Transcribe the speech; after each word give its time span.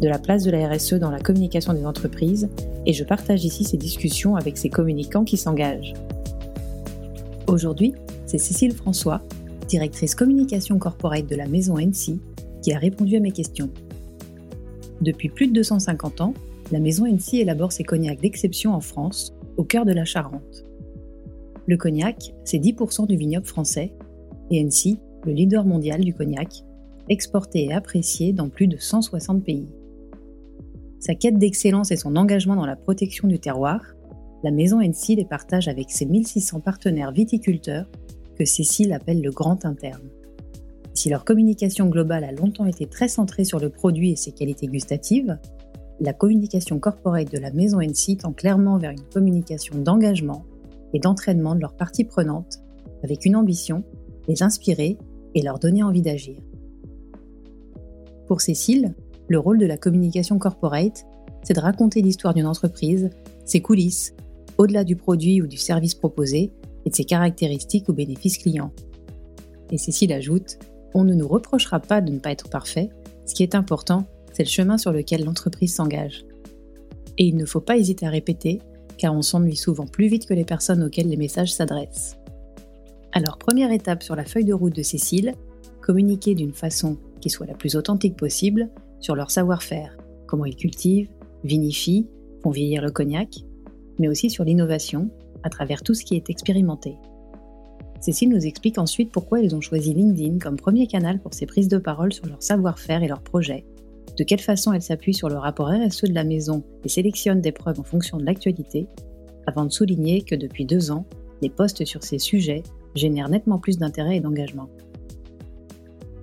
de 0.00 0.08
la 0.08 0.18
place 0.18 0.44
de 0.44 0.50
la 0.50 0.68
RSE 0.68 0.94
dans 0.94 1.10
la 1.10 1.20
communication 1.20 1.72
des 1.72 1.86
entreprises 1.86 2.48
et 2.84 2.92
je 2.92 3.04
partage 3.04 3.44
ici 3.44 3.64
ces 3.64 3.76
discussions 3.76 4.36
avec 4.36 4.58
ces 4.58 4.68
communicants 4.68 5.24
qui 5.24 5.36
s'engagent. 5.36 5.94
Aujourd'hui, 7.46 7.94
c'est 8.26 8.38
Cécile 8.38 8.74
François, 8.74 9.22
directrice 9.68 10.14
communication 10.14 10.78
corporate 10.78 11.28
de 11.28 11.36
la 11.36 11.46
maison 11.46 11.78
NC, 11.78 12.18
qui 12.62 12.72
a 12.72 12.78
répondu 12.78 13.16
à 13.16 13.20
mes 13.20 13.32
questions. 13.32 13.70
Depuis 15.00 15.28
plus 15.28 15.46
de 15.46 15.52
250 15.52 16.20
ans, 16.20 16.34
la 16.72 16.80
maison 16.80 17.06
NC 17.06 17.34
élabore 17.34 17.72
ses 17.72 17.84
cognacs 17.84 18.20
d'exception 18.20 18.74
en 18.74 18.80
France, 18.80 19.32
au 19.56 19.64
cœur 19.64 19.84
de 19.84 19.92
la 19.92 20.04
Charente. 20.04 20.64
Le 21.66 21.76
cognac, 21.76 22.34
c'est 22.44 22.58
10% 22.58 23.06
du 23.06 23.16
vignoble 23.16 23.46
français, 23.46 23.92
et 24.50 24.62
NC, 24.62 24.98
le 25.24 25.32
leader 25.32 25.64
mondial 25.64 26.00
du 26.00 26.14
cognac, 26.14 26.64
exporté 27.08 27.66
et 27.66 27.72
apprécié 27.72 28.32
dans 28.32 28.48
plus 28.48 28.66
de 28.66 28.76
160 28.78 29.44
pays. 29.44 29.68
Sa 31.06 31.14
quête 31.14 31.38
d'excellence 31.38 31.92
et 31.92 31.96
son 31.96 32.16
engagement 32.16 32.56
dans 32.56 32.66
la 32.66 32.74
protection 32.74 33.28
du 33.28 33.38
terroir, 33.38 33.80
la 34.42 34.50
maison 34.50 34.80
NC 34.80 35.14
les 35.14 35.24
partage 35.24 35.68
avec 35.68 35.92
ses 35.92 36.04
1600 36.04 36.58
partenaires 36.58 37.12
viticulteurs 37.12 37.88
que 38.36 38.44
Cécile 38.44 38.92
appelle 38.92 39.22
le 39.22 39.30
grand 39.30 39.64
interne. 39.64 40.10
Si 40.94 41.08
leur 41.08 41.24
communication 41.24 41.86
globale 41.86 42.24
a 42.24 42.32
longtemps 42.32 42.66
été 42.66 42.86
très 42.86 43.06
centrée 43.06 43.44
sur 43.44 43.60
le 43.60 43.70
produit 43.70 44.10
et 44.10 44.16
ses 44.16 44.32
qualités 44.32 44.66
gustatives, 44.66 45.38
la 46.00 46.12
communication 46.12 46.80
corporate 46.80 47.30
de 47.30 47.38
la 47.38 47.52
maison 47.52 47.80
NC 47.80 48.16
tend 48.22 48.32
clairement 48.32 48.76
vers 48.76 48.90
une 48.90 49.08
communication 49.14 49.78
d'engagement 49.78 50.44
et 50.92 50.98
d'entraînement 50.98 51.54
de 51.54 51.60
leurs 51.60 51.76
parties 51.76 52.04
prenantes, 52.04 52.58
avec 53.04 53.24
une 53.24 53.36
ambition, 53.36 53.84
les 54.26 54.42
inspirer 54.42 54.98
et 55.36 55.42
leur 55.42 55.60
donner 55.60 55.84
envie 55.84 56.02
d'agir. 56.02 56.40
Pour 58.26 58.40
Cécile, 58.40 58.96
le 59.28 59.38
rôle 59.38 59.58
de 59.58 59.66
la 59.66 59.76
communication 59.76 60.38
corporate, 60.38 61.06
c'est 61.42 61.54
de 61.54 61.60
raconter 61.60 62.02
l'histoire 62.02 62.34
d'une 62.34 62.46
entreprise, 62.46 63.10
ses 63.44 63.60
coulisses, 63.60 64.14
au-delà 64.58 64.84
du 64.84 64.96
produit 64.96 65.42
ou 65.42 65.46
du 65.46 65.56
service 65.56 65.94
proposé, 65.94 66.52
et 66.84 66.90
de 66.90 66.94
ses 66.94 67.04
caractéristiques 67.04 67.88
ou 67.88 67.92
bénéfices 67.92 68.38
clients. 68.38 68.72
Et 69.70 69.78
Cécile 69.78 70.12
ajoute, 70.12 70.58
on 70.94 71.04
ne 71.04 71.14
nous 71.14 71.26
reprochera 71.28 71.80
pas 71.80 72.00
de 72.00 72.12
ne 72.12 72.18
pas 72.18 72.30
être 72.30 72.48
parfait, 72.48 72.90
ce 73.26 73.34
qui 73.34 73.42
est 73.42 73.54
important, 73.54 74.06
c'est 74.32 74.44
le 74.44 74.48
chemin 74.48 74.78
sur 74.78 74.92
lequel 74.92 75.24
l'entreprise 75.24 75.74
s'engage. 75.74 76.24
Et 77.18 77.24
il 77.24 77.36
ne 77.36 77.44
faut 77.44 77.60
pas 77.60 77.76
hésiter 77.76 78.06
à 78.06 78.10
répéter, 78.10 78.60
car 78.98 79.14
on 79.14 79.22
s'ennuie 79.22 79.56
souvent 79.56 79.86
plus 79.86 80.06
vite 80.06 80.26
que 80.26 80.34
les 80.34 80.44
personnes 80.44 80.82
auxquelles 80.82 81.08
les 81.08 81.16
messages 81.16 81.52
s'adressent. 81.52 82.16
Alors, 83.12 83.38
première 83.38 83.72
étape 83.72 84.02
sur 84.02 84.14
la 84.14 84.24
feuille 84.24 84.44
de 84.44 84.54
route 84.54 84.76
de 84.76 84.82
Cécile, 84.82 85.34
communiquer 85.80 86.34
d'une 86.34 86.52
façon 86.52 86.98
qui 87.20 87.30
soit 87.30 87.46
la 87.46 87.54
plus 87.54 87.76
authentique 87.76 88.16
possible 88.16 88.68
sur 89.00 89.14
leur 89.14 89.30
savoir-faire, 89.30 89.96
comment 90.26 90.44
ils 90.44 90.56
cultivent, 90.56 91.10
vinifient, 91.44 92.08
font 92.42 92.50
vieillir 92.50 92.82
le 92.82 92.90
cognac, 92.90 93.44
mais 93.98 94.08
aussi 94.08 94.30
sur 94.30 94.44
l'innovation 94.44 95.10
à 95.42 95.50
travers 95.50 95.82
tout 95.82 95.94
ce 95.94 96.04
qui 96.04 96.16
est 96.16 96.30
expérimenté. 96.30 96.96
Cécile 98.00 98.28
nous 98.28 98.46
explique 98.46 98.78
ensuite 98.78 99.10
pourquoi 99.10 99.40
ils 99.40 99.54
ont 99.54 99.60
choisi 99.60 99.94
LinkedIn 99.94 100.38
comme 100.38 100.56
premier 100.56 100.86
canal 100.86 101.20
pour 101.20 101.34
ces 101.34 101.46
prises 101.46 101.68
de 101.68 101.78
parole 101.78 102.12
sur 102.12 102.26
leur 102.26 102.42
savoir-faire 102.42 103.02
et 103.02 103.08
leurs 103.08 103.22
projets, 103.22 103.64
de 104.16 104.24
quelle 104.24 104.40
façon 104.40 104.72
elle 104.72 104.82
s'appuie 104.82 105.14
sur 105.14 105.28
le 105.28 105.36
rapport 105.36 105.68
RSE 105.68 106.04
de 106.04 106.14
la 106.14 106.24
maison 106.24 106.62
et 106.84 106.88
sélectionne 106.88 107.40
des 107.40 107.52
preuves 107.52 107.80
en 107.80 107.84
fonction 107.84 108.18
de 108.18 108.24
l'actualité, 108.24 108.86
avant 109.46 109.64
de 109.64 109.72
souligner 109.72 110.22
que 110.22 110.34
depuis 110.34 110.64
deux 110.64 110.90
ans, 110.90 111.06
les 111.42 111.50
posts 111.50 111.84
sur 111.84 112.02
ces 112.02 112.18
sujets 112.18 112.62
génèrent 112.94 113.28
nettement 113.28 113.58
plus 113.58 113.78
d'intérêt 113.78 114.16
et 114.16 114.20
d'engagement. 114.20 114.68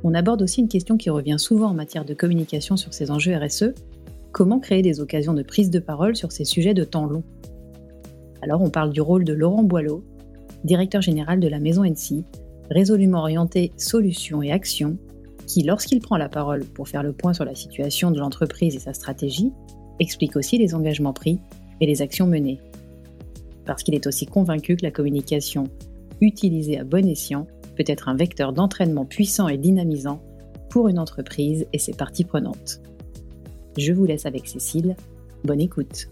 On 0.04 0.14
aborde 0.14 0.42
aussi 0.42 0.60
une 0.60 0.68
question 0.68 0.98
qui 0.98 1.10
revient 1.10 1.38
souvent 1.40 1.70
en 1.70 1.74
matière 1.74 2.04
de 2.04 2.14
communication 2.14 2.76
sur 2.76 2.94
ces 2.94 3.10
enjeux 3.10 3.38
RSE, 3.38 3.74
comment 4.34 4.60
créer 4.60 4.82
des 4.82 5.00
occasions 5.00 5.34
de 5.34 5.44
prise 5.44 5.70
de 5.70 5.80
parole 5.80 6.18
sur 6.18 6.34
ces 6.34 6.44
sujets 6.44 6.74
de 6.74 6.84
temps 6.84 7.06
long? 7.06 7.24
Alors 8.42 8.62
on 8.62 8.70
parle 8.70 8.92
du 8.92 9.00
rôle 9.00 9.24
de 9.24 9.32
Laurent 9.32 9.64
Boileau, 9.64 10.04
directeur 10.66 11.02
général 11.02 11.40
de 11.40 11.48
la 11.48 11.60
maison 11.60 11.86
NC, 11.86 12.26
résolument 12.70 13.20
orienté 13.20 13.72
solutions 13.78 14.44
et 14.44 14.52
actions 14.52 14.98
qui, 15.48 15.64
lorsqu'il 15.64 16.02
prend 16.02 16.18
la 16.18 16.30
parole 16.30 16.66
pour 16.66 16.90
faire 16.90 17.04
le 17.04 17.14
point 17.14 17.34
sur 17.34 17.46
la 17.46 17.56
situation 17.56 18.12
de 18.12 18.20
l'entreprise 18.20 18.76
et 18.76 18.80
sa 18.80 18.94
stratégie, 18.94 19.52
explique 20.02 20.36
aussi 20.36 20.58
les 20.58 20.76
engagements 20.76 21.14
pris 21.14 21.40
et 21.80 21.86
les 21.86 22.02
actions 22.02 22.28
menées. 22.28 22.60
Parce 23.66 23.84
qu'il 23.84 23.96
est 23.96 24.08
aussi 24.08 24.26
convaincu 24.26 24.76
que 24.76 24.84
la 24.84 24.92
communication, 24.92 25.70
utilisée 26.20 26.78
à 26.78 26.84
bon 26.84 27.08
escient, 27.08 27.48
peut 27.76 27.84
être 27.88 28.10
un 28.10 28.16
vecteur 28.16 28.54
d'entraînement 28.54 29.06
puissant 29.06 29.48
et 29.48 29.58
dynamisant 29.58 30.22
pour 30.70 30.88
une 30.88 31.00
entreprise 31.00 31.66
et 31.74 31.80
ses 31.80 31.94
parties 31.94 32.24
prenantes. 32.24 32.82
Je 33.78 33.94
vous 33.94 34.06
laisse 34.06 34.26
avec 34.26 34.48
Cécile. 34.48 34.96
Bonne 35.44 35.62
écoute. 35.62 36.10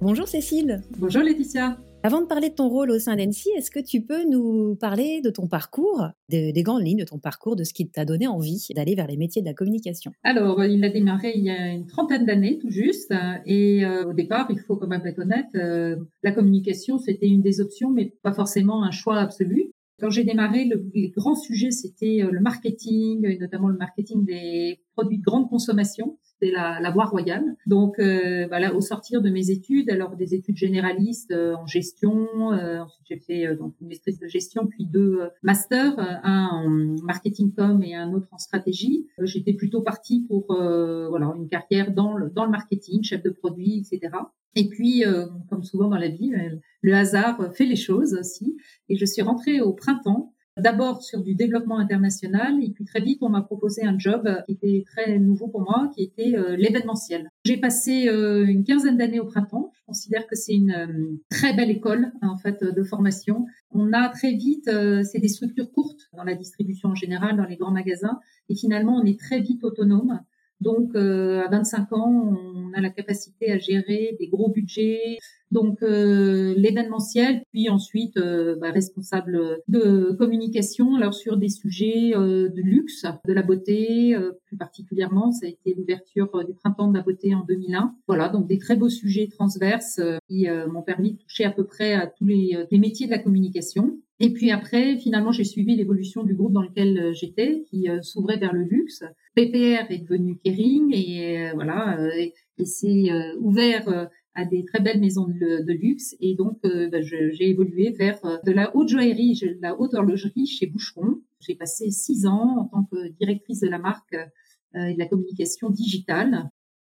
Bonjour 0.00 0.28
Cécile. 0.28 0.82
Bonjour 0.98 1.22
Laetitia. 1.22 1.78
Avant 2.06 2.20
de 2.20 2.26
parler 2.26 2.50
de 2.50 2.54
ton 2.54 2.68
rôle 2.68 2.92
au 2.92 3.00
sein 3.00 3.16
d'Ensi, 3.16 3.48
est-ce 3.56 3.68
que 3.68 3.80
tu 3.80 4.00
peux 4.00 4.22
nous 4.30 4.76
parler 4.76 5.20
de 5.22 5.28
ton 5.28 5.48
parcours, 5.48 6.06
des 6.28 6.62
grandes 6.62 6.86
lignes 6.86 7.00
de 7.00 7.04
ton 7.04 7.18
parcours, 7.18 7.56
de 7.56 7.64
ce 7.64 7.74
qui 7.74 7.88
t'a 7.88 8.04
donné 8.04 8.28
envie 8.28 8.68
d'aller 8.76 8.94
vers 8.94 9.08
les 9.08 9.16
métiers 9.16 9.42
de 9.42 9.46
la 9.48 9.54
communication? 9.54 10.12
Alors, 10.22 10.64
il 10.64 10.84
a 10.84 10.88
démarré 10.88 11.32
il 11.34 11.42
y 11.42 11.50
a 11.50 11.72
une 11.72 11.88
trentaine 11.88 12.24
d'années 12.24 12.60
tout 12.60 12.70
juste. 12.70 13.12
Et 13.44 13.84
euh, 13.84 14.04
au 14.04 14.12
départ, 14.12 14.46
il 14.50 14.60
faut 14.60 14.76
quand 14.76 14.86
même 14.86 15.04
être 15.04 15.18
honnête, 15.18 15.48
euh, 15.56 15.96
la 16.22 16.30
communication, 16.30 16.98
c'était 16.98 17.26
une 17.26 17.42
des 17.42 17.60
options, 17.60 17.90
mais 17.90 18.14
pas 18.22 18.32
forcément 18.32 18.84
un 18.84 18.92
choix 18.92 19.18
absolu. 19.18 19.72
Quand 19.98 20.10
j'ai 20.10 20.22
démarré, 20.22 20.66
le, 20.66 20.88
les 20.94 21.08
grands 21.08 21.34
sujets, 21.34 21.72
c'était 21.72 22.22
euh, 22.22 22.30
le 22.30 22.38
marketing, 22.38 23.26
et 23.26 23.36
notamment 23.36 23.66
le 23.66 23.78
marketing 23.78 24.24
des 24.24 24.78
produits 24.94 25.18
de 25.18 25.24
grande 25.24 25.48
consommation 25.48 26.18
c'était 26.38 26.52
la, 26.52 26.80
la, 26.80 26.90
voie 26.90 27.04
royale. 27.06 27.56
Donc, 27.66 27.98
euh, 27.98 28.46
bah 28.48 28.72
au 28.72 28.80
sortir 28.80 29.22
de 29.22 29.30
mes 29.30 29.50
études, 29.50 29.90
alors 29.90 30.16
des 30.16 30.34
études 30.34 30.56
généralistes 30.56 31.30
euh, 31.30 31.54
en 31.54 31.66
gestion, 31.66 32.52
euh, 32.52 32.80
ensuite 32.80 33.06
j'ai 33.08 33.18
fait 33.18 33.46
euh, 33.46 33.56
donc 33.56 33.74
une 33.80 33.88
maîtrise 33.88 34.18
de 34.18 34.26
gestion, 34.26 34.66
puis 34.66 34.86
deux 34.86 35.20
masters, 35.42 35.94
un 35.98 36.48
en 36.52 36.68
marketing 37.02 37.52
com 37.52 37.82
et 37.82 37.94
un 37.94 38.12
autre 38.12 38.28
en 38.32 38.38
stratégie. 38.38 39.06
J'étais 39.22 39.52
plutôt 39.52 39.82
partie 39.82 40.24
pour 40.28 40.46
voilà 40.48 41.32
une 41.36 41.48
carrière 41.48 41.92
dans 41.92 42.16
le, 42.16 42.30
dans 42.30 42.44
le 42.44 42.50
marketing, 42.50 43.02
chef 43.02 43.22
de 43.22 43.30
produit, 43.30 43.78
etc. 43.78 44.12
Et 44.54 44.68
puis, 44.68 45.04
comme 45.50 45.62
souvent 45.62 45.88
dans 45.88 45.98
la 45.98 46.08
vie, 46.08 46.32
le 46.80 46.94
hasard 46.94 47.54
fait 47.54 47.66
les 47.66 47.76
choses 47.76 48.14
aussi. 48.14 48.56
Et 48.88 48.96
je 48.96 49.04
suis 49.04 49.22
rentrée 49.22 49.60
au 49.60 49.72
printemps 49.72 50.32
d'abord 50.56 51.02
sur 51.02 51.22
du 51.22 51.34
développement 51.34 51.78
international 51.78 52.62
et 52.62 52.70
puis 52.70 52.84
très 52.84 53.00
vite 53.00 53.18
on 53.22 53.28
m'a 53.28 53.42
proposé 53.42 53.84
un 53.84 53.98
job 53.98 54.28
qui 54.46 54.52
était 54.52 54.84
très 54.86 55.18
nouveau 55.18 55.48
pour 55.48 55.60
moi, 55.60 55.90
qui 55.94 56.02
était 56.02 56.36
euh, 56.36 56.56
l'événementiel. 56.56 57.30
J'ai 57.44 57.58
passé 57.58 58.08
euh, 58.08 58.44
une 58.46 58.64
quinzaine 58.64 58.96
d'années 58.96 59.20
au 59.20 59.26
printemps. 59.26 59.70
Je 59.74 59.80
considère 59.86 60.26
que 60.26 60.34
c'est 60.34 60.54
une 60.54 60.72
euh, 60.72 61.18
très 61.30 61.54
belle 61.54 61.70
école 61.70 62.12
en 62.22 62.36
fait 62.36 62.62
de 62.64 62.82
formation. 62.84 63.46
On 63.70 63.92
a 63.92 64.08
très 64.08 64.32
vite, 64.32 64.70
c'est 65.04 65.18
des 65.18 65.28
structures 65.28 65.70
courtes 65.70 66.08
dans 66.14 66.24
la 66.24 66.34
distribution 66.34 66.90
en 66.90 66.94
général, 66.94 67.36
dans 67.36 67.44
les 67.44 67.56
grands 67.56 67.72
magasins, 67.72 68.20
et 68.48 68.54
finalement 68.54 68.96
on 68.96 69.04
est 69.04 69.18
très 69.18 69.40
vite 69.40 69.62
autonome. 69.64 70.20
Donc, 70.62 70.96
à 70.96 71.48
25 71.50 71.92
ans, 71.92 72.38
on 72.54 72.72
a 72.72 72.80
la 72.80 72.88
capacité 72.88 73.52
à 73.52 73.58
gérer 73.58 74.16
des 74.18 74.28
gros 74.28 74.50
budgets, 74.50 75.18
Donc 75.52 75.82
euh, 75.82 76.54
l'événementiel, 76.56 77.42
puis 77.52 77.70
ensuite 77.70 78.16
euh, 78.16 78.56
bah, 78.56 78.70
responsable 78.70 79.60
de 79.68 80.14
communication, 80.18 80.96
alors 80.96 81.14
sur 81.14 81.36
des 81.36 81.48
sujets 81.48 82.12
euh, 82.16 82.48
de 82.48 82.60
luxe, 82.60 83.06
de 83.24 83.32
la 83.32 83.42
beauté, 83.42 84.16
plus 84.46 84.56
particulièrement, 84.56 85.30
ça 85.30 85.46
a 85.46 85.48
été 85.48 85.74
l'ouverture 85.74 86.44
du 86.44 86.54
printemps 86.54 86.88
de 86.88 86.96
la 86.96 87.02
beauté 87.02 87.34
en 87.34 87.44
2001. 87.44 87.94
Voilà, 88.08 88.28
donc 88.28 88.46
des 88.46 88.58
très 88.58 88.76
beaux 88.76 88.88
sujets 88.88 89.28
transverses 89.28 90.00
qui 90.28 90.46
m'ont 90.68 90.82
permis 90.82 91.12
de 91.12 91.18
toucher 91.18 91.44
à 91.44 91.50
peu 91.50 91.64
près 91.64 91.94
à 91.94 92.06
tous 92.06 92.24
les, 92.24 92.66
métiers 92.72 93.06
de 93.06 93.12
la 93.12 93.18
communication. 93.18 93.98
Et 94.18 94.32
puis 94.32 94.50
après, 94.50 94.96
finalement, 94.96 95.32
j'ai 95.32 95.44
suivi 95.44 95.76
l'évolution 95.76 96.22
du 96.22 96.34
groupe 96.34 96.52
dans 96.52 96.62
lequel 96.62 97.12
j'étais, 97.14 97.64
qui 97.70 97.88
s'ouvrait 98.02 98.38
vers 98.38 98.52
le 98.52 98.62
luxe. 98.62 99.04
PPR 99.34 99.90
est 99.90 100.02
devenu 100.02 100.38
Kering 100.42 100.94
et 100.94 101.50
voilà, 101.54 101.98
et, 102.16 102.32
et 102.58 102.64
c'est 102.64 103.10
ouvert 103.40 104.08
à 104.36 104.44
des 104.44 104.64
très 104.64 104.80
belles 104.80 105.00
maisons 105.00 105.26
de, 105.26 105.72
luxe. 105.72 106.14
Et 106.20 106.34
donc, 106.34 106.58
euh, 106.64 106.88
bah, 106.90 107.00
j'ai 107.00 107.48
évolué 107.48 107.90
vers 107.90 108.24
euh, 108.24 108.36
de 108.44 108.52
la 108.52 108.76
haute 108.76 108.88
joaillerie, 108.88 109.40
de 109.42 109.58
la 109.62 109.78
haute 109.80 109.94
horlogerie 109.94 110.46
chez 110.46 110.66
Boucheron. 110.66 111.22
J'ai 111.40 111.54
passé 111.54 111.90
six 111.90 112.26
ans 112.26 112.58
en 112.58 112.64
tant 112.66 112.84
que 112.84 113.08
directrice 113.18 113.60
de 113.60 113.68
la 113.68 113.78
marque 113.78 114.14
euh, 114.14 114.84
et 114.84 114.94
de 114.94 114.98
la 114.98 115.06
communication 115.06 115.70
digitale. 115.70 116.50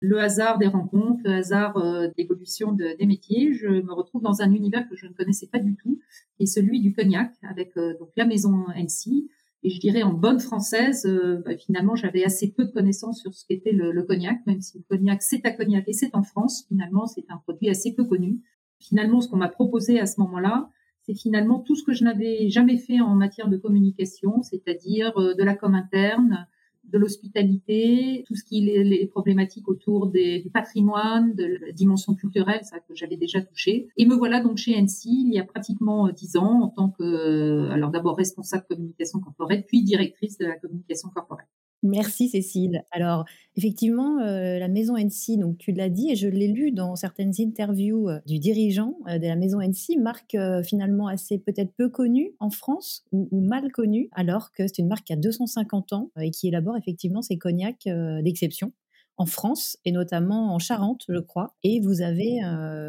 Le 0.00 0.18
hasard 0.18 0.58
des 0.58 0.66
rencontres, 0.66 1.20
le 1.24 1.32
hasard 1.32 1.74
d'évolution 2.18 2.72
des 2.72 3.06
métiers, 3.06 3.54
je 3.54 3.66
me 3.66 3.94
retrouve 3.94 4.20
dans 4.20 4.42
un 4.42 4.52
univers 4.52 4.86
que 4.90 4.94
je 4.94 5.06
ne 5.06 5.12
connaissais 5.14 5.46
pas 5.46 5.58
du 5.58 5.74
tout, 5.74 5.98
est 6.38 6.44
celui 6.44 6.80
du 6.80 6.92
cognac, 6.92 7.32
avec 7.42 7.74
donc 7.76 8.10
la 8.14 8.26
maison 8.26 8.66
NC, 8.76 9.26
et 9.66 9.70
je 9.70 9.80
dirais 9.80 10.04
en 10.04 10.12
bonne 10.12 10.38
française, 10.38 11.06
euh, 11.06 11.42
bah, 11.44 11.56
finalement, 11.56 11.96
j'avais 11.96 12.22
assez 12.22 12.52
peu 12.52 12.66
de 12.66 12.70
connaissances 12.70 13.20
sur 13.20 13.34
ce 13.34 13.44
qu'était 13.44 13.72
le, 13.72 14.00
cognac, 14.04 14.38
même 14.46 14.60
si 14.60 14.78
le 14.78 14.84
cognac, 14.88 15.22
c'est 15.22 15.44
à 15.44 15.50
cognac 15.50 15.82
et 15.88 15.92
c'est 15.92 16.14
en 16.14 16.22
France. 16.22 16.66
Finalement, 16.68 17.06
c'est 17.06 17.24
un 17.30 17.38
produit 17.38 17.68
assez 17.68 17.92
peu 17.92 18.04
connu. 18.04 18.38
Finalement, 18.78 19.20
ce 19.20 19.28
qu'on 19.28 19.38
m'a 19.38 19.48
proposé 19.48 19.98
à 19.98 20.06
ce 20.06 20.20
moment-là, 20.20 20.70
c'est 21.02 21.14
finalement 21.14 21.58
tout 21.58 21.74
ce 21.74 21.82
que 21.82 21.94
je 21.94 22.04
n'avais 22.04 22.48
jamais 22.48 22.76
fait 22.78 23.00
en 23.00 23.16
matière 23.16 23.48
de 23.48 23.56
communication, 23.56 24.40
c'est-à-dire 24.42 25.12
euh, 25.18 25.34
de 25.34 25.42
la 25.42 25.56
com 25.56 25.74
interne, 25.74 26.46
de 26.92 26.98
l'hospitalité, 26.98 28.24
tout 28.26 28.34
ce 28.34 28.44
qui 28.44 28.68
est 28.68 28.84
les 28.84 29.06
problématiques 29.06 29.68
autour 29.68 30.08
des, 30.08 30.40
du 30.40 30.50
patrimoine, 30.50 31.34
de 31.34 31.58
la 31.66 31.72
dimension 31.72 32.14
culturelle, 32.14 32.60
ça 32.64 32.78
que 32.80 32.94
j'avais 32.94 33.16
déjà 33.16 33.40
touché. 33.40 33.88
Et 33.96 34.06
me 34.06 34.14
voilà 34.14 34.40
donc 34.40 34.56
chez 34.56 34.80
NC 34.80 35.06
il 35.06 35.34
y 35.34 35.38
a 35.38 35.44
pratiquement 35.44 36.06
euh, 36.06 36.12
dix 36.12 36.36
ans 36.36 36.62
en 36.62 36.68
tant 36.68 36.88
que, 36.90 37.02
euh, 37.02 37.70
alors 37.70 37.90
d'abord 37.90 38.16
responsable 38.16 38.64
communication 38.68 39.20
corporelle, 39.20 39.64
puis 39.66 39.82
directrice 39.82 40.38
de 40.38 40.46
la 40.46 40.56
communication 40.56 41.08
corporelle. 41.08 41.46
Merci 41.86 42.28
Cécile. 42.28 42.82
Alors 42.90 43.24
effectivement, 43.54 44.18
euh, 44.20 44.58
la 44.58 44.66
maison 44.66 44.96
NC, 44.96 45.38
donc 45.38 45.56
tu 45.56 45.70
l'as 45.70 45.88
dit 45.88 46.10
et 46.10 46.16
je 46.16 46.26
l'ai 46.26 46.48
lu 46.48 46.72
dans 46.72 46.96
certaines 46.96 47.32
interviews 47.38 48.08
euh, 48.08 48.18
du 48.26 48.40
dirigeant 48.40 48.94
euh, 49.08 49.18
de 49.18 49.26
la 49.26 49.36
maison 49.36 49.60
NC, 49.60 49.98
marque 50.00 50.36
finalement 50.64 51.06
assez 51.06 51.38
peut-être 51.38 51.72
peu 51.76 51.88
connue 51.88 52.32
en 52.40 52.50
France 52.50 53.04
ou, 53.12 53.40
mal 53.40 53.70
connue, 53.70 54.08
alors 54.12 54.50
que 54.52 54.66
c'est 54.66 54.78
une 54.78 54.88
marque 54.88 55.06
qui 55.06 55.12
a 55.12 55.16
250 55.16 55.92
ans 55.92 56.10
et 56.20 56.32
qui 56.32 56.48
élabore 56.48 56.76
effectivement 56.76 57.22
ses 57.22 57.38
cognacs 57.38 57.88
d'exception 58.22 58.72
en 59.16 59.26
France 59.26 59.78
et 59.84 59.92
notamment 59.92 60.52
en 60.52 60.58
Charente, 60.58 61.04
je 61.08 61.18
crois. 61.18 61.54
Et 61.62 61.80
vous 61.80 62.02
avez 62.02 62.40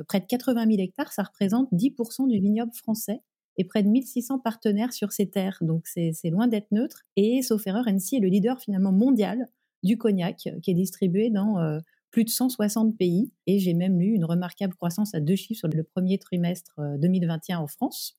près 0.07 0.19
de 0.19 0.25
80 0.25 0.65
000 0.65 0.77
hectares, 0.79 1.13
ça 1.13 1.23
représente 1.23 1.71
10% 1.71 2.27
du 2.27 2.39
vignoble 2.39 2.73
français 2.73 3.21
et 3.57 3.65
près 3.65 3.83
de 3.83 3.89
1600 3.89 4.39
partenaires 4.39 4.93
sur 4.93 5.11
ces 5.11 5.29
terres. 5.29 5.57
Donc 5.61 5.87
c'est 5.87 6.29
loin 6.29 6.47
d'être 6.47 6.71
neutre. 6.71 7.03
Et 7.15 7.41
sauf 7.41 7.65
erreur, 7.67 7.87
NC 7.87 8.13
est 8.13 8.19
le 8.19 8.27
leader 8.27 8.59
finalement 8.59 8.91
mondial 8.91 9.47
du 9.83 9.97
cognac 9.97 10.49
qui 10.61 10.71
est 10.71 10.75
distribué 10.75 11.29
dans 11.29 11.59
euh, 11.59 11.79
plus 12.11 12.23
de 12.23 12.29
160 12.29 12.97
pays. 12.97 13.31
Et 13.47 13.59
j'ai 13.59 13.73
même 13.73 13.99
eu 14.01 14.13
une 14.13 14.25
remarquable 14.25 14.75
croissance 14.75 15.13
à 15.13 15.19
deux 15.19 15.35
chiffres 15.35 15.59
sur 15.59 15.67
le 15.67 15.83
premier 15.83 16.17
trimestre 16.17 16.79
2021 16.99 17.59
euh, 17.59 17.63
en 17.63 17.67
France. 17.67 18.17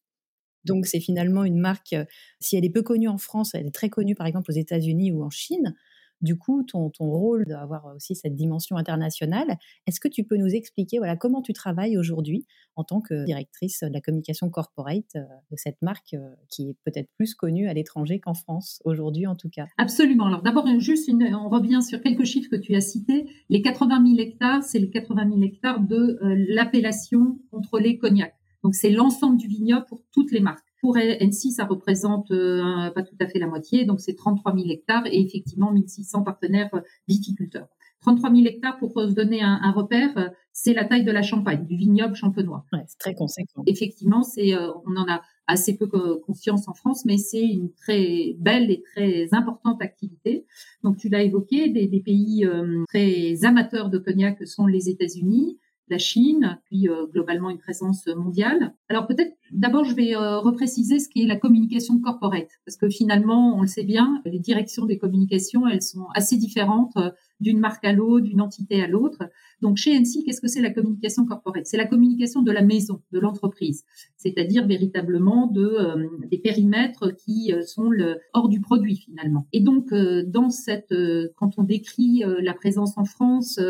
Donc 0.64 0.87
c'est 0.87 1.00
finalement 1.00 1.44
une 1.44 1.58
marque, 1.58 1.93
euh, 1.93 2.05
si 2.40 2.56
elle 2.56 2.64
est 2.64 2.70
peu 2.70 2.82
connue 2.82 3.08
en 3.08 3.19
France, 3.19 3.55
elle 3.55 3.67
est 3.67 3.75
très 3.75 3.90
connue 3.90 4.14
par 4.14 4.26
exemple 4.26 4.50
aux 4.50 4.55
États-Unis 4.55 5.12
ou 5.12 5.23
en 5.23 5.31
Chine. 5.31 5.75
Du 6.20 6.37
coup, 6.37 6.62
ton, 6.65 6.91
ton 6.91 7.11
rôle 7.11 7.44
d'avoir 7.47 7.87
aussi 7.94 8.15
cette 8.15 8.35
dimension 8.35 8.76
internationale, 8.76 9.56
est-ce 9.87 10.00
que 10.00 10.09
tu 10.09 10.25
peux 10.25 10.37
nous 10.37 10.55
expliquer 10.55 10.99
voilà, 10.99 11.17
comment 11.17 11.43
tu 11.43 11.53
travailles 11.53 11.97
aujourd'hui 11.97 12.47
en 12.76 12.85
tant 12.85 13.00
que 13.00 13.25
directrice 13.25 13.82
de 13.82 13.93
la 13.93 14.00
communication 14.00 14.50
corporate 14.50 15.17
euh, 15.17 15.25
de 15.50 15.56
cette 15.56 15.81
marque 15.82 16.15
euh, 16.15 16.35
qui 16.49 16.70
est 16.70 16.76
peut-être 16.85 17.09
plus 17.17 17.35
connue 17.35 17.69
à 17.69 17.75
l'étranger 17.75 18.20
qu'en 18.20 18.35
France, 18.35 18.81
aujourd'hui 18.85 19.26
en 19.26 19.35
tout 19.35 19.49
cas? 19.49 19.67
Absolument. 19.76 20.26
Alors 20.26 20.43
d'abord, 20.43 20.67
juste 20.79 21.09
on 21.09 21.49
revient 21.49 21.82
sur 21.82 22.00
quelques 22.00 22.25
chiffres 22.25 22.50
que 22.50 22.56
tu 22.56 22.75
as 22.75 22.81
cités. 22.81 23.26
Les 23.49 23.62
80 23.62 24.05
000 24.17 24.19
hectares, 24.19 24.62
c'est 24.62 24.79
les 24.79 24.91
80 24.91 25.29
000 25.29 25.43
hectares 25.43 25.81
de 25.81 26.19
euh, 26.23 26.47
l'appellation 26.49 27.38
contrôlée 27.50 27.99
cognac. 27.99 28.35
Donc 28.62 28.75
c'est 28.75 28.91
l'ensemble 28.91 29.37
du 29.37 29.47
vignoble 29.47 29.87
pour 29.87 30.03
toutes 30.12 30.32
les 30.32 30.41
marques. 30.41 30.68
Pour 30.80 30.96
NC, 30.96 31.50
ça 31.50 31.64
représente 31.64 32.30
euh, 32.30 32.90
pas 32.90 33.02
tout 33.02 33.16
à 33.20 33.26
fait 33.26 33.38
la 33.38 33.48
moitié, 33.48 33.84
donc 33.84 34.00
c'est 34.00 34.14
33 34.14 34.54
000 34.54 34.69
hectares 34.70 35.06
et 35.06 35.20
effectivement 35.20 35.72
1600 35.72 36.22
partenaires 36.22 36.70
euh, 36.75 36.80
viticulteurs. 37.08 37.69
33 38.02 38.32
000 38.32 38.46
hectares, 38.46 38.78
pour 38.78 38.92
se 38.92 39.12
donner 39.12 39.42
un, 39.42 39.58
un 39.60 39.72
repère, 39.72 40.16
euh, 40.16 40.28
c'est 40.52 40.72
la 40.72 40.84
taille 40.84 41.04
de 41.04 41.10
la 41.10 41.22
Champagne, 41.22 41.66
du 41.66 41.76
vignoble 41.76 42.14
champenois. 42.14 42.64
Ouais, 42.72 42.84
c'est 42.86 42.98
très 42.98 43.14
conséquent. 43.14 43.64
Effectivement, 43.66 44.22
c'est, 44.22 44.54
on 44.56 44.96
en 44.96 45.08
a 45.08 45.20
assez 45.48 45.76
peu 45.76 45.88
conscience 46.25 46.69
en 46.69 46.75
France, 46.75 47.04
mais 47.04 47.16
c'est 47.16 47.44
une 47.44 47.72
très 47.72 48.36
belle 48.38 48.70
et 48.70 48.82
très 48.82 49.34
importante 49.34 49.82
activité. 49.82 50.46
Donc, 50.84 50.96
tu 50.96 51.08
l'as 51.08 51.22
évoqué, 51.22 51.70
des, 51.70 51.88
des 51.88 52.00
pays 52.00 52.48
très 52.88 53.44
amateurs 53.44 53.88
de 53.88 53.98
cognac 53.98 54.46
sont 54.46 54.66
les 54.66 54.88
États-Unis, 54.88 55.58
la 55.90 55.99
Chine, 55.99 56.58
puis 56.64 56.88
euh, 56.88 57.06
globalement 57.06 57.50
une 57.50 57.58
présence 57.58 58.06
mondiale. 58.08 58.75
Alors 58.88 59.06
peut-être 59.06 59.32
d'abord 59.52 59.85
je 59.85 59.94
vais 59.94 60.14
euh, 60.14 60.38
repréciser 60.38 60.99
ce 60.99 61.08
qu'est 61.08 61.26
la 61.26 61.37
communication 61.37 61.99
corporate, 62.00 62.49
parce 62.64 62.76
que 62.76 62.88
finalement 62.88 63.56
on 63.56 63.62
le 63.62 63.67
sait 63.67 63.85
bien, 63.85 64.20
les 64.25 64.38
directions 64.38 64.87
des 64.87 64.99
communications 64.99 65.67
elles 65.67 65.82
sont 65.82 66.06
assez 66.14 66.37
différentes 66.37 66.96
euh, 66.96 67.11
d'une 67.40 67.58
marque 67.58 67.85
à 67.85 67.93
l'autre, 67.93 68.26
d'une 68.26 68.40
entité 68.40 68.82
à 68.82 68.88
l'autre. 68.88 69.19
Donc 69.61 69.76
chez 69.76 69.99
NC, 69.99 70.25
qu'est-ce 70.25 70.40
que 70.40 70.49
c'est 70.49 70.61
la 70.61 70.70
communication 70.70 71.25
corporate? 71.25 71.67
C'est 71.67 71.76
la 71.76 71.87
communication 71.87 72.43
de 72.43 72.52
la 72.52 72.62
maison, 72.62 73.02
de 73.12 73.19
l'entreprise, 73.19 73.85
c'est-à-dire 74.17 74.67
véritablement 74.67 75.46
de 75.46 75.64
euh, 75.64 76.06
des 76.31 76.38
périmètres 76.38 77.14
qui 77.17 77.52
euh, 77.52 77.62
sont 77.62 77.90
le, 77.90 78.19
hors 78.35 78.49
du 78.49 78.61
produit 78.61 78.96
finalement. 78.96 79.46
Et 79.52 79.61
donc 79.61 79.93
euh, 79.93 80.23
dans 80.26 80.50
cette, 80.50 80.94
quand 81.37 81.58
on 81.58 81.62
décrit 81.62 82.23
la 82.40 82.55
présence 82.55 82.96
en 82.99 83.05
France, 83.05 83.61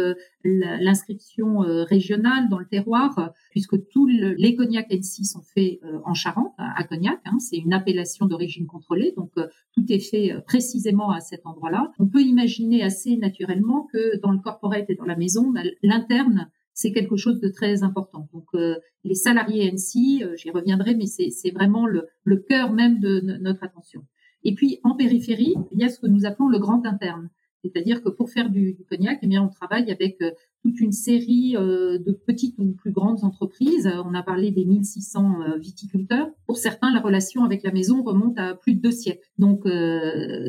l'inscription 0.44 1.58
régionale 1.58 2.48
dans 2.48 2.58
le 2.58 2.66
terroir, 2.66 3.32
puisque 3.50 3.76
tous 3.88 4.06
les 4.06 4.54
cognacs 4.54 4.90
NC 4.90 5.24
sont 5.24 5.42
faits 5.42 5.80
en 6.04 6.14
Charente, 6.14 6.54
à 6.58 6.84
Cognac, 6.84 7.20
hein, 7.24 7.38
c'est 7.38 7.56
une 7.56 7.72
appellation 7.72 8.26
d'origine 8.26 8.66
contrôlée, 8.66 9.12
donc 9.16 9.32
tout 9.74 9.84
est 9.88 9.98
fait 9.98 10.34
précisément 10.46 11.10
à 11.10 11.20
cet 11.20 11.44
endroit-là. 11.44 11.92
On 11.98 12.06
peut 12.06 12.22
imaginer 12.22 12.82
assez 12.82 13.16
naturellement 13.16 13.88
que 13.92 14.18
dans 14.20 14.30
le 14.30 14.38
corporate 14.38 14.88
et 14.88 14.94
dans 14.94 15.04
la 15.04 15.16
maison, 15.16 15.50
bah, 15.50 15.62
l'interne, 15.82 16.50
c'est 16.78 16.92
quelque 16.92 17.16
chose 17.16 17.40
de 17.40 17.48
très 17.48 17.82
important. 17.82 18.28
Donc 18.32 18.46
euh, 18.54 18.76
les 19.02 19.14
salariés 19.14 19.68
NC, 19.72 20.22
euh, 20.22 20.36
j'y 20.36 20.50
reviendrai, 20.50 20.94
mais 20.94 21.06
c'est 21.06 21.50
vraiment 21.50 21.86
le 21.86 22.36
cœur 22.36 22.72
même 22.72 23.00
de 23.00 23.20
notre 23.40 23.64
attention. 23.64 24.04
Et 24.44 24.54
puis 24.54 24.78
en 24.84 24.94
périphérie, 24.94 25.54
il 25.72 25.80
y 25.80 25.84
a 25.84 25.88
ce 25.88 25.98
que 25.98 26.06
nous 26.06 26.24
appelons 26.24 26.48
le 26.48 26.58
grand 26.58 26.86
interne. 26.86 27.30
C'est-à-dire 27.64 28.02
que 28.02 28.08
pour 28.08 28.30
faire 28.30 28.50
du, 28.50 28.76
cognac, 28.88 29.18
eh 29.22 29.26
bien, 29.26 29.42
on 29.42 29.48
travaille 29.48 29.90
avec 29.90 30.20
euh, 30.22 30.30
toute 30.62 30.80
une 30.80 30.92
série 30.92 31.56
euh, 31.56 31.98
de 31.98 32.12
petites 32.12 32.56
ou 32.58 32.72
plus 32.72 32.92
grandes 32.92 33.24
entreprises. 33.24 33.90
On 34.04 34.14
a 34.14 34.22
parlé 34.22 34.50
des 34.50 34.64
1600 34.64 35.42
euh, 35.42 35.58
viticulteurs. 35.58 36.28
Pour 36.46 36.56
certains, 36.56 36.92
la 36.92 37.00
relation 37.00 37.44
avec 37.44 37.62
la 37.62 37.72
maison 37.72 38.02
remonte 38.02 38.38
à 38.38 38.54
plus 38.54 38.74
de 38.74 38.80
deux 38.80 38.92
siècles. 38.92 39.26
Donc, 39.38 39.62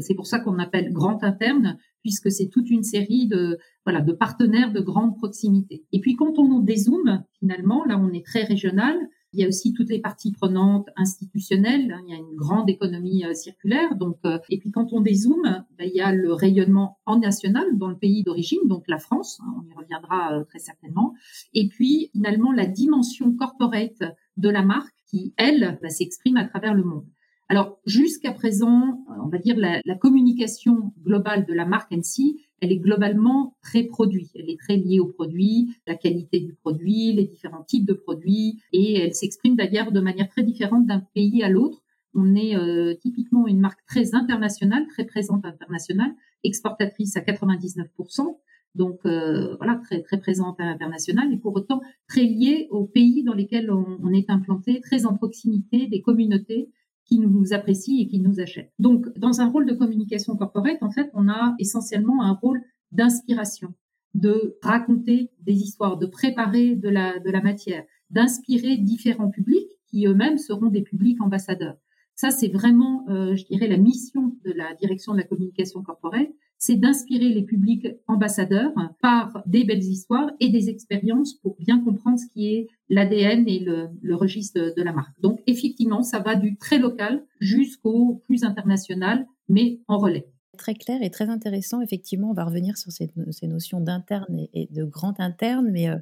c'est 0.02 0.16
pour 0.16 0.28
ça 0.28 0.40
qu'on 0.40 0.60
appelle 0.60 0.92
grand 0.92 1.24
interne, 1.24 1.78
puisque 2.02 2.32
c'est 2.32 2.48
toute 2.48 2.70
une 2.70 2.84
série 2.84 3.28
de 3.28 3.58
voilà 3.86 4.02
de 4.02 4.14
partenaires 4.14 4.72
de 4.72 4.80
grande 4.80 5.16
proximité. 5.18 5.84
Et 5.92 6.00
puis, 6.00 6.16
quand 6.16 6.40
on 6.40 6.60
dézoome, 6.60 7.24
finalement, 7.40 7.86
là, 7.86 8.00
on 8.00 8.12
est 8.12 8.26
très 8.26 8.44
régional. 8.44 8.98
Il 9.34 9.40
y 9.40 9.46
a 9.46 9.48
aussi 9.48 9.74
toutes 9.74 9.90
les 9.90 10.00
parties 10.00 10.32
prenantes 10.32 10.90
institutionnelles. 10.96 11.92
Hein. 11.92 12.02
Il 12.08 12.12
y 12.12 12.16
a 12.16 12.20
une 12.20 12.36
grande 12.36 12.70
économie 12.70 13.24
euh, 13.26 13.34
circulaire. 13.34 13.96
Donc, 13.96 14.18
euh, 14.26 14.40
et 14.50 14.58
puis 14.58 14.72
quand 14.72 14.92
on 14.92 15.02
dézoome, 15.02 15.66
ben, 15.78 15.88
il 15.88 15.96
y 15.96 16.02
a 16.02 16.12
le 16.12 16.34
rayonnement 16.34 17.00
en 17.06 17.20
national 17.20 17.78
dans 17.78 17.90
le 17.90 17.98
pays 17.98 18.24
d'origine, 18.24 18.60
donc 18.66 18.86
la 18.88 18.98
France. 18.98 19.40
Hein, 19.44 19.54
on 19.58 19.70
y 19.70 19.74
reviendra 19.74 20.34
euh, 20.34 20.44
très 20.46 20.60
certainement. 20.60 21.14
Et 21.54 21.68
puis 21.68 22.10
finalement 22.12 22.52
la 22.52 22.66
dimension 22.66 23.34
corporate 23.36 24.02
de 24.38 24.50
la 24.50 24.64
marque 24.64 24.96
qui, 25.08 25.34
elle, 25.38 25.78
ben, 25.82 25.92
s'exprime 25.92 26.38
à 26.38 26.46
travers 26.46 26.74
le 26.74 26.84
monde. 26.84 27.06
Alors 27.50 27.80
jusqu'à 27.86 28.32
présent, 28.32 29.04
on 29.24 29.28
va 29.28 29.40
dire 29.40 29.58
la, 29.58 29.82
la 29.84 29.96
communication 29.96 30.94
globale 31.04 31.46
de 31.46 31.54
la 31.54 31.66
marque 31.66 31.92
NC, 31.92 32.36
elle 32.62 32.72
est 32.72 32.78
globalement 32.78 33.56
très 33.62 33.84
produit. 33.84 34.30
Elle 34.36 34.50
est 34.50 34.60
très 34.60 34.78
liée 34.78 35.00
au 35.00 35.08
produit, 35.08 35.76
la 35.88 35.96
qualité 35.96 36.40
du 36.40 36.54
produit, 36.54 37.14
les 37.14 37.26
différents 37.26 37.64
types 37.64 37.86
de 37.86 37.94
produits, 37.94 38.62
et 38.74 39.00
elle 39.00 39.14
s'exprime 39.14 39.56
d'ailleurs 39.56 39.92
de 39.92 40.00
manière 40.00 40.30
très 40.30 40.44
différente 40.44 40.86
d'un 40.86 41.02
pays 41.14 41.44
à 41.44 41.50
l'autre. 41.50 41.82
On 42.14 42.36
est 42.36 42.56
euh, 42.56 42.96
typiquement 42.96 43.48
une 43.48 43.60
marque 43.60 43.86
très 43.88 44.16
internationale, 44.16 44.88
très 44.88 45.06
présente 45.06 45.46
internationale, 45.46 46.12
exportatrice 46.44 47.16
à 47.18 47.22
99%, 47.22 48.38
Donc 48.76 49.00
voilà, 49.04 49.80
très 49.84 50.02
très 50.02 50.20
présente 50.20 50.60
à 50.60 50.66
l'international, 50.66 51.32
et 51.34 51.38
pour 51.38 51.56
autant 51.56 51.82
très 52.08 52.24
liée 52.24 52.68
aux 52.72 52.86
pays 52.86 53.24
dans 53.24 53.34
lesquels 53.34 53.72
on 53.72 54.12
est 54.14 54.30
implanté, 54.30 54.82
très 54.82 55.06
en 55.06 55.16
proximité 55.16 55.88
des 55.88 56.02
communautés 56.02 56.70
qui 57.10 57.20
nous 57.20 57.54
apprécient 57.54 58.00
et 58.00 58.08
qui 58.08 58.20
nous 58.20 58.40
achètent. 58.40 58.72
Donc, 58.78 59.08
dans 59.18 59.42
un 59.42 59.50
rôle 59.50 59.66
de 59.66 59.74
communication 59.74 60.36
corporate, 60.36 60.78
en 60.82 60.92
fait, 60.92 61.10
on 61.14 61.28
a 61.28 61.56
essentiellement 61.58 62.24
un 62.24 62.34
rôle 62.34 62.62
d'inspiration, 62.92 63.74
de 64.14 64.58
raconter 64.62 65.32
des 65.42 65.54
histoires, 65.54 65.98
de 65.98 66.06
préparer 66.06 66.76
de 66.76 66.88
la, 66.88 67.20
de 67.20 67.32
la 67.32 67.42
matière, 67.42 67.84
d'inspirer 68.12 68.78
différents 68.78 69.32
publics 69.32 69.68
qui 69.88 70.06
eux-mêmes 70.06 70.38
seront 70.38 70.68
des 70.68 70.84
publics 70.84 71.20
ambassadeurs. 71.22 71.78
Ça, 72.14 72.30
c'est 72.30 72.50
vraiment, 72.50 73.06
euh, 73.10 73.36
je 73.36 73.46
dirais, 73.46 73.68
la 73.68 73.78
mission 73.78 74.36
de 74.46 74.52
la 74.52 74.76
direction 74.76 75.14
de 75.14 75.18
la 75.18 75.24
communication 75.24 75.82
corporate, 75.82 76.30
c'est 76.60 76.76
d'inspirer 76.76 77.30
les 77.30 77.44
publics 77.44 77.88
ambassadeurs 78.08 78.74
par 79.02 79.42
des 79.46 79.64
belles 79.64 79.84
histoires 79.84 80.30
et 80.42 80.50
des 80.50 80.70
expériences 80.70 81.34
pour 81.36 81.56
bien 81.58 81.82
comprendre 81.84 82.20
ce 82.20 82.28
qui 82.34 82.54
est 82.54 82.68
l'ADN 82.90 83.48
et 83.48 83.60
le, 83.60 84.16
registre 84.16 84.74
de 84.76 84.82
la 84.84 84.92
marque. 84.92 85.20
Donc, 85.22 85.40
effectivement, 85.48 86.04
ça 86.04 86.20
va 86.20 86.36
du 86.36 86.58
très 86.58 86.78
local 86.78 87.24
jusqu'au 87.40 88.22
plus 88.26 88.44
international, 88.44 89.26
mais 89.48 89.80
en 89.88 89.98
relais 89.98 90.28
très 90.58 90.74
clair 90.74 91.02
et 91.02 91.10
très 91.10 91.30
intéressant. 91.30 91.80
Effectivement, 91.80 92.32
on 92.32 92.34
va 92.34 92.44
revenir 92.44 92.78
sur 92.78 92.92
ces, 92.92 93.10
notions 93.44 93.80
d'interne 93.80 94.46
et, 94.54 94.68
de 94.70 94.84
grand 94.84 95.18
interne, 95.22 95.70
mais 95.72 95.88
euh, 95.88 95.96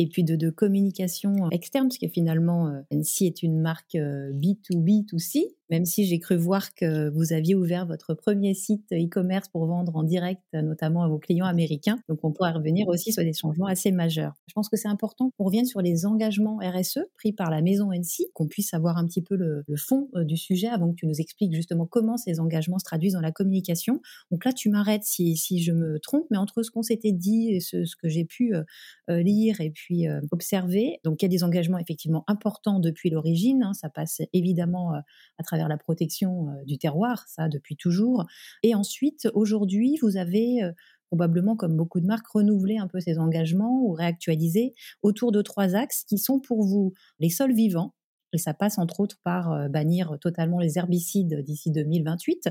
et 0.00 0.08
puis 0.08 0.24
de, 0.24 0.50
communication 0.50 1.48
externe, 1.50 1.86
parce 1.86 1.98
que 1.98 2.08
finalement, 2.08 2.66
euh, 2.66 2.80
est 2.90 3.42
une 3.44 3.60
marque 3.60 3.94
B2B2C, 3.94 5.44
même 5.70 5.84
si 5.84 6.04
j'ai 6.04 6.18
cru 6.18 6.36
voir 6.36 6.74
que 6.74 7.08
vous 7.10 7.32
aviez 7.32 7.54
ouvert 7.54 7.86
votre 7.86 8.14
premier 8.14 8.54
site 8.54 8.92
e-commerce 8.92 9.48
pour 9.48 9.66
vendre 9.66 9.96
en 9.96 10.02
direct, 10.02 10.42
notamment 10.52 11.02
à 11.02 11.08
vos 11.08 11.18
clients 11.18 11.46
américains. 11.46 11.98
Donc, 12.08 12.18
on 12.22 12.32
pourrait 12.32 12.52
revenir 12.52 12.88
aussi 12.88 13.12
sur 13.12 13.22
des 13.22 13.32
changements 13.32 13.66
assez 13.66 13.92
majeurs. 13.92 14.34
Je 14.48 14.52
pense 14.52 14.68
que 14.68 14.76
c'est 14.76 14.88
important 14.88 15.30
qu'on 15.36 15.44
revienne 15.44 15.66
sur 15.66 15.80
les 15.80 16.06
engagements 16.06 16.58
RSE 16.58 17.00
pris 17.14 17.32
par 17.32 17.50
la 17.50 17.62
maison 17.62 17.92
NC, 17.92 18.30
qu'on 18.34 18.48
puisse 18.48 18.74
avoir 18.74 18.98
un 18.98 19.06
petit 19.06 19.22
peu 19.22 19.36
le, 19.36 19.64
fond 19.76 20.08
euh, 20.14 20.24
du 20.24 20.36
sujet 20.36 20.66
avant 20.66 20.90
que 20.90 20.96
tu 20.96 21.06
nous 21.06 21.20
expliques 21.20 21.54
justement 21.54 21.86
comment 21.86 22.16
ces 22.16 22.40
engagements 22.40 22.78
se 22.78 22.84
traduisent 22.84 23.14
dans 23.14 23.20
la 23.20 23.32
communication. 23.32 24.00
Donc 24.30 24.44
là, 24.44 24.52
tu 24.52 24.68
m'arrêtes 24.68 25.04
si, 25.04 25.36
je 25.62 25.72
me 25.72 25.98
trompe, 26.00 26.26
mais 26.30 26.36
entre 26.36 26.62
ce 26.62 26.70
qu'on 26.70 26.82
s'était 26.82 27.12
dit 27.12 27.50
et 27.50 27.60
ce, 27.60 27.84
ce 27.84 27.96
que 27.96 28.08
j'ai 28.08 28.24
pu 28.24 28.54
euh, 28.54 28.62
euh, 29.08 29.22
lire 29.22 29.60
et 29.60 29.70
puis 29.70 30.06
observer, 30.30 30.98
donc 31.04 31.22
il 31.22 31.24
y 31.24 31.26
a 31.26 31.28
des 31.28 31.44
engagements 31.44 31.78
effectivement 31.78 32.24
importants 32.26 32.80
depuis 32.80 33.10
l'origine. 33.10 33.62
Hein. 33.62 33.74
ça 33.74 33.88
passe 33.88 34.22
évidemment 34.32 34.92
à 35.38 35.42
travers 35.42 35.59
la 35.68 35.76
protection 35.76 36.48
euh, 36.48 36.64
du 36.64 36.78
terroir, 36.78 37.26
ça 37.28 37.48
depuis 37.48 37.76
toujours. 37.76 38.26
Et 38.62 38.74
ensuite, 38.74 39.28
aujourd'hui, 39.34 39.98
vous 40.02 40.16
avez 40.16 40.62
euh, 40.62 40.72
probablement, 41.08 41.56
comme 41.56 41.76
beaucoup 41.76 42.00
de 42.00 42.06
marques, 42.06 42.28
renouvelé 42.28 42.78
un 42.78 42.86
peu 42.86 43.00
ces 43.00 43.18
engagements 43.18 43.82
ou 43.82 43.92
réactualisé 43.92 44.74
autour 45.02 45.32
de 45.32 45.42
trois 45.42 45.74
axes 45.74 46.04
qui 46.04 46.18
sont 46.18 46.40
pour 46.40 46.64
vous 46.64 46.92
les 47.18 47.30
sols 47.30 47.54
vivants. 47.54 47.94
Et 48.32 48.38
ça 48.38 48.54
passe 48.54 48.78
entre 48.78 49.00
autres 49.00 49.18
par 49.24 49.52
euh, 49.52 49.68
bannir 49.68 50.18
totalement 50.20 50.60
les 50.60 50.78
herbicides 50.78 51.42
d'ici 51.42 51.70
2028. 51.70 52.50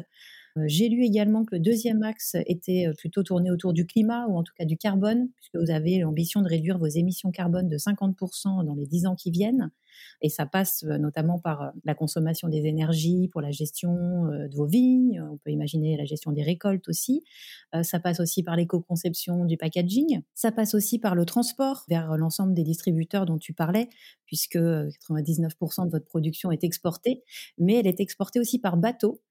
J'ai 0.65 0.89
lu 0.89 1.05
également 1.05 1.45
que 1.45 1.55
le 1.55 1.61
deuxième 1.61 2.03
axe 2.03 2.35
était 2.47 2.87
plutôt 2.97 3.23
tourné 3.23 3.49
autour 3.49 3.71
du 3.71 3.85
climat 3.85 4.25
ou 4.27 4.35
en 4.35 4.43
tout 4.43 4.51
cas 4.57 4.65
du 4.65 4.77
carbone, 4.77 5.29
puisque 5.35 5.55
vous 5.55 5.71
avez 5.71 5.99
l'ambition 5.99 6.41
de 6.41 6.49
réduire 6.49 6.79
vos 6.79 6.87
émissions 6.87 7.31
carbone 7.31 7.69
de 7.69 7.77
50% 7.77 8.65
dans 8.65 8.73
les 8.73 8.87
10 8.87 9.05
ans 9.05 9.15
qui 9.15 9.31
viennent. 9.31 9.71
Et 10.21 10.29
ça 10.29 10.45
passe 10.45 10.83
euh, 10.83 10.97
notamment 10.97 11.39
par 11.39 11.61
euh, 11.61 11.69
la 11.85 11.95
consommation 11.95 12.49
des 12.49 12.65
énergies 12.65 13.29
pour 13.31 13.41
la 13.41 13.51
gestion 13.51 14.25
euh, 14.27 14.47
de 14.47 14.55
vos 14.55 14.65
vignes. 14.65 15.21
On 15.31 15.37
peut 15.37 15.51
imaginer 15.51 15.97
la 15.97 16.05
gestion 16.05 16.31
des 16.31 16.43
récoltes 16.43 16.87
aussi. 16.89 17.23
Ça 17.83 17.99
passe 17.99 18.19
aussi 18.19 18.41
par 18.41 18.55
l'éco-conception 18.55 19.45
du 19.45 19.55
packaging. 19.55 20.21
Ça 20.33 20.51
passe 20.51 20.73
aussi 20.73 20.97
par 20.97 21.13
le 21.13 21.23
transport 21.25 21.85
vers 21.87 22.17
l'ensemble 22.17 22.55
des 22.55 22.63
distributeurs 22.63 23.27
dont 23.27 23.37
tu 23.37 23.53
parlais, 23.53 23.89
puisque 24.25 24.57
99% 24.57 25.85
de 25.85 25.91
votre 25.91 26.05
production 26.05 26.51
est 26.51 26.63
exportée, 26.63 27.23
mais 27.59 27.75
elle 27.75 27.85
est 27.85 27.99
exportée 27.99 28.39
aussi 28.39 28.57
par 28.57 28.75
bateau, 28.75 29.21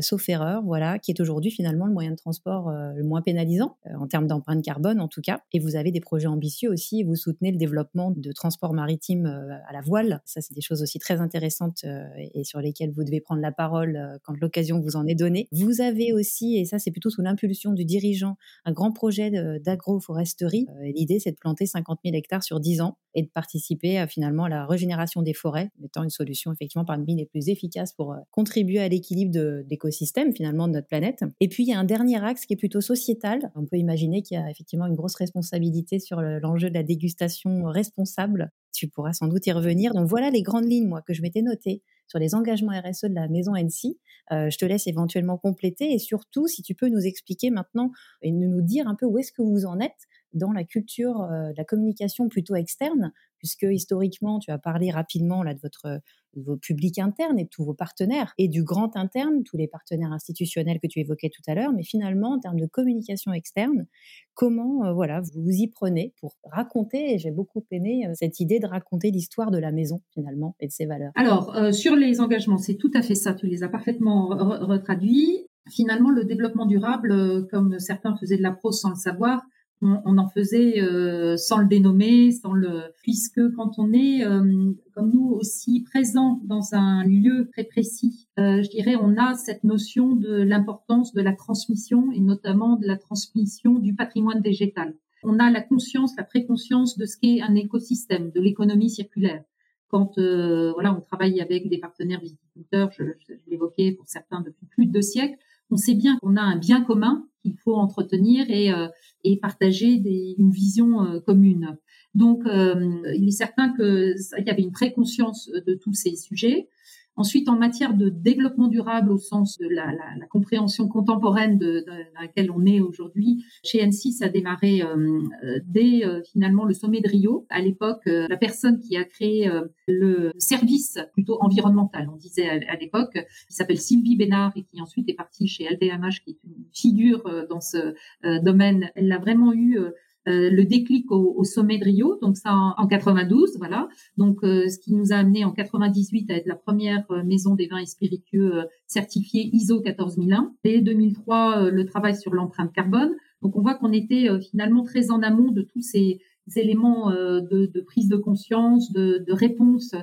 sauf 0.00 0.28
erreur, 0.28 0.62
voilà, 0.62 0.98
qui 0.98 1.10
est 1.10 1.20
aujourd'hui 1.20 1.50
finalement 1.50 1.86
le 1.86 1.94
moyen 1.94 2.10
de 2.10 2.16
transport 2.16 2.70
le 2.70 3.02
moins 3.02 3.22
pénalisant 3.22 3.78
en 3.98 4.06
termes 4.06 4.26
d'empreinte 4.26 4.62
carbone 4.62 5.00
en 5.00 5.08
tout 5.08 5.22
cas. 5.22 5.40
Et 5.52 5.58
vous 5.58 5.74
avez 5.74 5.90
des 5.90 6.00
projets 6.00 6.28
ambitieux 6.28 6.70
aussi, 6.70 7.02
vous 7.02 7.16
soutenez 7.16 7.50
le 7.50 7.58
développement 7.58 8.10
de 8.10 8.32
transport 8.32 8.74
maritime 8.74 9.26
à 9.66 9.72
la 9.72 9.80
voile 9.80 10.15
ça, 10.24 10.40
c'est 10.40 10.54
des 10.54 10.60
choses 10.60 10.82
aussi 10.82 10.98
très 10.98 11.20
intéressantes 11.20 11.84
euh, 11.84 12.06
et 12.34 12.44
sur 12.44 12.60
lesquelles 12.60 12.92
vous 12.92 13.04
devez 13.04 13.20
prendre 13.20 13.40
la 13.40 13.52
parole 13.52 13.96
euh, 13.96 14.18
quand 14.22 14.34
l'occasion 14.40 14.80
vous 14.80 14.96
en 14.96 15.06
est 15.06 15.14
donnée. 15.14 15.48
Vous 15.52 15.80
avez 15.80 16.12
aussi, 16.12 16.56
et 16.56 16.64
ça, 16.64 16.78
c'est 16.78 16.90
plutôt 16.90 17.10
sous 17.10 17.22
l'impulsion 17.22 17.72
du 17.72 17.84
dirigeant, 17.84 18.36
un 18.64 18.72
grand 18.72 18.92
projet 18.92 19.30
d'agroforesterie. 19.60 20.66
Euh, 20.70 20.92
l'idée, 20.94 21.18
c'est 21.18 21.32
de 21.32 21.36
planter 21.36 21.66
50 21.66 22.00
000 22.04 22.16
hectares 22.16 22.42
sur 22.42 22.60
10 22.60 22.80
ans 22.80 22.98
et 23.14 23.22
de 23.22 23.28
participer 23.28 23.98
à, 23.98 24.06
finalement 24.06 24.44
à 24.44 24.48
la 24.48 24.66
régénération 24.66 25.22
des 25.22 25.32
forêts, 25.32 25.70
étant 25.82 26.02
une 26.02 26.10
solution 26.10 26.52
effectivement 26.52 26.84
parmi 26.84 27.16
les 27.16 27.24
plus 27.24 27.48
efficaces 27.48 27.92
pour 27.92 28.14
contribuer 28.30 28.78
à 28.80 28.88
l'équilibre 28.88 29.62
d'écosystèmes 29.62 30.34
finalement 30.34 30.68
de 30.68 30.74
notre 30.74 30.86
planète. 30.86 31.24
Et 31.40 31.48
puis 31.48 31.64
il 31.64 31.68
y 31.68 31.72
a 31.72 31.78
un 31.78 31.84
dernier 31.84 32.22
axe 32.22 32.44
qui 32.44 32.52
est 32.52 32.58
plutôt 32.58 32.82
sociétal. 32.82 33.50
On 33.54 33.64
peut 33.64 33.78
imaginer 33.78 34.22
qu'il 34.22 34.38
y 34.38 34.40
a 34.40 34.50
effectivement 34.50 34.86
une 34.86 34.94
grosse 34.94 35.14
responsabilité 35.14 35.98
sur 35.98 36.20
l'enjeu 36.20 36.68
de 36.68 36.74
la 36.74 36.82
dégustation 36.82 37.64
responsable 37.64 38.50
tu 38.76 38.88
pourras 38.88 39.12
sans 39.12 39.28
doute 39.28 39.46
y 39.46 39.52
revenir. 39.52 39.92
Donc 39.94 40.06
voilà 40.06 40.30
les 40.30 40.42
grandes 40.42 40.70
lignes, 40.70 40.86
moi, 40.86 41.02
que 41.02 41.14
je 41.14 41.22
m'étais 41.22 41.42
notées 41.42 41.82
sur 42.08 42.18
les 42.18 42.34
engagements 42.34 42.72
RSE 42.72 43.04
de 43.04 43.14
la 43.14 43.28
maison 43.28 43.54
NC. 43.56 43.98
Euh, 44.32 44.50
je 44.50 44.58
te 44.58 44.64
laisse 44.64 44.86
éventuellement 44.86 45.38
compléter 45.38 45.92
et 45.92 45.98
surtout, 45.98 46.46
si 46.46 46.62
tu 46.62 46.74
peux 46.74 46.88
nous 46.88 47.06
expliquer 47.06 47.50
maintenant 47.50 47.90
et 48.22 48.32
nous 48.32 48.62
dire 48.62 48.86
un 48.88 48.94
peu 48.94 49.06
où 49.06 49.18
est-ce 49.18 49.32
que 49.32 49.42
vous 49.42 49.66
en 49.66 49.80
êtes 49.80 50.06
dans 50.36 50.52
la 50.52 50.64
culture 50.64 51.22
euh, 51.22 51.52
la 51.56 51.64
communication 51.64 52.28
plutôt 52.28 52.54
externe, 52.54 53.12
puisque 53.38 53.66
historiquement, 53.68 54.38
tu 54.38 54.50
as 54.50 54.58
parlé 54.58 54.90
rapidement 54.90 55.42
là 55.42 55.54
de 55.54 55.60
votre 55.60 56.00
de 56.34 56.42
vos 56.42 56.56
publics 56.58 56.98
internes 56.98 57.38
et 57.38 57.44
de 57.44 57.48
tous 57.48 57.64
vos 57.64 57.72
partenaires 57.72 58.34
et 58.36 58.48
du 58.48 58.62
grand 58.62 58.94
interne, 58.96 59.42
tous 59.42 59.56
les 59.56 59.68
partenaires 59.68 60.12
institutionnels 60.12 60.78
que 60.82 60.86
tu 60.86 61.00
évoquais 61.00 61.30
tout 61.30 61.40
à 61.46 61.54
l'heure, 61.54 61.72
mais 61.72 61.82
finalement 61.82 62.32
en 62.32 62.38
termes 62.38 62.60
de 62.60 62.66
communication 62.66 63.32
externe, 63.32 63.86
comment 64.34 64.84
euh, 64.84 64.92
voilà 64.92 65.20
vous 65.20 65.42
vous 65.42 65.50
y 65.50 65.68
prenez 65.68 66.12
pour 66.20 66.36
raconter 66.44 67.18
j'ai 67.18 67.30
beaucoup 67.30 67.64
aimé 67.70 68.06
euh, 68.06 68.12
cette 68.14 68.38
idée 68.38 68.60
de 68.60 68.66
raconter 68.66 69.10
l'histoire 69.10 69.50
de 69.50 69.58
la 69.58 69.72
maison 69.72 70.02
finalement 70.12 70.56
et 70.60 70.66
de 70.66 70.72
ses 70.72 70.84
valeurs. 70.84 71.12
Alors 71.14 71.56
sur 71.72 71.96
les 71.96 72.20
engagements, 72.20 72.58
c'est 72.58 72.76
tout 72.76 72.90
à 72.94 73.00
fait 73.00 73.14
ça, 73.14 73.32
tu 73.32 73.46
les 73.46 73.62
as 73.62 73.68
parfaitement 73.68 74.26
retraduits. 74.26 75.46
Finalement, 75.68 76.10
le 76.10 76.24
développement 76.24 76.66
durable, 76.66 77.46
comme 77.48 77.78
certains 77.80 78.14
faisaient 78.16 78.36
de 78.36 78.42
la 78.42 78.52
prose 78.52 78.80
sans 78.80 78.90
le 78.90 78.96
savoir, 78.96 79.42
on, 79.82 80.18
en 80.18 80.28
faisait 80.28 80.80
euh, 80.80 81.36
sans 81.36 81.58
le 81.58 81.66
dénommer, 81.66 82.32
sans 82.32 82.52
le 82.52 82.84
puisque 83.02 83.40
quand 83.54 83.78
on 83.78 83.92
est 83.92 84.24
euh, 84.24 84.72
comme 84.94 85.10
nous 85.12 85.28
aussi 85.28 85.82
présent 85.82 86.40
dans 86.44 86.74
un 86.74 87.04
lieu 87.04 87.48
très 87.52 87.64
précis, 87.64 88.26
euh, 88.38 88.62
je 88.62 88.70
dirais 88.70 88.96
on 89.00 89.16
a 89.18 89.34
cette 89.34 89.64
notion 89.64 90.16
de 90.16 90.32
l'importance 90.32 91.12
de 91.12 91.20
la 91.20 91.34
transmission 91.34 92.10
et 92.12 92.20
notamment 92.20 92.76
de 92.76 92.86
la 92.86 92.96
transmission 92.96 93.74
du 93.74 93.94
patrimoine 93.94 94.40
végétal. 94.40 94.94
On 95.22 95.38
a 95.38 95.50
la 95.50 95.60
conscience, 95.60 96.16
la 96.16 96.24
préconscience 96.24 96.96
de 96.96 97.04
ce 97.04 97.16
qu'est 97.20 97.42
un 97.42 97.54
écosystème, 97.54 98.30
de 98.30 98.40
l'économie 98.40 98.90
circulaire. 98.90 99.42
Quand 99.88 100.14
voilà, 100.16 100.94
on 100.96 101.00
travaille 101.00 101.40
avec 101.40 101.68
des 101.68 101.78
partenaires 101.78 102.20
viticulteurs, 102.20 102.90
je, 102.92 103.04
je 103.26 103.34
l'évoquais 103.46 103.92
pour 103.92 104.08
certains 104.08 104.40
depuis 104.40 104.66
plus 104.66 104.86
de 104.86 104.92
deux 104.92 105.02
siècles, 105.02 105.38
on 105.70 105.76
sait 105.76 105.94
bien 105.94 106.18
qu'on 106.18 106.36
a 106.36 106.42
un 106.42 106.56
bien 106.56 106.82
commun 106.82 107.26
qu'il 107.42 107.56
faut 107.56 107.74
entretenir 107.74 108.50
et, 108.50 108.72
euh, 108.72 108.88
et 109.24 109.38
partager 109.38 110.00
une 110.38 110.50
vision 110.50 111.04
euh, 111.04 111.20
commune. 111.20 111.76
Donc, 112.14 112.46
euh, 112.46 113.02
il 113.14 113.28
est 113.28 113.32
certain 113.32 113.74
qu'il 113.74 114.44
y 114.46 114.50
avait 114.50 114.62
une 114.62 114.72
préconscience 114.72 115.50
de 115.50 115.74
tous 115.74 115.92
ces 115.92 116.16
sujets. 116.16 116.68
Ensuite, 117.16 117.48
en 117.48 117.56
matière 117.56 117.94
de 117.94 118.08
développement 118.08 118.68
durable 118.68 119.10
au 119.10 119.18
sens 119.18 119.58
de 119.58 119.68
la, 119.68 119.86
la, 119.86 120.16
la 120.18 120.26
compréhension 120.26 120.88
contemporaine 120.88 121.58
de, 121.58 121.80
de, 121.80 122.14
dans 122.14 122.20
laquelle 122.20 122.50
on 122.50 122.64
est 122.66 122.80
aujourd'hui, 122.80 123.44
chez 123.64 123.78
N6 123.78 124.16
ça 124.16 124.26
a 124.26 124.28
démarré 124.28 124.82
euh, 124.82 125.60
dès 125.64 126.04
euh, 126.04 126.22
finalement 126.22 126.64
le 126.64 126.74
sommet 126.74 127.00
de 127.00 127.08
Rio. 127.08 127.46
À 127.50 127.60
l'époque, 127.60 128.06
euh, 128.06 128.26
la 128.28 128.36
personne 128.36 128.80
qui 128.80 128.96
a 128.96 129.04
créé 129.04 129.50
le 129.86 130.32
service 130.38 130.98
plutôt 131.12 131.38
environnemental, 131.40 132.08
on 132.12 132.16
disait 132.16 132.48
à, 132.48 132.76
l'époque, 132.76 133.12
qui 133.12 133.54
s'appelle 133.54 133.78
Sylvie 133.78 134.16
Bénard 134.16 134.52
et 134.56 134.64
qui 134.64 134.80
ensuite 134.80 135.08
est 135.08 135.14
partie 135.14 135.48
chez 135.48 135.64
LVMH, 135.64 136.22
qui 136.24 136.30
est 136.30 136.38
une 136.44 136.64
figure 136.72 137.46
dans 137.48 137.60
ce 137.60 137.94
domaine. 138.42 138.90
Elle 138.94 139.10
a 139.12 139.18
vraiment 139.18 139.52
eu 139.52 139.78
euh, 140.28 140.50
le 140.50 140.64
déclic 140.64 141.10
au, 141.12 141.44
sommet 141.44 141.78
de 141.78 141.84
Rio, 141.84 142.18
donc 142.20 142.36
ça 142.36 142.52
en, 142.76 142.86
92, 142.86 143.58
voilà. 143.58 143.88
Donc 144.16 144.42
euh, 144.42 144.68
ce 144.68 144.78
qui 144.78 144.92
nous 144.92 145.12
a 145.12 145.16
amené 145.16 145.44
en 145.44 145.52
98 145.52 146.30
à 146.30 146.34
être 146.34 146.46
la 146.46 146.56
première 146.56 147.04
euh, 147.10 147.22
maison 147.22 147.54
des 147.54 147.68
vins 147.68 147.78
et 147.78 147.86
spiritueux 147.86 148.64
certifiée 148.86 149.48
ISO 149.52 149.80
14001. 149.80 150.52
Dès 150.64 150.80
2003, 150.80 151.70
le 151.70 151.86
travail 151.86 152.16
sur 152.16 152.34
l'empreinte 152.34 152.72
carbone. 152.72 153.12
Donc 153.42 153.56
on 153.56 153.62
voit 153.62 153.74
qu'on 153.74 153.92
était 153.92 154.28
finalement 154.40 154.82
très 154.82 155.10
en 155.10 155.22
amont 155.22 155.52
de 155.52 155.62
tous 155.62 155.82
ces 155.82 156.18
éléments 156.56 157.10
de, 157.10 157.66
de, 157.66 157.80
prise 157.80 158.08
de 158.08 158.16
conscience, 158.16 158.92
de, 158.92 159.24
de 159.26 159.32
réponse. 159.32 159.94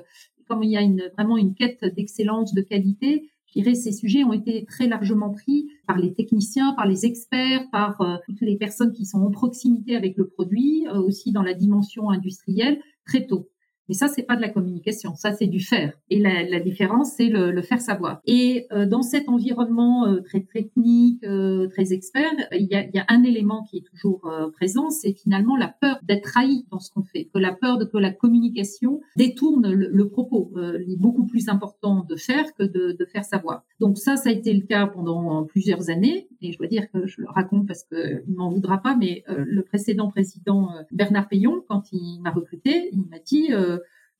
Comme 0.47 0.63
il 0.63 0.71
y 0.71 0.77
a 0.77 0.81
une, 0.81 1.09
vraiment 1.17 1.37
une 1.37 1.55
quête 1.55 1.83
d'excellence, 1.95 2.53
de 2.53 2.61
qualité, 2.61 3.29
ces 3.75 3.91
sujets 3.91 4.23
ont 4.23 4.33
été 4.33 4.65
très 4.65 4.87
largement 4.87 5.31
pris 5.31 5.69
par 5.87 5.97
les 5.97 6.13
techniciens, 6.13 6.73
par 6.73 6.87
les 6.87 7.05
experts, 7.05 7.69
par 7.71 8.01
euh, 8.01 8.17
toutes 8.25 8.41
les 8.41 8.57
personnes 8.57 8.91
qui 8.91 9.05
sont 9.05 9.19
en 9.19 9.31
proximité 9.31 9.95
avec 9.95 10.17
le 10.17 10.27
produit, 10.27 10.87
euh, 10.87 10.99
aussi 11.01 11.31
dans 11.31 11.43
la 11.43 11.53
dimension 11.53 12.09
industrielle, 12.09 12.79
très 13.05 13.25
tôt. 13.25 13.49
Mais 13.89 13.95
ça, 13.95 14.07
c'est 14.07 14.23
pas 14.23 14.35
de 14.35 14.41
la 14.41 14.49
communication, 14.49 15.15
ça 15.15 15.33
c'est 15.33 15.47
du 15.47 15.59
faire. 15.59 15.93
Et 16.09 16.19
la, 16.19 16.43
la 16.43 16.59
différence, 16.59 17.13
c'est 17.17 17.27
le, 17.27 17.51
le, 17.51 17.61
faire 17.61 17.81
savoir. 17.81 18.21
Et 18.25 18.65
euh, 18.71 18.85
dans 18.85 19.01
cet 19.01 19.27
environnement 19.27 20.07
euh, 20.07 20.21
très 20.21 20.41
technique, 20.41 21.23
euh, 21.23 21.67
très 21.67 21.91
expert, 21.91 22.31
il 22.53 22.67
y, 22.71 22.75
a, 22.75 22.85
y, 22.89 22.99
a, 22.99 23.05
un 23.09 23.23
élément 23.23 23.63
qui 23.63 23.77
est 23.77 23.85
toujours 23.85 24.31
présent, 24.53 24.89
c'est 24.89 25.13
finalement 25.13 25.57
la 25.57 25.67
peur 25.67 25.97
d'être 26.03 26.23
trahi 26.23 26.65
dans 26.71 26.79
ce 26.79 26.91
qu'on 26.91 27.03
fait, 27.03 27.25
que 27.33 27.39
la 27.39 27.53
peur 27.53 27.77
de 27.77 27.85
que 27.85 27.97
la 27.97 28.11
communication 28.11 29.01
détourne 29.17 29.69
le, 29.71 29.89
le 29.89 30.07
propos. 30.07 30.51
il 30.55 30.93
est 30.93 30.99
beaucoup 30.99 31.25
plus 31.25 31.49
important 31.49 32.05
de 32.07 32.15
faire 32.15 32.53
que 32.55 32.63
de, 32.63 32.95
de, 32.97 33.05
faire 33.05 33.25
savoir. 33.25 33.63
Donc 33.79 33.97
ça, 33.97 34.15
ça 34.15 34.29
a 34.29 34.31
été 34.31 34.53
le 34.53 34.61
cas 34.61 34.87
pendant 34.87 35.43
plusieurs 35.43 35.89
années. 35.89 36.27
Et 36.41 36.53
je 36.53 36.57
dois 36.57 36.67
dire 36.67 36.89
que 36.91 37.05
je 37.05 37.21
le 37.21 37.27
raconte 37.29 37.67
parce 37.67 37.83
que 37.83 38.23
il 38.27 38.35
m'en 38.35 38.49
voudra 38.49 38.81
pas, 38.81 38.95
mais 38.95 39.23
le 39.27 39.61
précédent 39.63 40.09
président 40.09 40.69
Bernard 40.91 41.27
Payon, 41.27 41.63
quand 41.67 41.91
il 41.91 42.21
m'a 42.21 42.31
recruté, 42.31 42.89
il 42.93 43.01
m'a 43.09 43.19
dit 43.19 43.49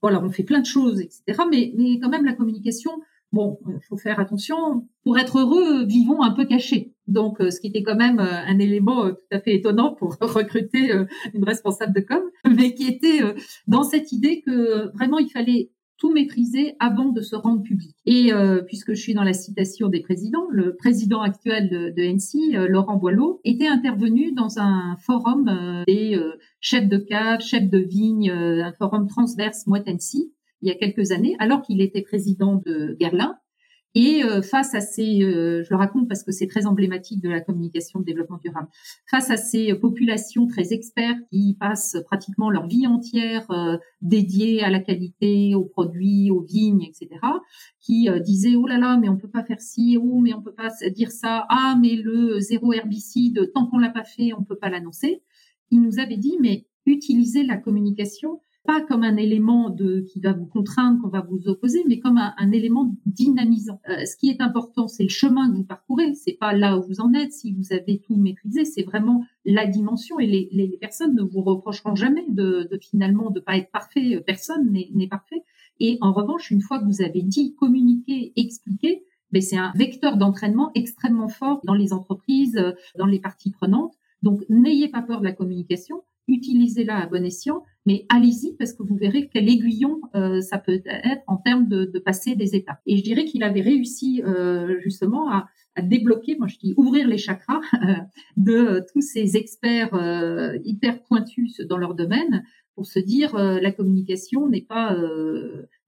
voilà, 0.03 0.21
on 0.21 0.29
fait 0.29 0.43
plein 0.43 0.59
de 0.59 0.65
choses, 0.65 0.99
etc. 0.99 1.23
Mais, 1.49 1.73
mais 1.77 1.97
quand 1.97 2.09
même, 2.09 2.25
la 2.25 2.33
communication, 2.33 2.91
bon, 3.31 3.57
il 3.67 3.79
faut 3.87 3.95
faire 3.95 4.19
attention. 4.19 4.85
Pour 5.05 5.17
être 5.17 5.39
heureux, 5.39 5.85
vivons 5.85 6.21
un 6.21 6.31
peu 6.31 6.45
cachés. 6.45 6.93
Donc, 7.07 7.39
euh, 7.39 7.49
ce 7.49 7.61
qui 7.61 7.67
était 7.67 7.83
quand 7.83 7.95
même 7.95 8.19
euh, 8.19 8.45
un 8.45 8.59
élément 8.59 9.05
euh, 9.05 9.11
tout 9.13 9.27
à 9.31 9.39
fait 9.39 9.55
étonnant 9.55 9.93
pour 9.93 10.17
recruter 10.21 10.91
une 11.33 11.45
responsable 11.45 11.93
de 11.93 12.01
com, 12.01 12.21
mais 12.45 12.73
qui 12.73 12.85
était 12.85 13.21
dans 13.65 13.83
cette 13.83 14.11
idée 14.11 14.41
que 14.45 14.93
vraiment 14.93 15.19
il 15.19 15.29
fallait 15.29 15.71
tout 15.97 16.11
maîtriser 16.11 16.75
avant 16.79 17.09
de 17.09 17.21
se 17.21 17.35
rendre 17.35 17.61
public. 17.61 17.95
Et 18.05 18.33
euh, 18.33 18.61
puisque 18.61 18.93
je 18.93 19.01
suis 19.01 19.13
dans 19.13 19.23
la 19.23 19.33
citation 19.33 19.87
des 19.89 20.01
présidents, 20.01 20.47
le 20.49 20.75
président 20.75 21.21
actuel 21.21 21.69
de, 21.69 21.89
de 21.89 22.03
NC, 22.03 22.55
euh, 22.55 22.67
Laurent 22.67 22.97
Boileau, 22.97 23.39
était 23.43 23.67
intervenu 23.67 24.33
dans 24.33 24.59
un 24.59 24.95
forum 24.97 25.47
euh, 25.47 25.83
des 25.87 26.19
chefs 26.59 26.87
de 26.87 26.97
cave, 26.97 27.41
chefs 27.41 27.69
de 27.69 27.79
vigne, 27.79 28.29
un 28.29 28.73
forum 28.73 29.07
transverse 29.07 29.67
Moët 29.67 29.87
NC, 29.87 30.31
il 30.61 30.69
y 30.69 30.71
a 30.71 30.75
quelques 30.75 31.11
années, 31.11 31.35
alors 31.39 31.61
qu'il 31.61 31.81
était 31.81 32.01
président 32.01 32.61
de 32.65 32.95
Guerlain. 32.99 33.35
Et 33.95 34.23
euh, 34.23 34.41
face 34.41 34.73
à 34.73 34.81
ces, 34.81 35.21
euh, 35.21 35.63
je 35.63 35.69
le 35.69 35.75
raconte 35.75 36.07
parce 36.07 36.23
que 36.23 36.31
c'est 36.31 36.47
très 36.47 36.65
emblématique 36.65 37.21
de 37.21 37.29
la 37.29 37.41
communication 37.41 37.99
de 37.99 38.05
développement 38.05 38.39
durable, 38.43 38.67
face 39.09 39.29
à 39.29 39.37
ces 39.37 39.75
populations 39.75 40.47
très 40.47 40.73
expertes 40.73 41.19
qui 41.31 41.55
passent 41.59 41.97
pratiquement 42.05 42.49
leur 42.49 42.65
vie 42.67 42.87
entière 42.87 43.49
euh, 43.51 43.77
dédiée 44.01 44.63
à 44.63 44.71
la 44.71 44.79
qualité, 44.79 45.53
aux 45.53 45.65
produits, 45.65 46.31
aux 46.31 46.41
vignes, 46.41 46.83
etc., 46.83 47.09
qui 47.79 48.07
disaient 48.21 48.55
oh 48.55 48.65
là 48.65 48.77
là, 48.77 48.97
mais 48.97 49.09
on 49.09 49.17
peut 49.17 49.29
pas 49.29 49.43
faire 49.43 49.59
ci, 49.59 49.97
oh 50.01 50.19
mais 50.19 50.33
on 50.33 50.41
peut 50.41 50.53
pas 50.53 50.69
dire 50.89 51.11
ça, 51.11 51.45
ah 51.49 51.77
mais 51.79 51.95
le 51.95 52.39
zéro 52.39 52.71
herbicide, 52.73 53.51
tant 53.53 53.67
qu'on 53.67 53.77
l'a 53.77 53.89
pas 53.89 54.05
fait, 54.05 54.31
on 54.33 54.43
peut 54.43 54.55
pas 54.55 54.69
l'annoncer. 54.69 55.21
Il 55.69 55.81
nous 55.81 55.99
avait 55.99 56.17
dit 56.17 56.37
mais 56.39 56.65
utilisez 56.85 57.43
la 57.43 57.57
communication 57.57 58.41
pas 58.65 58.81
comme 58.81 59.03
un 59.03 59.17
élément 59.17 59.69
de 59.69 60.01
qui 60.01 60.21
va 60.21 60.31
vous 60.31 60.45
contraindre, 60.45 61.01
qu'on 61.01 61.09
va 61.09 61.21
vous 61.21 61.47
opposer, 61.47 61.83
mais 61.87 61.99
comme 61.99 62.17
un, 62.17 62.51
élément 62.51 62.95
dynamisant. 63.05 63.81
Euh, 63.89 64.05
ce 64.05 64.15
qui 64.15 64.29
est 64.29 64.41
important, 64.41 64.87
c'est 64.87 65.03
le 65.03 65.09
chemin 65.09 65.51
que 65.51 65.57
vous 65.57 65.63
parcourez. 65.65 66.13
C'est 66.13 66.37
pas 66.39 66.53
là 66.53 66.77
où 66.77 66.83
vous 66.83 67.01
en 67.01 67.13
êtes. 67.13 67.33
Si 67.33 67.53
vous 67.53 67.73
avez 67.73 67.99
tout 67.99 68.15
maîtrisé, 68.15 68.63
c'est 68.63 68.83
vraiment 68.83 69.25
la 69.43 69.65
dimension. 69.65 70.17
Et 70.19 70.27
les, 70.27 70.49
les, 70.51 70.77
personnes 70.77 71.15
ne 71.15 71.23
vous 71.23 71.41
reprocheront 71.41 71.95
jamais 71.95 72.25
de, 72.29 72.67
de 72.71 72.77
finalement 72.77 73.31
de 73.31 73.39
pas 73.41 73.57
être 73.57 73.71
parfait. 73.71 74.23
Personne 74.25 74.71
n'est 74.71 75.07
parfait. 75.07 75.43
Et 75.79 75.97
en 76.01 76.13
revanche, 76.13 76.49
une 76.51 76.61
fois 76.61 76.79
que 76.79 76.85
vous 76.85 77.01
avez 77.01 77.21
dit, 77.21 77.55
communiqué, 77.55 78.31
expliqué, 78.37 79.03
ben 79.31 79.41
c'est 79.41 79.57
un 79.57 79.73
vecteur 79.75 80.15
d'entraînement 80.15 80.71
extrêmement 80.75 81.27
fort 81.27 81.59
dans 81.65 81.73
les 81.73 81.91
entreprises, 81.91 82.61
dans 82.97 83.07
les 83.07 83.19
parties 83.19 83.51
prenantes. 83.51 83.93
Donc, 84.21 84.41
n'ayez 84.47 84.87
pas 84.87 85.01
peur 85.01 85.19
de 85.19 85.25
la 85.25 85.33
communication 85.33 86.03
utilisez-la 86.27 86.97
à 86.97 87.05
bon 87.07 87.25
escient, 87.25 87.63
mais 87.85 88.05
allez-y 88.09 88.55
parce 88.55 88.73
que 88.73 88.83
vous 88.83 88.95
verrez 88.95 89.29
quel 89.31 89.49
aiguillon 89.49 89.99
euh, 90.15 90.41
ça 90.41 90.57
peut 90.57 90.81
être 90.85 91.23
en 91.27 91.37
termes 91.37 91.67
de, 91.67 91.85
de, 91.85 91.99
passer 91.99 92.35
des 92.35 92.55
étapes. 92.55 92.79
Et 92.85 92.97
je 92.97 93.03
dirais 93.03 93.25
qu'il 93.25 93.43
avait 93.43 93.61
réussi 93.61 94.21
euh, 94.23 94.79
justement 94.81 95.29
à, 95.29 95.47
à, 95.75 95.81
débloquer, 95.81 96.37
moi 96.37 96.47
je 96.47 96.57
dis 96.57 96.73
ouvrir 96.77 97.07
les 97.07 97.17
chakras 97.17 97.61
de 98.37 98.83
tous 98.93 99.01
ces 99.01 99.35
experts 99.35 99.93
euh, 99.95 100.57
hyper 100.63 101.03
pointus 101.03 101.59
dans 101.61 101.77
leur 101.77 101.95
domaine 101.95 102.45
pour 102.75 102.85
se 102.85 102.99
dire 102.99 103.35
la 103.37 103.71
communication 103.71 104.49
n'est 104.49 104.63
pas 104.63 104.97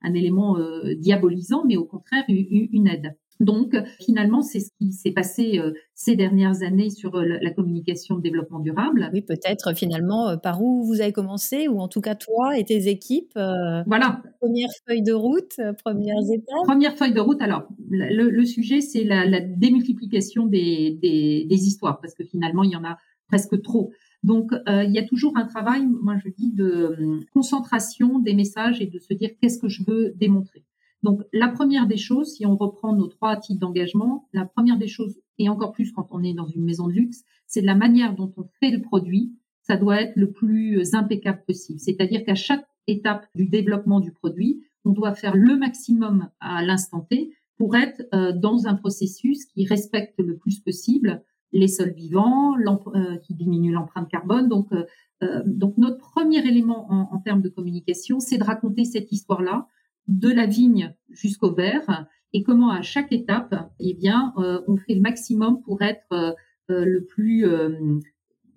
un 0.04 0.13
élément 0.13 0.56
diabolisant, 0.96 1.65
mais 1.65 1.78
au 1.78 1.86
contraire 1.86 2.24
une 2.28 2.88
aide. 2.88 3.15
Donc, 3.41 3.76
finalement, 4.00 4.41
c'est 4.41 4.62
ce 4.62 4.71
qui 4.80 4.93
s'est 4.93 5.12
passé 5.12 5.60
euh, 5.60 5.74
ces 5.93 6.15
dernières 6.15 6.63
années 6.63 6.89
sur 6.89 7.15
euh, 7.15 7.38
la 7.41 7.52
communication 7.52 8.15
de 8.15 8.21
développement 8.21 8.60
durable. 8.60 9.10
Oui, 9.12 9.21
peut-être 9.21 9.76
finalement 9.76 10.30
euh, 10.30 10.38
par 10.38 10.62
où 10.62 10.86
vous 10.86 11.02
avez 11.02 11.12
commencé, 11.12 11.67
ou 11.67 11.80
en 11.80 11.89
tout 11.89 12.00
cas 12.00 12.15
toi 12.15 12.58
et 12.58 12.63
tes 12.63 12.88
équipes. 12.88 13.34
voilà. 13.36 14.21
Première 14.39 14.69
feuille 14.88 15.02
de 15.02 15.13
route, 15.13 15.60
premières 15.84 16.24
étapes. 16.32 16.63
Première 16.63 16.95
feuille 16.95 17.13
de 17.13 17.19
route. 17.19 17.41
Alors, 17.41 17.67
le, 17.89 18.45
sujet, 18.45 18.80
c'est 18.80 19.04
la, 19.04 19.41
démultiplication 19.41 20.45
des, 20.45 20.98
des, 21.02 21.45
des, 21.50 21.67
histoires, 21.67 22.00
parce 22.00 22.13
que 22.13 22.24
finalement, 22.24 22.63
il 22.63 22.71
y 22.71 22.76
en 22.76 22.84
a 22.84 22.98
presque 23.28 23.62
trop. 23.62 23.91
Donc, 24.24 24.52
il 24.67 24.91
y 24.91 25.00
a 25.00 25.04
toujours 25.04 25.36
un 25.36 25.45
travail, 25.45 25.86
moi 25.86 26.15
je 26.24 26.30
dis, 26.30 26.52
de 26.52 27.19
concentration 27.34 28.19
des 28.19 28.34
messages 28.34 28.82
et 28.82 28.88
de 28.88 29.00
se 29.00 29.13
dire 29.13 29.32
qu'est-ce 29.41 29.60
que 29.60 29.67
je 29.67 29.84
veux 29.86 30.13
démontrer? 30.15 30.63
Donc, 31.06 31.22
la 31.34 31.50
première 31.50 31.86
des 31.86 31.98
choses, 31.98 32.34
si 32.34 32.48
on 32.48 32.56
reprend 32.56 32.96
nos 32.96 33.06
trois 33.06 33.36
types 33.38 33.60
d'engagement, 33.60 34.28
la 34.34 34.44
première 34.44 34.80
des 34.80 34.88
choses, 34.88 35.15
et 35.38 35.50
encore 35.50 35.72
plus 35.72 35.91
quand 35.91 36.08
on 36.10 36.24
est 36.24 36.34
dans 36.34 36.48
une 36.48 36.63
maison 36.63 36.88
de 36.88 36.94
luxe, 36.94 37.24
c'est 37.46 37.62
la 37.62 37.76
manière 37.76 38.15
dont 38.15 38.34
on 38.38 38.46
fait 38.60 38.72
le 38.72 38.82
produit. 38.82 39.38
Ça 39.62 39.78
doit 39.78 40.02
être 40.02 40.15
le 40.15 40.32
plus 40.32 40.96
impeccable 40.96 41.44
possible. 41.46 41.80
C'est-à-dire 41.80 42.26
qu'à 42.26 42.34
chaque 42.34 42.65
étape 42.88 43.28
du 43.36 43.46
développement 43.46 44.00
du 44.00 44.12
produit, 44.12 44.63
on 44.84 44.94
doit 44.94 45.13
faire 45.13 45.36
le 45.36 45.56
maximum 45.56 46.30
à 46.39 46.63
l'instant 46.63 47.02
T 47.02 47.32
pour 47.58 47.76
être 47.76 48.02
euh, 48.15 48.32
dans 48.32 48.65
un 48.65 48.74
processus 48.74 49.46
qui 49.46 49.68
respecte 49.68 50.20
le 50.20 50.38
plus 50.38 50.60
possible 50.60 51.24
les 51.54 51.68
sols 51.68 51.94
vivants, 51.94 52.56
euh, 52.58 53.18
qui 53.18 53.36
diminue 53.36 53.72
l'empreinte 53.72 54.10
carbone. 54.10 54.50
Donc, 54.50 54.70
euh, 54.74 55.44
donc 55.46 55.78
notre 55.78 56.00
premier 56.00 56.39
élément 56.39 56.91
en, 56.91 57.13
en 57.15 57.20
termes 57.20 57.44
de 57.44 57.50
communication, 57.50 58.20
c'est 58.20 58.39
de 58.39 58.44
raconter 58.44 58.86
cette 58.86 59.12
histoire-là 59.12 59.68
de 60.08 60.30
la 60.30 60.46
vigne 60.46 60.94
jusqu'au 61.10 61.54
verre 61.54 62.08
et 62.36 62.44
comment 62.44 62.70
à 62.70 62.82
chaque 62.82 63.13
étape, 63.13 63.56
eh 63.80 63.94
bien, 63.94 64.34
euh, 64.38 64.62
on 64.68 64.76
fait 64.76 64.96
le 64.96 65.02
maximum 65.02 65.62
pour 65.62 65.82
être 65.82 66.12
euh, 66.12 66.34
euh, 66.70 66.84
le 66.84 67.06
plus 67.06 67.46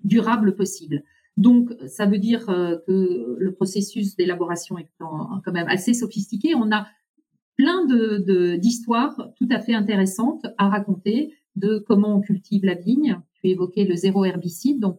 durable 0.02 0.56
possible. 0.56 1.04
Donc, 1.36 1.70
ça 1.86 2.06
veut 2.06 2.18
dire 2.18 2.46
que 2.46 3.36
le 3.38 3.52
processus 3.52 4.16
d'élaboration 4.16 4.78
est 4.78 4.88
quand 4.98 5.52
même 5.52 5.68
assez 5.68 5.94
sophistiqué. 5.94 6.54
On 6.56 6.72
a 6.72 6.88
plein 7.56 7.84
de 7.86 8.56
d'histoires 8.56 9.30
tout 9.36 9.48
à 9.50 9.60
fait 9.60 9.74
intéressantes 9.74 10.46
à 10.56 10.68
raconter 10.68 11.34
de 11.54 11.78
comment 11.78 12.16
on 12.16 12.20
cultive 12.20 12.64
la 12.64 12.74
vigne. 12.74 13.20
Tu 13.48 13.54
évoquais 13.54 13.84
le 13.84 13.94
zéro 13.94 14.24
herbicide, 14.24 14.80
donc 14.80 14.98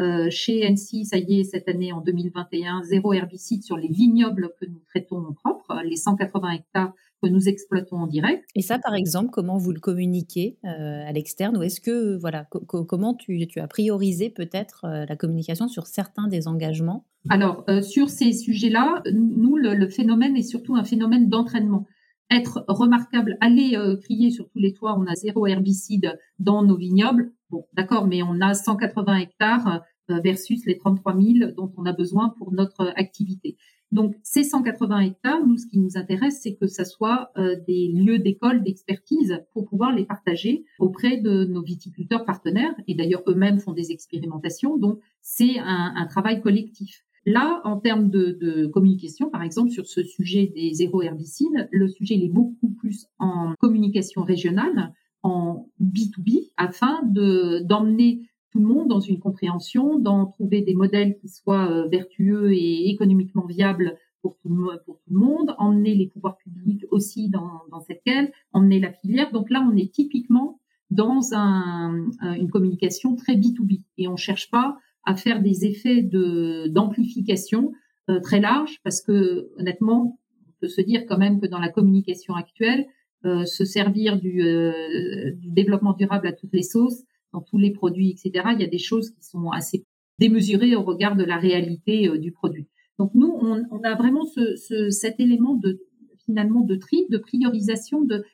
euh, 0.00 0.26
chez 0.28 0.68
NC, 0.68 1.04
ça 1.04 1.18
y 1.18 1.40
est, 1.40 1.44
cette 1.44 1.68
année 1.68 1.92
en 1.92 2.00
2021, 2.00 2.82
zéro 2.82 3.12
herbicide 3.12 3.62
sur 3.62 3.76
les 3.76 3.88
vignobles 3.88 4.50
que 4.60 4.66
nous 4.66 4.80
traitons 4.88 5.18
en 5.18 5.32
propre, 5.32 5.80
les 5.84 5.96
180 5.96 6.50
hectares 6.50 6.92
que 7.22 7.28
nous 7.28 7.48
exploitons 7.48 7.98
en 7.98 8.06
direct. 8.08 8.44
Et 8.56 8.60
ça, 8.60 8.78
par 8.80 8.94
exemple, 8.94 9.30
comment 9.30 9.56
vous 9.56 9.70
le 9.70 9.78
communiquez 9.78 10.58
euh, 10.64 11.06
à 11.06 11.12
l'externe? 11.12 11.56
Ou 11.56 11.62
est-ce 11.62 11.80
que, 11.80 12.16
voilà, 12.16 12.44
comment 12.66 13.14
tu, 13.14 13.46
tu, 13.46 13.60
as 13.60 13.68
priorisé 13.68 14.30
peut-être 14.30 14.84
euh, 14.84 15.06
la 15.08 15.14
communication 15.14 15.68
sur 15.68 15.86
certains 15.86 16.26
des 16.26 16.48
engagements? 16.48 17.06
Alors, 17.30 17.64
sur 17.80 18.10
ces 18.10 18.34
sujets-là, 18.34 19.02
nous, 19.14 19.56
le, 19.56 19.74
le, 19.74 19.88
phénomène 19.88 20.36
est 20.36 20.42
surtout 20.42 20.74
un 20.74 20.84
phénomène 20.84 21.30
d'entraînement. 21.30 21.86
Être 22.30 22.66
remarquable, 22.68 23.38
aller 23.40 23.78
crier 24.02 24.30
sur 24.30 24.50
tous 24.50 24.58
les 24.58 24.74
toits, 24.74 24.94
on 24.98 25.06
a 25.06 25.14
zéro 25.14 25.46
herbicide 25.46 26.18
dans 26.38 26.62
nos 26.62 26.76
vignobles, 26.76 27.32
Bon, 27.54 27.68
d'accord, 27.72 28.08
mais 28.08 28.20
on 28.20 28.40
a 28.40 28.52
180 28.52 29.16
hectares 29.18 29.84
euh, 30.10 30.18
versus 30.24 30.66
les 30.66 30.76
33 30.76 31.14
000 31.16 31.52
dont 31.56 31.72
on 31.76 31.86
a 31.86 31.92
besoin 31.92 32.30
pour 32.36 32.52
notre 32.52 32.92
activité. 32.96 33.56
Donc, 33.92 34.16
ces 34.24 34.42
180 34.42 34.98
hectares, 34.98 35.46
nous, 35.46 35.56
ce 35.56 35.68
qui 35.68 35.78
nous 35.78 35.96
intéresse, 35.96 36.40
c'est 36.42 36.56
que 36.56 36.66
ça 36.66 36.84
soit 36.84 37.30
euh, 37.38 37.54
des 37.68 37.92
lieux 37.92 38.18
d'école, 38.18 38.64
d'expertise 38.64 39.40
pour 39.52 39.66
pouvoir 39.66 39.94
les 39.94 40.04
partager 40.04 40.64
auprès 40.80 41.18
de 41.18 41.44
nos 41.44 41.62
viticulteurs 41.62 42.24
partenaires. 42.24 42.74
Et 42.88 42.96
d'ailleurs, 42.96 43.22
eux-mêmes 43.28 43.60
font 43.60 43.72
des 43.72 43.92
expérimentations. 43.92 44.76
Donc, 44.76 44.98
c'est 45.22 45.60
un, 45.60 46.06
travail 46.10 46.40
collectif. 46.40 47.04
Là, 47.24 47.60
en 47.62 47.78
termes 47.78 48.10
de, 48.10 48.32
de, 48.32 48.66
communication, 48.66 49.30
par 49.30 49.44
exemple, 49.44 49.70
sur 49.70 49.86
ce 49.86 50.02
sujet 50.02 50.50
des 50.56 50.74
zéro 50.74 51.02
herbicides, 51.02 51.68
le 51.70 51.86
sujet 51.86 52.16
il 52.16 52.24
est 52.24 52.32
beaucoup 52.32 52.70
plus 52.70 53.06
en 53.20 53.54
communication 53.60 54.24
régionale 54.24 54.92
en 55.24 55.66
B2B 55.82 56.50
afin 56.56 57.02
de 57.04 57.60
d'emmener 57.64 58.20
tout 58.50 58.60
le 58.60 58.66
monde 58.66 58.88
dans 58.88 59.00
une 59.00 59.18
compréhension, 59.18 59.98
d'en 59.98 60.26
trouver 60.26 60.60
des 60.60 60.74
modèles 60.74 61.16
qui 61.16 61.28
soient 61.28 61.68
euh, 61.68 61.88
vertueux 61.88 62.52
et 62.52 62.88
économiquement 62.88 63.46
viables 63.46 63.98
pour 64.22 64.36
tout, 64.38 64.48
le, 64.48 64.78
pour 64.84 65.00
tout 65.00 65.12
le 65.12 65.18
monde, 65.18 65.54
emmener 65.58 65.94
les 65.94 66.06
pouvoirs 66.06 66.36
publics 66.36 66.84
aussi 66.90 67.28
dans, 67.28 67.62
dans 67.70 67.80
cette 67.80 68.02
quête, 68.04 68.32
emmener 68.52 68.78
la 68.78 68.92
filière. 68.92 69.32
Donc 69.32 69.50
là, 69.50 69.66
on 69.68 69.76
est 69.76 69.92
typiquement 69.92 70.60
dans 70.90 71.34
un, 71.34 72.06
une 72.22 72.50
communication 72.50 73.16
très 73.16 73.34
B2B 73.34 73.82
et 73.98 74.06
on 74.06 74.16
cherche 74.16 74.50
pas 74.50 74.78
à 75.04 75.16
faire 75.16 75.42
des 75.42 75.64
effets 75.64 76.02
de 76.02 76.68
d'amplification 76.68 77.72
euh, 78.08 78.20
très 78.20 78.40
larges 78.40 78.78
parce 78.84 79.00
que 79.00 79.50
honnêtement, 79.58 80.18
on 80.46 80.52
peut 80.60 80.68
se 80.68 80.80
dire 80.80 81.06
quand 81.06 81.18
même 81.18 81.40
que 81.40 81.46
dans 81.46 81.58
la 81.58 81.70
communication 81.70 82.34
actuelle, 82.34 82.86
euh, 83.24 83.44
se 83.44 83.64
servir 83.64 84.18
du, 84.18 84.42
euh, 84.42 85.32
du, 85.32 85.50
développement 85.50 85.92
durable 85.92 86.26
à 86.26 86.32
toutes 86.32 86.52
les 86.52 86.62
sauces, 86.62 87.04
dans 87.32 87.40
tous 87.40 87.58
les 87.58 87.70
produits, 87.70 88.10
etc. 88.10 88.48
Il 88.52 88.60
y 88.60 88.64
a 88.64 88.68
des 88.68 88.78
choses 88.78 89.10
qui 89.10 89.24
sont 89.24 89.50
assez 89.50 89.84
démesurées 90.18 90.76
au 90.76 90.82
regard 90.82 91.16
de 91.16 91.24
la 91.24 91.36
réalité 91.36 92.08
du 92.18 92.30
produit. 92.32 92.68
Donc 92.98 93.10
nous, 93.14 93.36
on, 93.40 93.64
on 93.70 93.82
a 93.82 93.94
vraiment 93.96 94.24
ce, 94.24 94.90
cet 94.90 95.18
élément 95.18 95.54
de 95.54 95.80
finalement 96.24 96.60
de 96.60 96.76
tri, 96.76 97.06
de 97.10 97.18
priorisation 97.18 98.02
de 98.02 98.24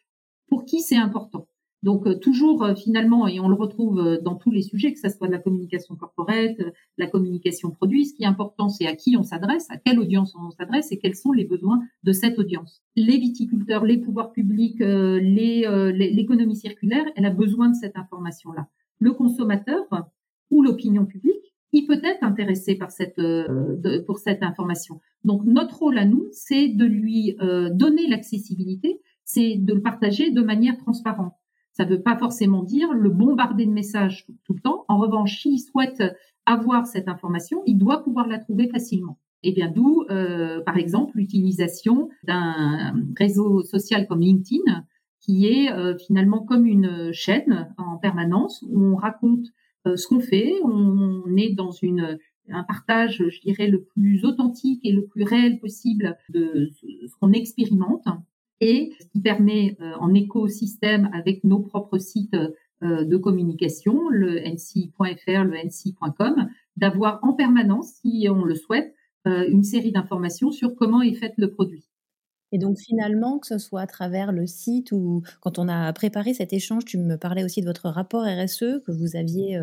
pour 0.48 0.64
qui 0.64 0.80
c'est 0.80 0.96
important. 0.96 1.46
Donc 1.82 2.06
euh, 2.06 2.14
toujours 2.14 2.62
euh, 2.62 2.74
finalement, 2.74 3.26
et 3.26 3.40
on 3.40 3.48
le 3.48 3.54
retrouve 3.54 4.00
euh, 4.00 4.20
dans 4.20 4.34
tous 4.34 4.50
les 4.50 4.60
sujets, 4.62 4.92
que 4.92 4.98
ce 4.98 5.08
soit 5.08 5.28
de 5.28 5.32
la 5.32 5.38
communication 5.38 5.96
corporate, 5.96 6.60
la 6.98 7.06
communication 7.06 7.70
produit, 7.70 8.06
ce 8.06 8.14
qui 8.14 8.24
est 8.24 8.26
important, 8.26 8.68
c'est 8.68 8.86
à 8.86 8.94
qui 8.94 9.16
on 9.16 9.22
s'adresse, 9.22 9.66
à 9.70 9.78
quelle 9.78 9.98
audience 9.98 10.34
on 10.36 10.50
s'adresse 10.50 10.92
et 10.92 10.98
quels 10.98 11.14
sont 11.14 11.32
les 11.32 11.44
besoins 11.44 11.80
de 12.02 12.12
cette 12.12 12.38
audience. 12.38 12.82
Les 12.96 13.16
viticulteurs, 13.16 13.84
les 13.84 13.96
pouvoirs 13.96 14.32
publics, 14.32 14.80
l'économie 14.80 16.56
circulaire, 16.56 17.04
elle 17.16 17.24
a 17.24 17.30
besoin 17.30 17.70
de 17.70 17.74
cette 17.74 17.96
information-là. 17.96 18.68
Le 18.98 19.12
consommateur 19.12 19.86
ou 20.50 20.62
l'opinion 20.62 21.06
publique, 21.06 21.54
il 21.72 21.86
peut 21.86 22.00
être 22.02 22.22
intéressé 22.22 22.74
par 22.74 22.90
cette 22.90 23.20
pour 24.06 24.18
cette 24.18 24.42
information. 24.42 25.00
Donc 25.24 25.44
notre 25.44 25.78
rôle 25.78 25.98
à 25.98 26.04
nous, 26.04 26.26
c'est 26.32 26.68
de 26.68 26.84
lui 26.84 27.36
donner 27.72 28.06
l'accessibilité, 28.08 29.00
c'est 29.24 29.56
de 29.56 29.74
le 29.74 29.80
partager 29.80 30.30
de 30.30 30.42
manière 30.42 30.76
transparente. 30.76 31.39
Ça 31.72 31.84
ne 31.84 31.90
veut 31.90 32.02
pas 32.02 32.16
forcément 32.16 32.62
dire 32.62 32.92
le 32.92 33.10
bombarder 33.10 33.66
de 33.66 33.70
messages 33.70 34.26
tout, 34.44 34.54
le 34.54 34.60
temps. 34.60 34.84
En 34.88 34.98
revanche, 34.98 35.40
s'il 35.40 35.60
souhaite 35.60 36.02
avoir 36.46 36.86
cette 36.86 37.08
information, 37.08 37.62
il 37.66 37.78
doit 37.78 38.02
pouvoir 38.02 38.26
la 38.26 38.38
trouver 38.38 38.68
facilement. 38.68 39.18
Et 39.42 39.52
bien 39.52 39.70
d'où, 39.70 40.04
euh, 40.10 40.60
par 40.62 40.76
exemple, 40.76 41.16
l'utilisation 41.16 42.10
d'un 42.24 42.94
réseau 43.16 43.62
social 43.62 44.06
comme 44.06 44.20
LinkedIn, 44.20 44.84
qui 45.20 45.46
est 45.46 45.72
euh, 45.72 45.96
finalement 45.96 46.40
comme 46.40 46.66
une 46.66 47.12
chaîne 47.12 47.72
en 47.78 47.96
permanence 47.96 48.64
où 48.68 48.82
on 48.84 48.96
raconte 48.96 49.46
euh, 49.86 49.96
ce 49.96 50.08
qu'on 50.08 50.20
fait, 50.20 50.54
on, 50.64 51.36
est 51.36 51.54
dans 51.54 51.70
une 51.70 52.18
un 52.52 52.64
partage, 52.64 53.22
je 53.28 53.40
dirais, 53.40 53.68
le 53.68 53.84
plus 53.84 54.24
authentique 54.24 54.80
et 54.84 54.90
le 54.90 55.06
plus 55.06 55.22
réel 55.22 55.60
possible 55.60 56.16
de 56.30 56.68
ce 56.82 57.14
qu'on 57.20 57.32
expérimente 57.32 58.08
et 58.60 58.92
ce 59.00 59.06
qui 59.06 59.20
permet 59.20 59.76
euh, 59.80 59.92
en 60.00 60.14
écosystème 60.14 61.10
avec 61.12 61.44
nos 61.44 61.60
propres 61.60 61.98
sites 61.98 62.36
euh, 62.82 63.04
de 63.04 63.16
communication, 63.16 64.08
le 64.10 64.38
nc.fr, 64.38 65.44
le 65.44 65.56
nc.com, 65.64 66.48
d'avoir 66.76 67.20
en 67.22 67.32
permanence, 67.32 67.94
si 68.02 68.28
on 68.30 68.44
le 68.44 68.54
souhaite, 68.54 68.94
euh, 69.26 69.46
une 69.48 69.64
série 69.64 69.92
d'informations 69.92 70.50
sur 70.50 70.74
comment 70.74 71.02
est 71.02 71.14
fait 71.14 71.32
le 71.36 71.50
produit. 71.50 71.86
Et 72.52 72.58
donc 72.58 72.78
finalement, 72.78 73.38
que 73.38 73.46
ce 73.46 73.58
soit 73.58 73.82
à 73.82 73.86
travers 73.86 74.32
le 74.32 74.46
site 74.46 74.92
ou 74.92 75.22
quand 75.40 75.58
on 75.58 75.68
a 75.68 75.92
préparé 75.92 76.34
cet 76.34 76.52
échange, 76.52 76.84
tu 76.84 76.98
me 76.98 77.16
parlais 77.16 77.44
aussi 77.44 77.60
de 77.60 77.66
votre 77.66 77.88
rapport 77.88 78.24
RSE 78.24 78.82
que 78.84 78.90
vous 78.90 79.14
aviez 79.14 79.60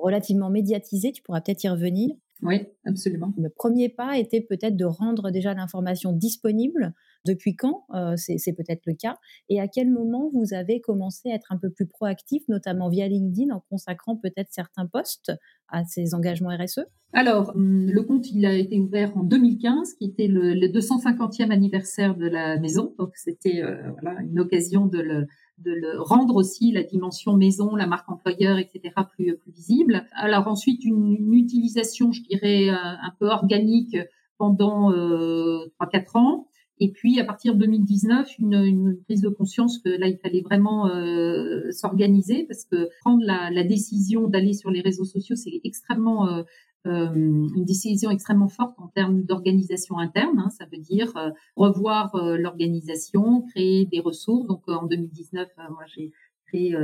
relativement 0.00 0.48
médiatisé, 0.48 1.12
tu 1.12 1.22
pourras 1.22 1.42
peut-être 1.42 1.64
y 1.64 1.68
revenir. 1.68 2.16
Oui, 2.42 2.66
absolument. 2.86 3.32
Le 3.36 3.48
premier 3.48 3.90
pas 3.90 4.18
était 4.18 4.40
peut-être 4.40 4.76
de 4.76 4.84
rendre 4.84 5.30
déjà 5.30 5.52
l'information 5.52 6.12
disponible. 6.12 6.94
Depuis 7.26 7.56
quand 7.56 7.84
euh, 7.94 8.14
C'est 8.16 8.52
peut-être 8.52 8.82
le 8.86 8.94
cas. 8.94 9.16
Et 9.48 9.60
à 9.60 9.68
quel 9.68 9.90
moment 9.90 10.30
vous 10.32 10.54
avez 10.54 10.80
commencé 10.80 11.30
à 11.30 11.34
être 11.34 11.50
un 11.50 11.58
peu 11.58 11.70
plus 11.70 11.86
proactif, 11.86 12.42
notamment 12.48 12.88
via 12.88 13.08
LinkedIn, 13.08 13.54
en 13.54 13.62
consacrant 13.70 14.16
peut-être 14.16 14.48
certains 14.50 14.86
postes 14.86 15.32
à 15.68 15.84
ces 15.84 16.14
engagements 16.14 16.50
RSE 16.50 16.80
Alors, 17.12 17.50
hum, 17.54 17.90
le 17.90 18.02
compte, 18.02 18.30
il 18.30 18.44
a 18.46 18.54
été 18.54 18.78
ouvert 18.78 19.16
en 19.16 19.22
2015, 19.22 19.94
qui 19.94 20.04
était 20.06 20.28
le, 20.28 20.54
250e 20.68 21.50
anniversaire 21.50 22.16
de 22.16 22.26
la 22.26 22.58
maison. 22.58 22.94
Donc, 22.98 23.12
c'était 23.14 23.62
euh, 23.62 23.90
voilà, 24.00 24.20
une 24.20 24.40
occasion 24.40 24.86
de 24.86 24.98
le, 24.98 25.26
de 25.58 25.70
le 25.70 26.00
rendre 26.00 26.36
aussi 26.36 26.72
la 26.72 26.82
dimension 26.82 27.36
maison, 27.36 27.76
la 27.76 27.86
marque 27.86 28.10
employeur, 28.10 28.58
etc. 28.58 28.94
plus 29.12 29.36
plus 29.36 29.52
visible. 29.52 30.06
Alors 30.12 30.48
ensuite 30.48 30.84
une, 30.84 31.32
utilisation, 31.32 32.12
je 32.12 32.22
dirais 32.22 32.70
euh, 32.70 32.74
un, 32.74 33.12
peu 33.18 33.28
organique 33.28 33.96
pendant 34.38 34.92
euh, 34.92 35.66
trois 35.74 35.88
quatre 35.88 36.16
ans. 36.16 36.48
Et 36.80 36.90
puis 36.90 37.20
à 37.20 37.24
partir 37.24 37.54
de 37.54 37.60
2019, 37.60 38.38
une, 38.38 38.54
une, 38.54 38.96
prise 39.04 39.20
de 39.20 39.28
conscience 39.28 39.78
que 39.78 39.88
là 39.88 40.08
il 40.08 40.18
fallait 40.18 40.42
vraiment 40.42 40.88
euh, 40.88 41.70
s'organiser 41.70 42.44
parce 42.48 42.64
que 42.64 42.88
prendre 43.00 43.22
la, 43.24 43.50
la 43.50 43.62
décision 43.62 44.26
d'aller 44.26 44.52
sur 44.54 44.70
les 44.70 44.80
réseaux 44.80 45.04
sociaux 45.04 45.36
c'est 45.36 45.60
extrêmement 45.62 46.28
euh, 46.28 46.42
euh, 46.86 47.14
une 47.14 47.64
décision 47.64 48.10
extrêmement 48.10 48.48
forte 48.48 48.78
en 48.78 48.88
termes 48.88 49.22
d'organisation 49.22 49.98
interne. 49.98 50.38
Hein, 50.38 50.50
ça 50.50 50.66
veut 50.70 50.78
dire 50.78 51.16
euh, 51.16 51.30
revoir 51.56 52.14
euh, 52.14 52.36
l'organisation, 52.36 53.40
créer 53.40 53.86
des 53.86 54.00
ressources. 54.00 54.46
Donc 54.46 54.68
en 54.68 54.84
2019, 54.84 55.48
moi 55.70 55.84
j'ai 55.86 56.12
créé 56.46 56.76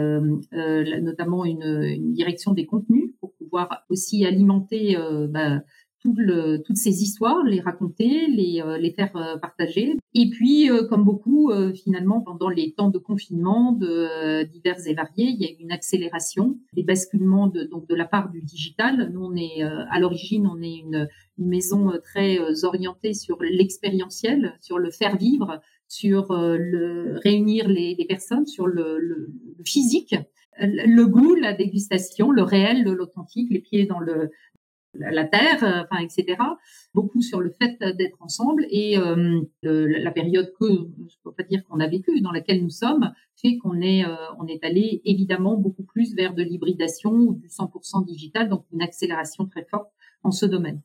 notamment 1.00 1.44
une, 1.44 1.62
une, 1.62 2.12
direction 2.14 2.54
des 2.54 2.64
contenus 2.64 3.10
pour 3.20 3.34
pouvoir 3.34 3.84
aussi 3.90 4.24
alimenter 4.24 4.96
bah, 5.28 5.60
le, 6.04 6.58
toutes 6.62 6.76
ces 6.76 7.02
histoires, 7.02 7.42
les 7.44 7.60
raconter, 7.60 8.26
les, 8.28 8.62
euh, 8.62 8.78
les 8.78 8.92
faire 8.92 9.14
euh, 9.16 9.36
partager. 9.36 9.96
Et 10.14 10.30
puis, 10.30 10.70
euh, 10.70 10.86
comme 10.88 11.04
beaucoup, 11.04 11.52
finalement, 11.74 12.20
pendant 12.20 12.48
les 12.48 12.72
temps 12.72 12.90
de 12.90 12.98
confinement 12.98 13.72
de 13.72 14.44
divers 14.44 14.86
et 14.86 14.94
variés, 14.94 15.28
il 15.28 15.40
y 15.40 15.46
a 15.46 15.50
eu 15.50 15.56
une 15.60 15.72
accélération 15.72 16.58
des 16.74 16.82
basculements 16.82 17.46
de, 17.46 17.64
donc 17.64 17.88
de 17.88 17.94
la 17.94 18.04
part 18.04 18.30
du 18.30 18.40
digital. 18.42 19.10
Nous, 19.12 19.22
on 19.22 19.36
est 19.36 19.62
à 19.62 20.00
l'origine, 20.00 20.46
on 20.46 20.60
est 20.62 20.76
une, 20.76 21.08
une 21.38 21.48
maison 21.48 21.92
très 22.02 22.38
orientée 22.64 23.14
sur 23.14 23.38
l'expérientiel, 23.42 24.56
sur 24.60 24.78
le 24.78 24.90
faire 24.90 25.16
vivre, 25.16 25.60
sur 25.88 26.32
le 26.32 27.18
réunir 27.22 27.68
les, 27.68 27.94
les 27.94 28.04
personnes, 28.06 28.46
sur 28.46 28.66
le, 28.66 28.98
le, 28.98 29.30
le 29.58 29.64
physique 29.64 30.14
le 30.60 31.04
goût, 31.04 31.34
la 31.34 31.52
dégustation, 31.52 32.30
le 32.30 32.42
réel, 32.42 32.84
l'authentique, 32.84 33.50
les 33.50 33.60
pieds 33.60 33.86
dans 33.86 34.00
le 34.00 34.30
la 34.94 35.24
terre, 35.24 35.62
euh, 35.62 35.82
enfin, 35.84 36.02
etc. 36.02 36.36
Beaucoup 36.94 37.22
sur 37.22 37.40
le 37.40 37.50
fait 37.50 37.78
d'être 37.96 38.20
ensemble 38.20 38.66
et 38.70 38.98
euh, 38.98 39.40
la 39.62 40.10
période 40.10 40.52
que 40.58 40.66
je 40.66 41.16
peux 41.22 41.32
pas 41.32 41.44
dire 41.44 41.64
qu'on 41.64 41.80
a 41.80 41.86
vécue, 41.86 42.20
dans 42.20 42.32
laquelle 42.32 42.62
nous 42.62 42.70
sommes, 42.70 43.12
fait 43.36 43.56
qu'on 43.58 43.80
est 43.80 44.04
euh, 44.04 44.14
on 44.38 44.46
est 44.46 44.64
allé 44.64 45.00
évidemment 45.04 45.56
beaucoup 45.56 45.84
plus 45.84 46.14
vers 46.14 46.34
de 46.34 46.42
l'hybridation 46.42 47.12
ou 47.12 47.34
du 47.34 47.48
100% 47.48 48.04
digital, 48.04 48.48
donc 48.48 48.64
une 48.72 48.82
accélération 48.82 49.46
très 49.46 49.64
forte 49.64 49.90
en 50.22 50.30
ce 50.30 50.46
domaine. 50.46 50.82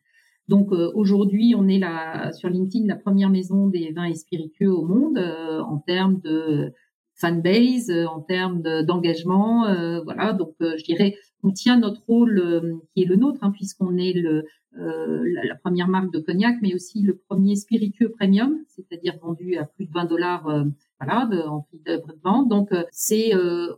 Donc 0.48 0.72
aujourd'hui, 0.72 1.56
on 1.58 1.68
est 1.68 1.80
là 1.80 2.32
sur 2.32 2.50
LinkedIn 2.50 2.86
la 2.86 2.96
première 2.96 3.32
maison 3.32 3.66
des 3.66 3.92
vins 3.92 4.06
et 4.06 4.14
spiritueux 4.14 4.72
au 4.72 4.86
monde 4.86 5.18
en 5.18 5.80
termes 5.80 6.20
de 6.22 6.72
fanbase, 7.16 7.92
en 8.08 8.22
termes 8.22 8.62
d'engagement, 8.62 9.66
voilà. 10.04 10.34
Donc 10.34 10.54
je 10.60 10.84
dirais 10.84 11.16
on 11.46 11.52
tient 11.52 11.78
notre 11.78 12.02
rôle 12.08 12.40
euh, 12.40 12.74
qui 12.94 13.04
est 13.04 13.06
le 13.06 13.16
nôtre, 13.16 13.40
hein, 13.44 13.52
puisqu'on 13.52 13.98
est 13.98 14.14
le, 14.14 14.46
euh, 14.80 15.24
la, 15.44 15.56
première 15.56 15.88
marque 15.88 16.12
de 16.12 16.20
cognac, 16.20 16.58
mais 16.62 16.74
aussi 16.74 17.02
le 17.02 17.16
premier 17.16 17.56
spiritueux 17.56 18.10
premium, 18.10 18.58
c'est-à-dire 18.68 19.18
vendu 19.22 19.56
à 19.58 19.66
plus 19.66 19.86
de 19.86 19.92
20 19.92 20.06
dollars 20.06 20.48
euh, 20.48 20.64
voilà, 21.00 21.30
en 21.48 21.62
prix 21.62 21.80
de 21.86 22.02
vente. 22.24 22.50
Donc 22.50 22.70
c'est, 22.92 23.34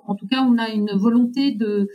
en 0.06 0.15
tout 0.15 0.27
cas, 0.27 0.43
on 0.43 0.58
a 0.58 0.69
une 0.69 0.91
volonté 0.93 1.51
de 1.51 1.89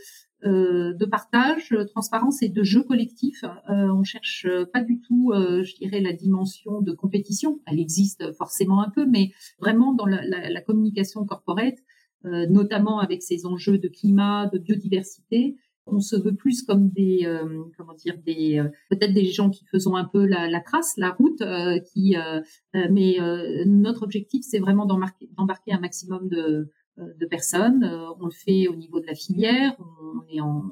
de 0.45 1.05
partage, 1.05 1.69
de 1.69 1.83
transparence 1.85 2.43
et 2.43 2.49
de 2.49 2.63
jeu 2.63 2.83
collectif. 2.83 3.45
on 3.69 4.03
cherche 4.03 4.45
pas 4.73 4.81
du 4.81 4.99
tout, 4.99 5.31
je 5.33 5.75
dirais, 5.75 6.01
la 6.01 6.11
dimension 6.11 6.81
de 6.81 6.91
compétition. 6.91 7.61
Elle 7.65 7.79
existe 7.79 8.33
forcément 8.33 8.81
un 8.81 8.89
peu, 8.89 9.05
mais 9.05 9.31
vraiment 9.57 9.93
dans 9.93 10.05
la, 10.05 10.21
la, 10.27 10.49
la 10.49 10.61
communication 10.61 11.23
corporate, 11.25 11.77
notamment 12.25 12.99
avec 12.99 13.23
ces 13.23 13.45
enjeux 13.45 13.77
de 13.77 13.87
climat, 13.87 14.47
de 14.47 14.57
biodiversité, 14.57 15.55
on 15.85 15.99
se 15.99 16.15
veut 16.15 16.35
plus 16.35 16.63
comme 16.63 16.89
des 16.89 17.21
euh, 17.25 17.63
comment 17.77 17.93
dire 17.93 18.17
des 18.25 18.59
euh, 18.59 18.69
peut-être 18.89 19.13
des 19.13 19.25
gens 19.25 19.49
qui 19.49 19.65
faisons 19.65 19.95
un 19.95 20.05
peu 20.05 20.25
la, 20.25 20.49
la 20.49 20.61
trace 20.61 20.93
la 20.97 21.11
route 21.11 21.41
euh, 21.41 21.79
qui 21.79 22.15
mais 22.73 23.17
notre 23.65 24.03
objectif 24.03 24.43
c'est 24.47 24.59
vraiment 24.59 24.85
d'embarquer 24.85 25.73
un 25.73 25.79
maximum 25.79 26.27
de 26.27 26.69
de 26.97 27.25
personnes 27.25 27.83
on 28.19 28.25
le 28.25 28.31
fait 28.31 28.67
au 28.67 28.75
niveau 28.75 28.99
de 28.99 29.07
la 29.07 29.15
filière 29.15 29.75
on 29.79 30.21
est 30.29 30.41
en 30.41 30.63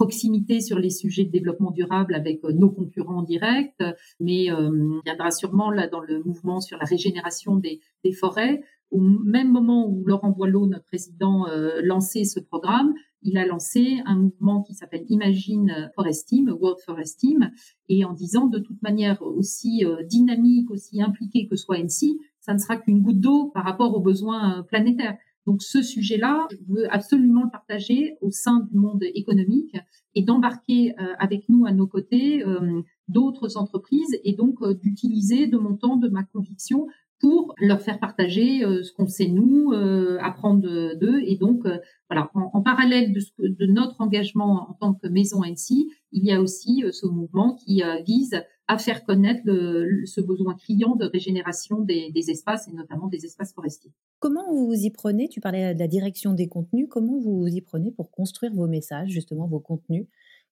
proximité 0.00 0.60
sur 0.60 0.78
les 0.78 0.88
sujets 0.88 1.24
de 1.24 1.30
développement 1.30 1.72
durable 1.72 2.14
avec 2.14 2.42
nos 2.42 2.70
concurrents 2.70 3.22
directs, 3.22 3.82
mais 4.18 4.50
euh, 4.50 4.70
viendra 5.04 5.30
sûrement 5.30 5.70
là 5.70 5.88
dans 5.88 6.00
le 6.00 6.22
mouvement 6.22 6.60
sur 6.62 6.78
la 6.78 6.84
régénération 6.84 7.56
des, 7.56 7.80
des 8.02 8.12
forêts. 8.12 8.62
Au 8.90 9.00
même 9.00 9.50
moment 9.52 9.88
où 9.88 10.04
Laurent 10.04 10.30
Boileau, 10.30 10.66
notre 10.66 10.84
président, 10.84 11.46
lançait 11.82 12.24
ce 12.24 12.40
programme, 12.40 12.92
il 13.22 13.36
a 13.36 13.46
lancé 13.46 14.00
un 14.06 14.16
mouvement 14.16 14.62
qui 14.62 14.74
s'appelle 14.74 15.04
Imagine 15.08 15.90
Forest 15.94 16.28
Team, 16.28 16.56
World 16.58 16.80
Forest 16.84 17.20
Team, 17.20 17.50
et 17.88 18.04
en 18.04 18.12
disant 18.12 18.46
de 18.46 18.58
toute 18.58 18.80
manière 18.82 19.20
aussi 19.22 19.84
euh, 19.84 20.02
dynamique, 20.04 20.70
aussi 20.70 21.02
impliqué 21.02 21.46
que 21.46 21.56
soit 21.56 21.78
NC, 21.78 22.16
ça 22.40 22.54
ne 22.54 22.58
sera 22.58 22.76
qu'une 22.76 23.02
goutte 23.02 23.20
d'eau 23.20 23.50
par 23.52 23.64
rapport 23.64 23.94
aux 23.94 24.00
besoins 24.00 24.62
planétaires. 24.62 25.16
Donc 25.46 25.62
ce 25.62 25.82
sujet-là, 25.82 26.46
je 26.50 26.72
veux 26.72 26.92
absolument 26.92 27.44
le 27.44 27.50
partager 27.50 28.16
au 28.20 28.30
sein 28.30 28.60
du 28.70 28.76
monde 28.76 29.02
économique 29.14 29.76
et 30.14 30.22
d'embarquer 30.22 30.94
euh, 31.00 31.14
avec 31.18 31.48
nous 31.48 31.66
à 31.66 31.72
nos 31.72 31.86
côtés 31.86 32.44
euh, 32.44 32.82
d'autres 33.08 33.56
entreprises 33.56 34.18
et 34.24 34.34
donc 34.34 34.62
euh, 34.62 34.74
d'utiliser 34.74 35.46
de 35.46 35.56
mon 35.56 35.76
temps, 35.76 35.96
de 35.96 36.08
ma 36.08 36.24
conviction 36.24 36.86
pour 37.20 37.54
leur 37.58 37.80
faire 37.82 38.00
partager 38.00 38.60
ce 38.60 38.92
qu'on 38.92 39.06
sait 39.06 39.28
nous, 39.28 39.72
apprendre 40.20 40.94
d'eux. 40.96 41.20
Et 41.26 41.36
donc, 41.36 41.64
voilà, 42.08 42.30
en, 42.34 42.62
parallèle 42.62 43.12
de, 43.12 43.66
notre 43.66 44.00
engagement 44.00 44.70
en 44.70 44.74
tant 44.74 44.94
que 44.94 45.06
maison 45.06 45.44
NC, 45.44 45.86
il 46.12 46.24
y 46.24 46.32
a 46.32 46.40
aussi 46.40 46.82
ce 46.90 47.06
mouvement 47.06 47.56
qui 47.56 47.82
vise 48.06 48.40
à 48.70 48.78
faire 48.78 49.04
connaître 49.04 49.40
le, 49.44 50.06
ce 50.06 50.20
besoin 50.20 50.54
criant 50.54 50.94
de 50.94 51.04
régénération 51.04 51.80
des, 51.80 52.12
des, 52.12 52.30
espaces 52.30 52.68
et 52.68 52.72
notamment 52.72 53.08
des 53.08 53.24
espaces 53.24 53.52
forestiers. 53.52 53.90
Comment 54.20 54.54
vous 54.54 54.72
y 54.74 54.90
prenez? 54.90 55.28
Tu 55.28 55.40
parlais 55.40 55.74
de 55.74 55.78
la 55.80 55.88
direction 55.88 56.34
des 56.34 56.46
contenus. 56.46 56.86
Comment 56.88 57.18
vous 57.18 57.48
y 57.48 57.60
prenez 57.62 57.90
pour 57.90 58.12
construire 58.12 58.54
vos 58.54 58.68
messages, 58.68 59.08
justement 59.08 59.48
vos 59.48 59.58
contenus? 59.58 60.06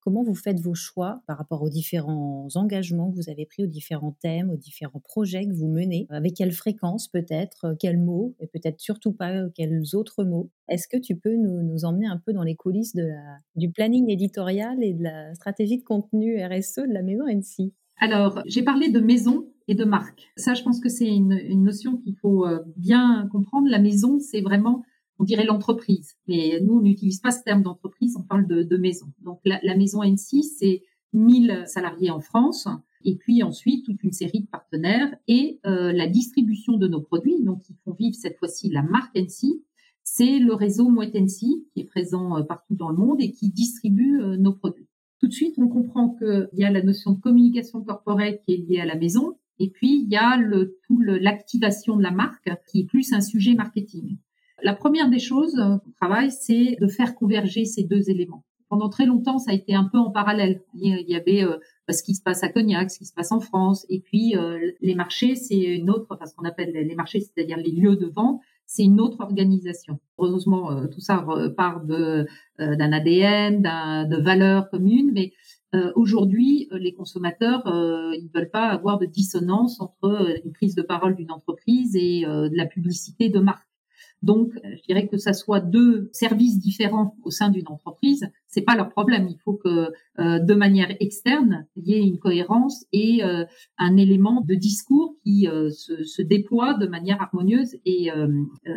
Comment 0.09 0.23
vous 0.23 0.35
faites 0.35 0.59
vos 0.59 0.73
choix 0.73 1.21
par 1.27 1.37
rapport 1.37 1.63
aux 1.63 1.69
différents 1.69 2.49
engagements 2.55 3.11
que 3.11 3.17
vous 3.17 3.29
avez 3.29 3.45
pris, 3.45 3.65
aux 3.65 3.67
différents 3.67 4.17
thèmes, 4.23 4.49
aux 4.49 4.57
différents 4.57 5.01
projets 5.01 5.47
que 5.47 5.53
vous 5.53 5.69
menez? 5.69 6.07
Avec 6.09 6.33
quelle 6.33 6.53
fréquence 6.53 7.09
peut-être 7.09 7.77
Quels 7.79 7.99
mots 7.99 8.35
Et 8.41 8.47
peut-être 8.47 8.81
surtout 8.81 9.13
pas 9.13 9.51
quels 9.55 9.83
autres 9.93 10.25
mots? 10.25 10.51
Est-ce 10.71 10.89
que 10.89 10.97
tu 10.97 11.15
peux 11.15 11.37
nous, 11.37 11.85
emmener 11.85 12.07
un 12.07 12.17
peu 12.25 12.33
dans 12.33 12.43
les 12.43 12.57
coulisses 12.57 12.97
du 13.55 13.71
planning 13.71 14.09
éditorial 14.09 14.83
et 14.83 14.95
de 14.95 15.03
la 15.03 15.35
stratégie 15.35 15.77
de 15.77 15.85
contenu 15.85 16.43
RSE 16.43 16.77
de 16.89 16.95
la 16.95 17.03
maison 17.03 17.27
NC 17.27 17.75
alors, 18.01 18.41
j'ai 18.47 18.63
parlé 18.63 18.91
de 18.91 19.01
maison 19.01 19.49
et 19.67 19.75
de 19.75 19.85
marque. 19.85 20.31
Ça, 20.37 20.55
je 20.55 20.63
pense 20.63 20.79
que 20.79 20.89
c'est 20.89 21.09
une, 21.09 21.33
une, 21.33 21.65
notion 21.65 21.97
qu'il 21.97 22.15
faut 22.15 22.47
euh, 22.47 22.61
bien 22.77 23.29
comprendre. 23.33 23.67
La 23.69 23.81
maison, 23.81 24.21
c'est 24.21 24.41
vraiment, 24.41 24.85
on 25.19 25.25
dirait 25.25 25.45
l'entreprise. 25.45 26.15
Mais 26.27 26.61
nous, 26.61 26.75
on 26.75 26.83
n'utilise 26.83 27.21
pas 27.21 27.31
ce 27.31 27.43
terme 27.43 27.63
d'entreprise, 27.63 28.17
on 28.17 28.23
parle 28.23 28.47
de, 28.47 28.77
maison. 28.77 29.07
Donc, 29.23 29.41
la, 29.45 29.77
maison 29.77 30.03
N6, 30.03 30.43
c'est 30.59 30.83
1000 31.13 31.65
salariés 31.67 32.11
en 32.11 32.21
France, 32.21 32.69
et 33.05 33.17
puis 33.17 33.43
ensuite 33.43 33.85
toute 33.85 34.03
une 34.03 34.13
série 34.13 34.41
de 34.41 34.47
partenaires 34.47 35.15
et 35.27 35.61
euh, 35.67 35.93
la 35.93 36.07
distribution 36.07 36.77
de 36.77 36.89
nos 36.89 37.01
produits, 37.01 37.43
donc 37.43 37.63
qui 37.63 37.75
font 37.85 37.93
vivre 37.93 38.17
cette 38.17 38.39
fois-ci 38.39 38.71
la 38.71 38.83
marque 38.83 39.17
NC, 39.17 39.63
c'est 40.03 40.39
le 40.39 40.55
réseau 40.55 40.89
Mouette 40.89 41.15
NC 41.15 41.39
qui 41.73 41.81
est 41.81 41.85
présent 41.85 42.37
euh, 42.37 42.43
partout 42.43 42.75
dans 42.75 42.91
le 42.91 42.97
monde 42.97 43.21
et 43.21 43.31
qui 43.31 43.51
distribue 43.51 44.21
nos 44.39 44.53
produits 44.53 44.89
tout 45.21 45.27
de 45.27 45.33
suite, 45.33 45.55
on 45.59 45.69
comprend 45.69 46.11
qu'il 46.11 46.49
y 46.55 46.65
a 46.65 46.71
la 46.71 46.83
notion 46.83 47.13
de 47.13 47.21
communication 47.21 47.83
corporelle 47.83 48.41
qui 48.45 48.55
est 48.55 48.57
liée 48.57 48.81
à 48.81 48.87
la 48.87 48.95
maison, 48.95 49.37
et 49.59 49.71
puis 49.71 50.03
il 50.03 50.09
y 50.09 50.17
a 50.17 50.37
le, 50.37 50.79
tout 50.87 51.01
l'activation 51.01 51.97
de 51.97 52.03
la 52.03 52.13
marque 52.13 52.49
qui 52.71 52.81
est 52.81 52.87
plus 52.87 53.13
un 53.13 53.21
sujet 53.21 53.55
marketing. 53.55 54.17
La 54.63 54.75
première 54.75 55.09
des 55.09 55.19
choses 55.19 55.55
qu'on 55.55 55.93
travaille, 56.01 56.31
c'est 56.31 56.77
de 56.81 56.89
faire 56.89 57.15
converger 57.15 57.65
ces 57.65 57.85
deux 57.85 58.11
éléments. 58.11 58.45
Pendant 58.69 58.89
très 58.89 59.07
longtemps, 59.07 59.39
ça 59.39 59.53
a 59.53 59.55
été 59.55 59.75
un 59.75 59.85
peu 59.85 59.99
en 59.99 60.11
parallèle. 60.11 60.61
Il 60.75 61.09
y 61.09 61.17
avait 61.17 61.43
euh, 61.43 61.57
ce 61.89 62.03
qui 62.03 62.15
se 62.15 62.23
passe 62.23 62.43
à 62.43 62.49
Cognac, 62.49 62.91
ce 62.91 62.99
qui 62.99 63.07
se 63.07 63.15
passe 63.15 63.33
en 63.33 63.41
France, 63.41 63.87
et 63.89 64.01
puis 64.01 64.37
euh, 64.37 64.59
les 64.83 64.95
marchés, 64.95 65.37
c'est 65.37 65.59
une 65.59 65.89
autre, 65.89 66.17
parce 66.19 66.35
qu'on 66.35 66.45
appelle 66.45 66.73
les 66.73 66.95
marchés, 66.95 67.21
c'est-à-dire 67.21 67.57
les 67.57 67.71
lieux 67.71 67.97
de 67.97 68.07
vente, 68.07 68.41
c'est 68.69 68.85
une 68.85 69.01
autre 69.01 69.21
organisation. 69.21 69.99
Heureusement, 70.19 70.71
euh, 70.71 70.87
tout 70.87 71.01
ça 71.01 71.25
part 71.57 71.85
de 71.85 72.27
euh, 72.61 72.77
d'un 72.77 72.93
ADN, 72.93 73.63
de 73.63 74.17
valeurs 74.23 74.69
communes, 74.69 75.11
mais 75.13 75.33
euh, 75.75 75.91
aujourd'hui, 75.97 76.69
les 76.73 76.93
consommateurs, 76.93 77.63
ils 77.67 78.31
veulent 78.33 78.51
pas 78.51 78.69
avoir 78.69 78.99
de 78.99 79.07
dissonance 79.07 79.81
entre 79.81 80.39
une 80.45 80.53
prise 80.53 80.75
de 80.75 80.83
parole 80.83 81.17
d'une 81.17 81.31
entreprise 81.31 81.97
et 81.97 82.23
de 82.25 82.57
la 82.57 82.67
publicité 82.67 83.29
de 83.29 83.41
marque. 83.41 83.68
Donc, 84.23 84.51
euh, 84.57 84.77
je 84.77 84.83
dirais 84.83 85.07
que 85.07 85.17
ça 85.17 85.33
soit 85.33 85.61
deux 85.61 86.11
services 86.13 86.59
différents 86.59 87.17
au 87.23 87.31
sein 87.31 87.51
d'une 87.51 87.69
entreprise, 87.69 88.29
c'est 88.47 88.63
pas 88.63 88.75
leur 88.75 88.91
problème. 88.91 89.29
Il 89.29 89.39
faut 89.39 89.55
que, 89.55 89.93
euh, 90.19 90.39
de 90.41 90.55
manière 90.55 90.91
externe, 91.01 91.67
il 91.77 91.89
y 91.89 91.95
ait 91.95 92.03
une 92.03 92.19
cohérence 92.19 92.85
et 92.93 93.23
euh, 93.23 93.45
un 93.79 93.97
élément 93.97 94.41
de 94.41 94.55
discours 94.55 95.15
qui 95.23 95.47
se, 95.71 96.05
se, 96.05 96.23
déploie 96.23 96.75
de 96.75 96.87
manière 96.87 97.23
harmonieuse 97.23 97.77
et 97.85 98.11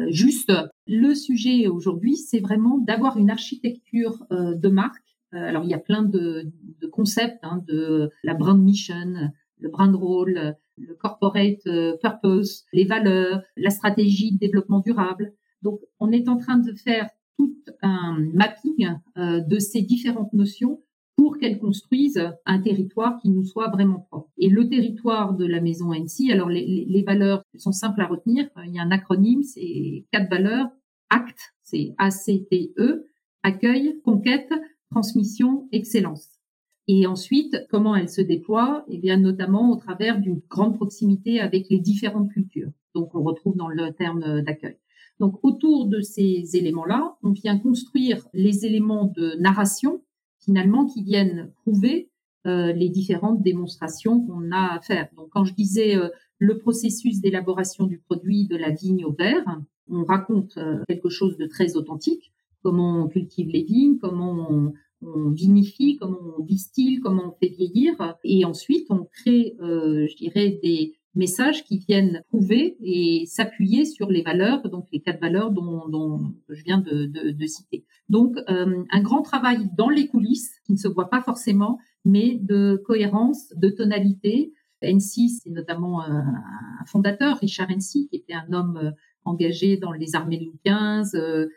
juste. 0.10 0.52
Le 0.88 1.16
sujet 1.16 1.68
aujourd'hui, 1.68 2.16
c'est 2.16 2.40
vraiment 2.40 2.78
d'avoir 2.78 3.18
une 3.18 3.30
architecture 3.30 4.26
de 4.30 4.70
marque. 4.70 5.04
alors, 5.32 5.64
il 5.64 5.70
y 5.70 5.74
a 5.74 5.80
plein 5.80 6.04
de, 6.04 6.52
de 6.82 6.88
concepts, 6.88 7.40
hein, 7.44 7.64
de 7.68 8.10
la 8.24 8.34
brand 8.34 8.62
mission, 8.62 9.32
le 9.60 9.70
brand 9.70 9.96
role, 9.96 10.56
le 10.88 10.96
corporate 10.96 11.66
euh, 11.68 11.98
purpose, 12.02 12.66
les 12.74 12.86
valeurs, 12.86 13.42
la 13.58 13.70
stratégie 13.70 14.34
de 14.34 14.38
développement 14.38 14.80
durable. 14.80 15.34
Donc, 15.62 15.80
on 16.00 16.12
est 16.12 16.28
en 16.28 16.38
train 16.38 16.58
de 16.58 16.74
faire 16.74 17.10
tout 17.38 17.56
un 17.82 18.18
mapping 18.34 18.96
euh, 19.18 19.40
de 19.42 19.60
ces 19.60 19.82
différentes 19.82 20.34
notions 20.34 20.82
pour 21.16 21.38
qu'elles 21.38 21.60
construisent 21.60 22.32
un 22.46 22.62
territoire 22.62 23.20
qui 23.22 23.30
nous 23.30 23.44
soit 23.44 23.70
vraiment 23.70 24.08
propre. 24.10 24.32
Et 24.38 24.50
le 24.50 24.68
territoire 24.68 25.36
de 25.36 25.46
la 25.46 25.62
maison 25.62 25.94
NC, 25.94 26.32
alors 26.32 26.50
les, 26.50 26.86
les 26.88 27.04
valeurs 27.04 27.44
sont 27.58 27.72
simples 27.72 28.02
à 28.02 28.08
retenir. 28.08 28.50
Il 28.66 28.74
y 28.74 28.80
a 28.80 28.84
un 28.84 28.92
acronyme, 28.92 29.44
c'est 29.44 30.06
quatre 30.12 30.30
valeurs. 30.30 30.68
ACT, 31.10 31.38
c'est 31.64 31.94
A-C-T-E, 31.98 33.06
accueil, 33.44 34.02
conquête, 34.04 34.52
transmission, 34.90 35.68
excellence. 35.72 36.41
Et 36.88 37.08
ensuite, 37.08 37.66
comment 37.70 37.96
elle 37.96 38.10
se 38.10 38.22
déploie? 38.22 38.86
Eh 38.88 38.98
bien, 38.98 39.18
notamment 39.18 39.72
au 39.72 39.76
travers 39.76 40.20
d'une 40.20 40.42
grande 40.50 40.76
proximité 40.76 41.40
avec 41.40 41.70
les 41.70 41.80
différentes 41.80 42.32
cultures. 42.32 42.72
Donc, 42.96 43.16
on 43.16 43.24
retrouve 43.24 43.56
dans 43.56 43.70
le 43.70 43.92
terme 43.94 44.42
d'accueil. 44.42 44.78
Donc, 45.20 45.40
autour 45.44 45.86
de 45.86 46.02
ces 46.02 46.56
éléments-là, 46.56 47.16
on 47.22 47.32
vient 47.32 47.58
construire 47.60 48.28
les 48.34 48.66
éléments 48.66 49.06
de 49.06 49.36
narration, 49.40 50.02
finalement, 50.40 50.88
qui 50.88 51.04
viennent 51.04 51.52
prouver 51.62 52.10
euh, 52.48 52.74
les 52.74 52.90
différentes 52.90 53.44
démonstrations 53.44 54.26
qu'on 54.26 54.52
a 54.52 54.74
à 54.74 54.80
faire. 54.80 55.10
Donc, 55.16 55.30
quand 55.30 55.46
je 55.46 55.54
disais 55.54 55.96
euh, 55.96 56.10
le 56.40 56.58
processus 56.58 57.22
d'élaboration 57.22 57.86
du 57.86 58.00
produit 58.00 58.48
de 58.48 58.58
la 58.58 58.72
vigne 58.72 59.06
au 59.06 59.12
verre, 59.12 59.46
on 59.88 60.04
raconte 60.04 60.58
euh, 60.58 60.80
quelque 60.88 61.10
chose 61.10 61.38
de 61.38 61.46
très 61.46 61.76
authentique, 61.76 62.34
comment 62.64 63.04
on 63.04 63.08
cultive 63.08 63.50
les 63.50 63.62
vignes, 63.62 64.00
comment 64.00 64.48
on, 64.50 64.74
on 65.02 65.30
vinifie, 65.30 65.98
comment 65.98 66.20
on 66.38 66.44
distille, 66.44 67.00
comment 67.00 67.28
on 67.28 67.32
fait 67.40 67.54
vieillir, 67.54 67.94
et 68.24 68.46
ensuite 68.46 68.88
on 68.90 69.06
crée, 69.06 69.56
euh, 69.62 70.08
je 70.08 70.16
dirais, 70.16 70.60
des 70.62 70.94
messages 71.16 71.64
qui 71.64 71.78
viennent 71.80 72.24
prouver 72.30 72.78
et 72.82 73.26
s'appuyer 73.26 73.86
sur 73.86 74.10
les 74.10 74.22
valeurs, 74.22 74.62
donc 74.70 74.88
les 74.92 75.02
quatre 75.02 75.20
valeurs 75.20 75.52
dont, 75.52 75.88
dont 75.90 76.34
je 76.50 76.64
viens 76.64 76.80
de, 76.80 77.06
de, 77.06 77.32
de 77.32 77.46
citer. 77.46 77.86
Donc 78.10 78.38
euh, 78.50 78.84
un 78.90 79.02
grand 79.02 79.22
travail 79.22 79.70
dans 79.78 79.90
les 79.90 80.08
coulisses 80.08 80.52
qui 80.66 80.74
ne 80.74 80.78
se 80.78 80.88
voit 80.88 81.10
pas 81.10 81.22
forcément, 81.22 81.80
mais 82.06 82.38
de 82.42 82.82
cohérence, 82.86 83.54
de 83.56 83.70
tonalité. 83.70 84.54
NC, 84.82 85.30
c'est 85.44 85.52
notamment 85.52 86.02
un, 86.02 86.22
un, 86.22 86.86
fondateur, 86.88 87.38
Richard 87.38 87.70
NC, 87.70 88.10
qui 88.10 88.10
était 88.14 88.34
un 88.34 88.52
homme 88.52 88.78
euh, 88.78 88.92
engagé 89.26 89.78
dans 89.78 89.92
les 89.92 90.16
armées 90.16 90.40
Louis 90.40 90.60
XV, 90.66 91.16
euh, 91.16 91.48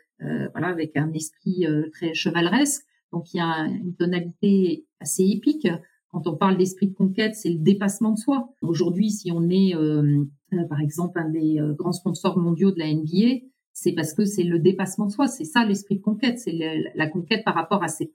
voilà, 0.51 0.67
avec 0.67 0.95
un 0.95 1.11
esprit 1.13 1.65
très 1.91 2.13
chevaleresque. 2.13 2.85
Donc 3.15 3.33
il 3.33 3.37
y 3.37 3.39
a 3.39 3.65
une 3.65 3.95
tonalité 3.95 4.85
assez 4.99 5.23
épique. 5.23 5.69
Quand 6.09 6.27
on 6.27 6.35
parle 6.35 6.57
d'esprit 6.57 6.87
de 6.87 6.93
conquête, 6.93 7.33
c'est 7.33 7.49
le 7.49 7.59
dépassement 7.59 8.11
de 8.11 8.17
soi. 8.17 8.49
Aujourd'hui, 8.61 9.09
si 9.09 9.31
on 9.31 9.49
est, 9.49 9.73
euh, 9.73 10.25
euh, 10.51 10.63
par 10.67 10.81
exemple, 10.81 11.17
un 11.17 11.29
des 11.29 11.59
euh, 11.59 11.73
grands 11.73 11.93
sponsors 11.93 12.37
mondiaux 12.37 12.71
de 12.71 12.79
la 12.79 12.93
NBA, 12.93 13.45
c'est 13.71 13.93
parce 13.93 14.13
que 14.13 14.25
c'est 14.25 14.43
le 14.43 14.59
dépassement 14.59 15.05
de 15.05 15.11
soi. 15.11 15.27
C'est 15.27 15.45
ça 15.45 15.65
l'esprit 15.65 15.95
de 15.95 16.01
conquête. 16.01 16.39
C'est 16.39 16.57
la 16.93 17.07
conquête 17.07 17.45
par 17.45 17.55
rapport 17.55 17.83
à 17.83 17.87
ses, 17.87 18.11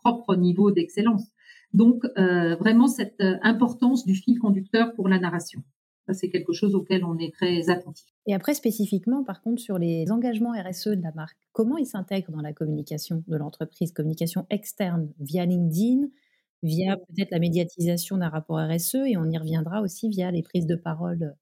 propres 0.00 0.36
niveaux 0.36 0.70
d'excellence. 0.70 1.24
Donc, 1.72 2.04
vraiment 2.16 2.86
cette 2.88 3.22
importance 3.42 4.04
du 4.04 4.14
fil 4.14 4.38
conducteur 4.38 4.94
pour 4.94 5.08
la 5.08 5.18
narration. 5.20 5.62
C'est 6.12 6.30
quelque 6.30 6.52
chose 6.52 6.74
auquel 6.74 7.04
on 7.04 7.18
est 7.18 7.32
très 7.32 7.68
attentif. 7.68 8.06
Et 8.26 8.34
après, 8.34 8.54
spécifiquement, 8.54 9.24
par 9.24 9.42
contre, 9.42 9.60
sur 9.60 9.78
les 9.78 10.10
engagements 10.10 10.52
RSE 10.52 10.88
de 10.88 11.02
la 11.02 11.12
marque, 11.12 11.36
comment 11.52 11.76
ils 11.76 11.86
s'intègrent 11.86 12.30
dans 12.30 12.40
la 12.40 12.52
communication 12.52 13.24
de 13.26 13.36
l'entreprise? 13.36 13.92
Communication 13.92 14.46
externe 14.50 15.12
via 15.18 15.46
LinkedIn, 15.46 16.08
via 16.62 16.96
peut-être 16.96 17.30
la 17.30 17.38
médiatisation 17.38 18.18
d'un 18.18 18.28
rapport 18.28 18.58
RSE, 18.58 18.96
et 19.06 19.16
on 19.16 19.28
y 19.30 19.38
reviendra 19.38 19.82
aussi 19.82 20.08
via 20.08 20.30
les 20.30 20.42
prises 20.42 20.66
de 20.66 20.76
parole 20.76 21.34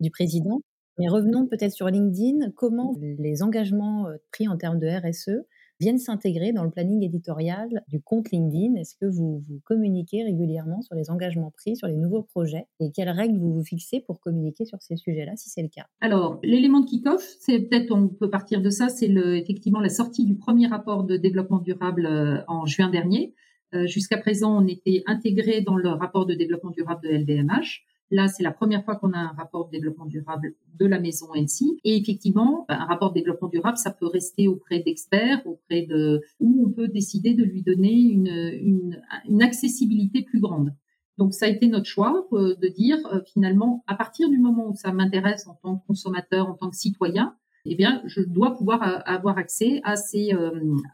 du 0.00 0.10
président. 0.10 0.60
Mais 0.98 1.08
revenons 1.08 1.46
peut-être 1.46 1.72
sur 1.72 1.88
LinkedIn. 1.88 2.50
Comment 2.50 2.94
les 3.00 3.42
engagements 3.42 4.08
euh, 4.08 4.16
pris 4.30 4.46
en 4.48 4.56
termes 4.58 4.78
de 4.78 4.88
RSE 4.88 5.46
viennent 5.82 5.98
s'intégrer 5.98 6.52
dans 6.52 6.62
le 6.62 6.70
planning 6.70 7.02
éditorial 7.02 7.82
du 7.88 8.00
compte 8.00 8.30
LinkedIn 8.30 8.76
Est-ce 8.76 8.94
que 8.94 9.06
vous, 9.06 9.42
vous 9.48 9.60
communiquez 9.64 10.22
régulièrement 10.22 10.80
sur 10.80 10.94
les 10.94 11.10
engagements 11.10 11.50
pris, 11.50 11.74
sur 11.76 11.88
les 11.88 11.96
nouveaux 11.96 12.22
projets 12.22 12.66
et 12.78 12.92
quelles 12.92 13.10
règles 13.10 13.36
vous 13.36 13.52
vous 13.52 13.64
fixez 13.64 14.00
pour 14.00 14.20
communiquer 14.20 14.64
sur 14.64 14.80
ces 14.80 14.96
sujets-là, 14.96 15.32
si 15.34 15.50
c'est 15.50 15.62
le 15.62 15.68
cas? 15.68 15.86
Alors, 16.00 16.38
l'élément 16.44 16.80
de 16.80 16.86
kick-off, 16.86 17.22
c'est 17.40 17.58
peut-être, 17.58 17.90
on 17.90 18.08
peut 18.08 18.30
partir 18.30 18.62
de 18.62 18.70
ça, 18.70 18.88
c'est 18.88 19.08
effectivement 19.08 19.80
la 19.80 19.88
sortie 19.88 20.24
du 20.24 20.36
premier 20.36 20.68
rapport 20.68 21.02
de 21.02 21.16
développement 21.16 21.58
durable 21.58 22.06
euh, 22.06 22.42
en 22.46 22.64
juin 22.66 22.88
dernier. 22.88 23.34
Euh, 23.74 23.86
jusqu'à 23.86 24.18
présent, 24.18 24.62
on 24.62 24.66
était 24.68 25.02
intégré 25.06 25.62
dans 25.62 25.76
le 25.76 25.88
rapport 25.88 26.26
de 26.26 26.34
développement 26.34 26.70
durable 26.70 27.02
de 27.02 27.08
LVMH. 27.08 27.84
Là, 28.12 28.28
c'est 28.28 28.42
la 28.42 28.52
première 28.52 28.84
fois 28.84 28.96
qu'on 28.96 29.14
a 29.14 29.18
un 29.18 29.32
rapport 29.32 29.66
de 29.66 29.70
développement 29.70 30.04
durable 30.04 30.54
de 30.78 30.84
la 30.84 31.00
maison 31.00 31.34
NC. 31.34 31.78
Et 31.82 31.96
effectivement, 31.96 32.66
un 32.68 32.84
rapport 32.84 33.10
de 33.10 33.18
développement 33.18 33.48
durable, 33.48 33.78
ça 33.78 33.90
peut 33.90 34.06
rester 34.06 34.48
auprès 34.48 34.80
d'experts, 34.80 35.40
auprès 35.46 35.86
de, 35.86 36.20
où 36.38 36.66
on 36.66 36.70
peut 36.70 36.88
décider 36.88 37.32
de 37.32 37.42
lui 37.42 37.62
donner 37.62 37.90
une, 37.90 38.26
une, 38.26 39.02
une 39.26 39.42
accessibilité 39.42 40.20
plus 40.20 40.40
grande. 40.40 40.74
Donc, 41.16 41.32
ça 41.32 41.46
a 41.46 41.48
été 41.48 41.68
notre 41.68 41.86
choix 41.86 42.26
euh, 42.34 42.54
de 42.54 42.68
dire 42.68 42.98
euh, 43.06 43.20
finalement, 43.32 43.82
à 43.86 43.94
partir 43.94 44.28
du 44.28 44.38
moment 44.38 44.68
où 44.68 44.74
ça 44.74 44.92
m'intéresse 44.92 45.46
en 45.46 45.54
tant 45.54 45.78
que 45.78 45.86
consommateur, 45.86 46.50
en 46.50 46.54
tant 46.54 46.68
que 46.68 46.76
citoyen, 46.76 47.34
eh 47.64 47.76
bien, 47.76 48.02
je 48.04 48.20
dois 48.20 48.54
pouvoir 48.54 48.82
euh, 48.82 48.98
avoir 49.06 49.38
accès 49.38 49.80
à 49.84 49.96
ces, 49.96 50.32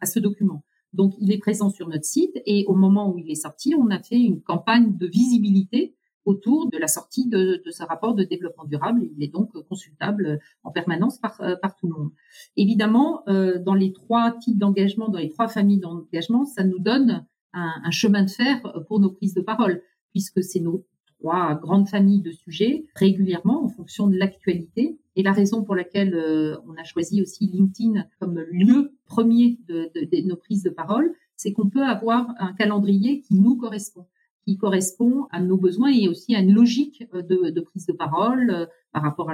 à 0.01 0.07
ce 0.07 0.21
document. 0.21 0.63
Donc, 0.93 1.15
il 1.19 1.33
est 1.33 1.39
présent 1.39 1.69
sur 1.69 1.89
notre 1.89 2.05
site 2.05 2.41
et 2.47 2.65
au 2.69 2.77
moment 2.77 3.13
où 3.13 3.19
il 3.19 3.29
est 3.29 3.35
sorti, 3.35 3.75
on 3.75 3.91
a 3.91 4.01
fait 4.01 4.21
une 4.21 4.41
campagne 4.41 4.97
de 4.97 5.07
visibilité 5.09 5.97
autour 6.29 6.69
de 6.69 6.77
la 6.77 6.89
sortie 6.89 7.27
de, 7.27 7.63
ce 7.71 7.83
rapport 7.83 8.15
de 8.15 8.23
développement 8.23 8.65
durable. 8.65 9.09
Il 9.17 9.25
est 9.25 9.33
donc 9.33 9.51
consultable 9.67 10.41
en 10.63 10.71
permanence 10.71 11.19
par, 11.19 11.41
euh, 11.41 11.57
par 11.57 11.75
tout 11.75 11.87
le 11.89 11.95
monde. 11.95 12.11
Évidemment, 12.57 13.23
euh, 13.29 13.59
dans 13.59 13.73
les 13.73 13.93
trois 13.95 14.33
types 14.33 14.59
d'engagement, 14.59 15.09
dans 15.09 15.19
les 15.19 15.31
trois 15.31 15.49
familles 15.49 15.81
d'engagement, 15.81 16.45
ça 16.45 16.65
nous 16.65 16.79
donne 16.79 17.27
un, 17.55 17.91
chemin 17.91 18.23
de 18.25 18.31
fer 18.31 18.61
pour 18.87 19.01
nos 19.01 19.11
prises 19.11 19.35
de 19.35 19.41
parole, 19.41 19.83
puisque 20.11 20.45
c'est 20.45 20.61
nos 20.61 20.85
trois 21.19 21.55
grandes 21.55 21.89
familles 21.89 22.21
de 22.21 22.31
sujets 22.31 22.85
régulièrement 22.95 23.65
en 23.65 23.69
fonction 23.69 24.07
de 24.07 24.17
l'actualité. 24.17 24.99
Et 25.17 25.23
la 25.23 25.33
raison 25.33 25.65
pour 25.65 25.75
laquelle 25.75 26.15
euh, 26.15 26.59
on 26.69 26.75
a 26.75 26.85
choisi 26.85 27.23
aussi 27.23 27.47
LinkedIn 27.47 28.05
comme 28.21 28.39
lieu 28.51 28.93
premier 29.07 29.59
de, 29.67 29.91
de 29.95 30.29
nos 30.29 30.37
prises 30.37 30.63
de 30.63 30.71
parole, 30.71 31.11
c'est 31.37 31.53
qu'on 31.53 31.71
peut 31.71 31.85
avoir 31.85 32.29
un 32.39 32.53
calendrier 32.53 33.23
qui 33.23 33.35
nous 33.35 33.57
correspond 33.57 34.07
qui 34.49 34.57
correspond 34.57 35.27
à 35.31 35.43
nos 35.43 35.59
besoins 35.59 35.93
et 35.93 36.09
aussi 36.09 36.35
à 36.35 36.41
une 36.41 36.55
logique 36.55 37.05
euh, 37.13 37.21
de, 37.21 37.61
prise 37.61 37.85
de 37.85 37.93
parole 37.93 38.49
euh, 38.51 38.67
par 38.93 39.03
rapport 39.03 39.31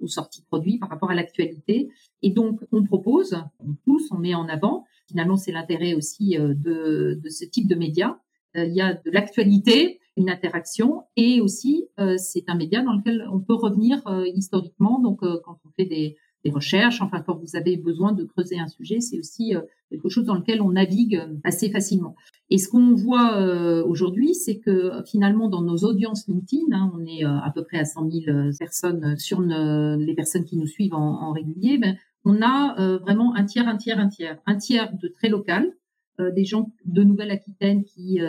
aux 0.00 0.08
sorties 0.08 0.40
de 0.40 0.46
produits, 0.46 0.78
par 0.78 0.88
rapport 0.88 1.08
à 1.08 1.14
l'actualité. 1.14 1.88
Et 2.22 2.30
donc, 2.30 2.58
on 2.72 2.82
propose, 2.82 3.40
on 3.60 3.74
pousse, 3.84 4.10
on 4.10 4.18
met 4.18 4.34
en 4.34 4.48
avant. 4.48 4.84
Finalement, 5.06 5.36
c'est 5.36 5.52
l'intérêt 5.52 5.94
aussi 5.94 6.36
euh, 6.36 6.52
de, 6.52 7.20
de, 7.22 7.28
ce 7.28 7.44
type 7.44 7.68
de 7.68 7.76
médias. 7.76 8.16
Il 8.56 8.74
y 8.74 8.80
a 8.80 8.94
de 8.94 9.10
l'actualité, 9.10 10.00
une 10.16 10.30
interaction, 10.30 11.02
et 11.14 11.42
aussi, 11.42 11.88
c'est 12.16 12.48
un 12.48 12.54
média 12.54 12.80
dans 12.80 12.94
lequel 12.94 13.28
on 13.30 13.38
peut 13.38 13.52
revenir 13.52 14.02
historiquement. 14.34 14.98
Donc, 14.98 15.20
quand 15.20 15.58
on 15.66 15.68
fait 15.76 15.84
des, 15.84 16.16
recherches, 16.50 17.00
enfin 17.00 17.20
quand 17.20 17.36
vous 17.36 17.56
avez 17.56 17.76
besoin 17.76 18.12
de 18.12 18.24
creuser 18.24 18.58
un 18.58 18.68
sujet, 18.68 19.00
c'est 19.00 19.18
aussi 19.18 19.54
euh, 19.54 19.60
quelque 19.90 20.08
chose 20.08 20.24
dans 20.24 20.34
lequel 20.34 20.60
on 20.62 20.72
navigue 20.72 21.16
euh, 21.16 21.34
assez 21.44 21.70
facilement. 21.70 22.16
Et 22.50 22.58
ce 22.58 22.68
qu'on 22.68 22.94
voit 22.94 23.36
euh, 23.36 23.84
aujourd'hui, 23.84 24.34
c'est 24.34 24.58
que 24.58 25.02
finalement 25.06 25.48
dans 25.48 25.62
nos 25.62 25.78
audiences 25.78 26.28
LinkedIn, 26.28 26.64
hein, 26.72 26.92
on 26.94 27.04
est 27.04 27.24
à 27.24 27.50
peu 27.54 27.64
près 27.64 27.78
à 27.78 27.84
100 27.84 28.10
000 28.10 28.24
personnes 28.58 29.16
sur 29.18 29.40
les 29.40 30.14
personnes 30.14 30.44
qui 30.44 30.56
nous 30.56 30.66
suivent 30.66 30.94
en, 30.94 31.32
régulier, 31.32 31.78
ben, 31.78 31.96
on 32.24 32.40
a 32.42 32.98
vraiment 32.98 33.34
un 33.34 33.44
tiers, 33.44 33.66
un 33.66 33.76
tiers, 33.76 33.98
un 33.98 34.08
tiers, 34.08 34.38
un 34.46 34.56
tiers 34.56 34.92
de 34.96 35.08
très 35.08 35.28
local, 35.28 35.72
des 36.20 36.44
gens 36.44 36.70
de 36.84 37.02
Nouvelle-Aquitaine 37.02 37.84
qui 37.84 38.20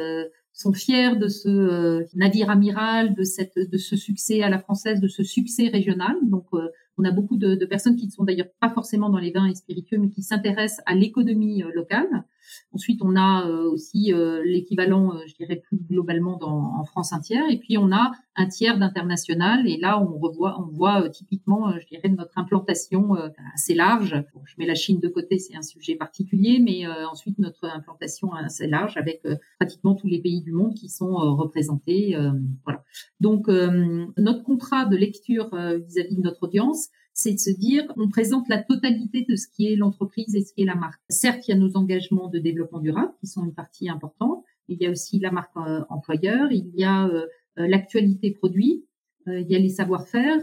sont 0.52 0.74
fiers 0.74 1.16
de 1.16 1.28
ce 1.28 2.04
navire 2.18 2.50
amiral, 2.50 3.14
de 3.14 3.24
cette, 3.24 3.58
de 3.58 3.78
ce 3.78 3.96
succès 3.96 4.42
à 4.42 4.50
la 4.50 4.58
française, 4.58 5.00
de 5.00 5.08
ce 5.08 5.24
succès 5.24 5.68
régional. 5.68 6.16
Donc 6.24 6.48
on 6.98 7.04
a 7.04 7.12
beaucoup 7.12 7.38
de, 7.38 7.66
personnes 7.66 7.96
qui 7.96 8.08
ne 8.08 8.12
sont 8.12 8.24
d'ailleurs 8.24 8.50
pas 8.60 8.70
forcément 8.70 9.10
dans 9.10 9.20
les 9.20 9.32
vins 9.32 9.46
et 9.48 9.56
spiritueux, 9.56 9.98
mais 9.98 10.10
qui 10.10 10.24
s'intéressent 10.24 10.84
à 10.86 10.96
l'économie 10.96 11.64
euh, 11.64 11.72
locale. 11.74 12.26
Ensuite, 12.74 13.02
on 13.04 13.16
a 13.16 13.48
euh, 13.48 13.70
aussi 13.72 14.14
euh, 14.14 14.44
l'équivalent, 14.46 15.14
je 15.28 15.36
dirais 15.36 15.58
plus 15.58 15.78
globalement 15.78 16.38
dans, 16.38 16.74
en 16.80 16.84
France 16.84 17.14
entière. 17.14 17.44
Et 17.50 17.58
puis, 17.58 17.78
on 17.78 17.92
a 17.92 18.12
un 18.36 18.48
tiers 18.48 18.78
d'international. 18.78 19.68
Et 19.68 19.78
là, 19.78 20.02
on 20.02 20.18
revoit, 20.18 20.60
on 20.60 20.68
voit 20.68 21.10
typiquement, 21.10 21.78
je 21.80 21.88
dirais, 21.88 22.10
notre 22.10 22.38
implantation 22.38 23.16
assez 23.54 23.74
large. 23.74 24.24
je 24.46 24.54
mets 24.58 24.66
la 24.66 24.76
Chine 24.76 25.00
de 25.00 25.08
côté, 25.08 25.40
c'est 25.40 25.56
un 25.56 25.62
sujet 25.62 25.96
particulier, 25.96 26.60
mais 26.60 26.86
ensuite 27.10 27.40
notre 27.40 27.66
implantation 27.66 28.34
assez 28.34 28.68
large 28.68 28.96
avec 28.98 29.24
pratiquement 29.60 29.96
tous 29.96 30.08
les 30.08 30.20
pays 30.22 30.42
du 30.42 30.52
monde 30.52 30.76
qui 30.76 30.90
sont 30.90 31.16
représentés. 31.36 32.16
voilà. 32.64 32.84
Donc, 33.20 33.48
notre 33.48 34.44
contrat 34.44 34.86
de 34.86 34.96
lecture 34.96 35.50
vis 35.56 35.98
à 36.00 36.04
-vis 36.04 36.16
de 36.16 36.22
notre 36.22 36.44
audience, 36.44 36.90
c'est 37.18 37.34
de 37.34 37.40
se 37.40 37.50
dire, 37.50 37.84
on 37.98 38.10
présente 38.10 38.48
la 38.48 38.62
totalité 38.62 39.26
de 39.28 39.36
ce 39.36 39.48
qui 39.48 39.74
est 39.74 39.76
l'entreprise 39.76 40.36
et 40.36 40.42
ce 40.42 40.54
qui 40.54 40.62
est 40.62 40.66
la 40.66 40.76
marque. 40.76 41.02
Certes, 41.10 41.48
il 41.48 41.52
y 41.52 41.54
a 41.56 41.58
nos 41.58 41.76
engagements 41.76 42.28
de 42.28 42.38
développement 42.38 42.80
durable 42.80 43.12
qui 43.20 43.26
sont 43.26 43.44
une 43.44 43.56
partie 43.56 43.90
importante. 43.90 44.46
Il 44.68 44.78
y 44.80 44.86
a 44.86 44.92
aussi 44.92 45.18
la 45.18 45.32
marque 45.32 45.58
euh, 45.58 45.84
employeur, 45.90 46.52
il 46.52 46.70
y 46.76 46.84
a 46.84 47.08
euh, 47.08 47.26
euh, 47.58 47.68
l'actualité 47.68 48.30
produit, 48.30 48.86
il 49.26 49.48
y 49.50 49.56
a 49.56 49.60
les 49.60 49.68
savoir-faire, 49.68 50.40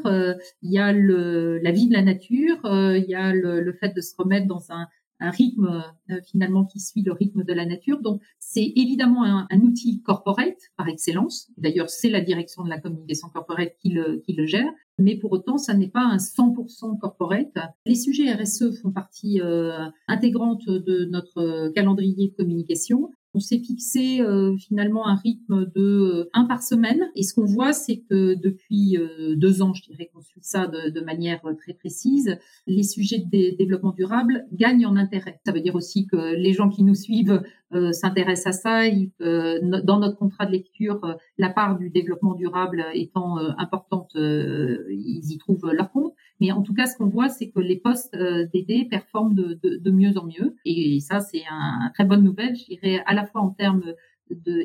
il 0.60 0.70
y 0.70 0.78
a 0.78 0.92
le, 0.92 1.58
la 1.60 1.70
vie 1.70 1.88
de 1.88 1.94
la 1.94 2.02
nature, 2.02 2.58
il 2.64 3.06
y 3.08 3.14
a 3.14 3.32
le, 3.32 3.62
le, 3.62 3.72
fait 3.72 3.96
de 3.96 4.02
se 4.02 4.14
remettre 4.14 4.46
dans 4.46 4.70
un, 4.72 4.88
un 5.20 5.30
rythme 5.30 5.84
euh, 6.10 6.20
finalement 6.26 6.64
qui 6.64 6.80
suit 6.80 7.02
le 7.02 7.12
rythme 7.12 7.44
de 7.44 7.52
la 7.52 7.66
nature. 7.66 8.00
Donc 8.00 8.20
c'est 8.38 8.72
évidemment 8.76 9.24
un, 9.24 9.46
un, 9.50 9.60
outil 9.60 10.02
corporate 10.02 10.58
par 10.76 10.88
excellence. 10.88 11.50
D'ailleurs, 11.56 11.88
c'est 11.88 12.10
la 12.10 12.20
direction 12.20 12.64
de 12.64 12.68
la 12.68 12.80
communication 12.80 13.28
corporate 13.28 13.74
qui 13.80 13.90
le, 13.90 14.22
qui 14.24 14.32
le 14.32 14.46
gère. 14.46 14.70
Mais 14.98 15.16
pour 15.16 15.32
autant, 15.32 15.58
ça 15.58 15.74
n'est 15.74 15.88
pas 15.88 16.04
un 16.04 16.18
100% 16.18 16.98
corporate. 16.98 17.56
Les 17.84 17.96
sujets 17.96 18.32
RSE 18.32 18.80
font 18.80 18.92
partie 18.92 19.40
euh, 19.40 19.88
intégrante 20.06 20.66
de 20.66 21.04
notre 21.06 21.68
calendrier 21.74 22.28
de 22.28 22.34
communication. 22.34 23.10
On 23.36 23.40
s'est 23.40 23.58
fixé 23.58 24.20
euh, 24.20 24.56
finalement 24.56 25.08
un 25.08 25.16
rythme 25.16 25.66
de 25.74 25.82
euh, 25.82 26.30
un 26.34 26.44
par 26.44 26.62
semaine. 26.62 27.10
Et 27.16 27.24
ce 27.24 27.34
qu'on 27.34 27.44
voit, 27.44 27.72
c'est 27.72 27.98
que 28.08 28.34
depuis 28.34 28.96
euh, 28.96 29.34
deux 29.34 29.60
ans, 29.60 29.74
je 29.74 29.82
dirais 29.82 30.08
qu'on 30.14 30.20
suit 30.20 30.40
ça 30.40 30.68
de, 30.68 30.90
de, 30.90 31.00
manière 31.00 31.40
très 31.58 31.74
précise, 31.74 32.38
les 32.68 32.84
sujets 32.84 33.18
de 33.18 33.56
développement 33.56 33.90
durable 33.90 34.46
gagnent 34.52 34.86
en 34.86 34.94
intérêt. 34.94 35.40
Ça 35.44 35.50
veut 35.50 35.60
dire 35.60 35.74
aussi 35.74 36.06
que 36.06 36.36
les 36.36 36.52
gens 36.52 36.68
qui 36.68 36.84
nous 36.84 36.94
suivent 36.94 37.42
s'intéressent 37.90 38.46
à 38.46 38.52
ça. 38.52 38.90
dans 39.20 39.98
notre 39.98 40.16
contrat 40.16 40.46
de 40.46 40.52
lecture, 40.52 41.00
la 41.38 41.50
part 41.50 41.76
du 41.76 41.90
développement 41.90 42.34
durable 42.34 42.84
étant 42.94 43.38
importante, 43.58 44.12
ils 44.14 45.32
y 45.32 45.38
trouvent 45.38 45.70
leur 45.72 45.90
compte. 45.90 46.12
Mais 46.44 46.52
en 46.52 46.60
tout 46.60 46.74
cas, 46.74 46.86
ce 46.86 46.94
qu'on 46.98 47.08
voit, 47.08 47.30
c'est 47.30 47.48
que 47.48 47.58
les 47.58 47.76
postes 47.76 48.14
euh, 48.14 48.46
d'aider 48.52 48.84
performent 48.84 49.34
de, 49.34 49.90
mieux 49.90 50.18
en 50.18 50.26
mieux. 50.26 50.54
Et 50.66 51.00
ça, 51.00 51.20
c'est 51.20 51.40
une 51.40 51.90
très 51.94 52.04
bonne 52.04 52.22
nouvelle, 52.22 52.54
je 52.54 52.66
dirais, 52.66 53.02
à 53.06 53.14
la 53.14 53.24
fois 53.24 53.40
en 53.40 53.48
termes 53.48 53.94
de 54.30 54.62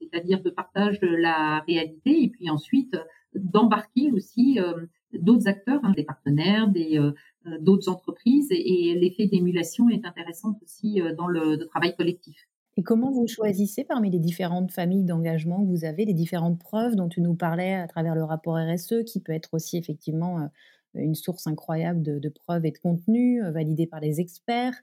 c'est-à-dire 0.00 0.42
de 0.42 0.50
partage 0.50 0.98
de 0.98 1.06
la 1.06 1.60
réalité, 1.68 2.24
et 2.24 2.28
puis 2.30 2.50
ensuite 2.50 2.96
d'embarquer 3.34 4.10
aussi 4.10 4.58
euh, 4.58 4.86
d'autres 5.12 5.46
acteurs, 5.46 5.80
hein, 5.84 5.92
des 5.96 6.04
partenaires, 6.04 6.68
euh, 6.76 7.12
d'autres 7.60 7.88
entreprises, 7.88 8.48
et, 8.50 8.96
l'effet 8.98 9.26
d'émulation 9.26 9.88
est 9.88 10.04
intéressant 10.04 10.58
aussi 10.64 11.00
dans 11.16 11.28
le, 11.28 11.64
travail 11.66 11.94
collectif. 11.94 12.48
Et 12.78 12.82
comment 12.82 13.10
vous 13.10 13.26
choisissez 13.26 13.84
parmi 13.84 14.10
les 14.10 14.18
différentes 14.18 14.70
familles 14.70 15.04
d'engagement 15.04 15.62
que 15.62 15.68
vous 15.68 15.84
avez, 15.84 16.04
les 16.04 16.12
différentes 16.12 16.58
preuves 16.58 16.94
dont 16.94 17.08
tu 17.08 17.22
nous 17.22 17.34
parlais 17.34 17.74
à 17.74 17.86
travers 17.86 18.14
le 18.14 18.22
rapport 18.22 18.56
RSE, 18.56 19.04
qui 19.06 19.20
peut 19.20 19.32
être 19.32 19.54
aussi 19.54 19.78
effectivement 19.78 20.40
euh, 20.40 20.46
une 20.94 21.14
source 21.14 21.46
incroyable 21.46 22.02
de, 22.02 22.28
preuves 22.28 22.66
et 22.66 22.70
de 22.70 22.78
contenu 22.78 23.42
euh, 23.42 23.50
validés 23.50 23.86
par 23.86 24.00
les 24.00 24.20
experts? 24.20 24.74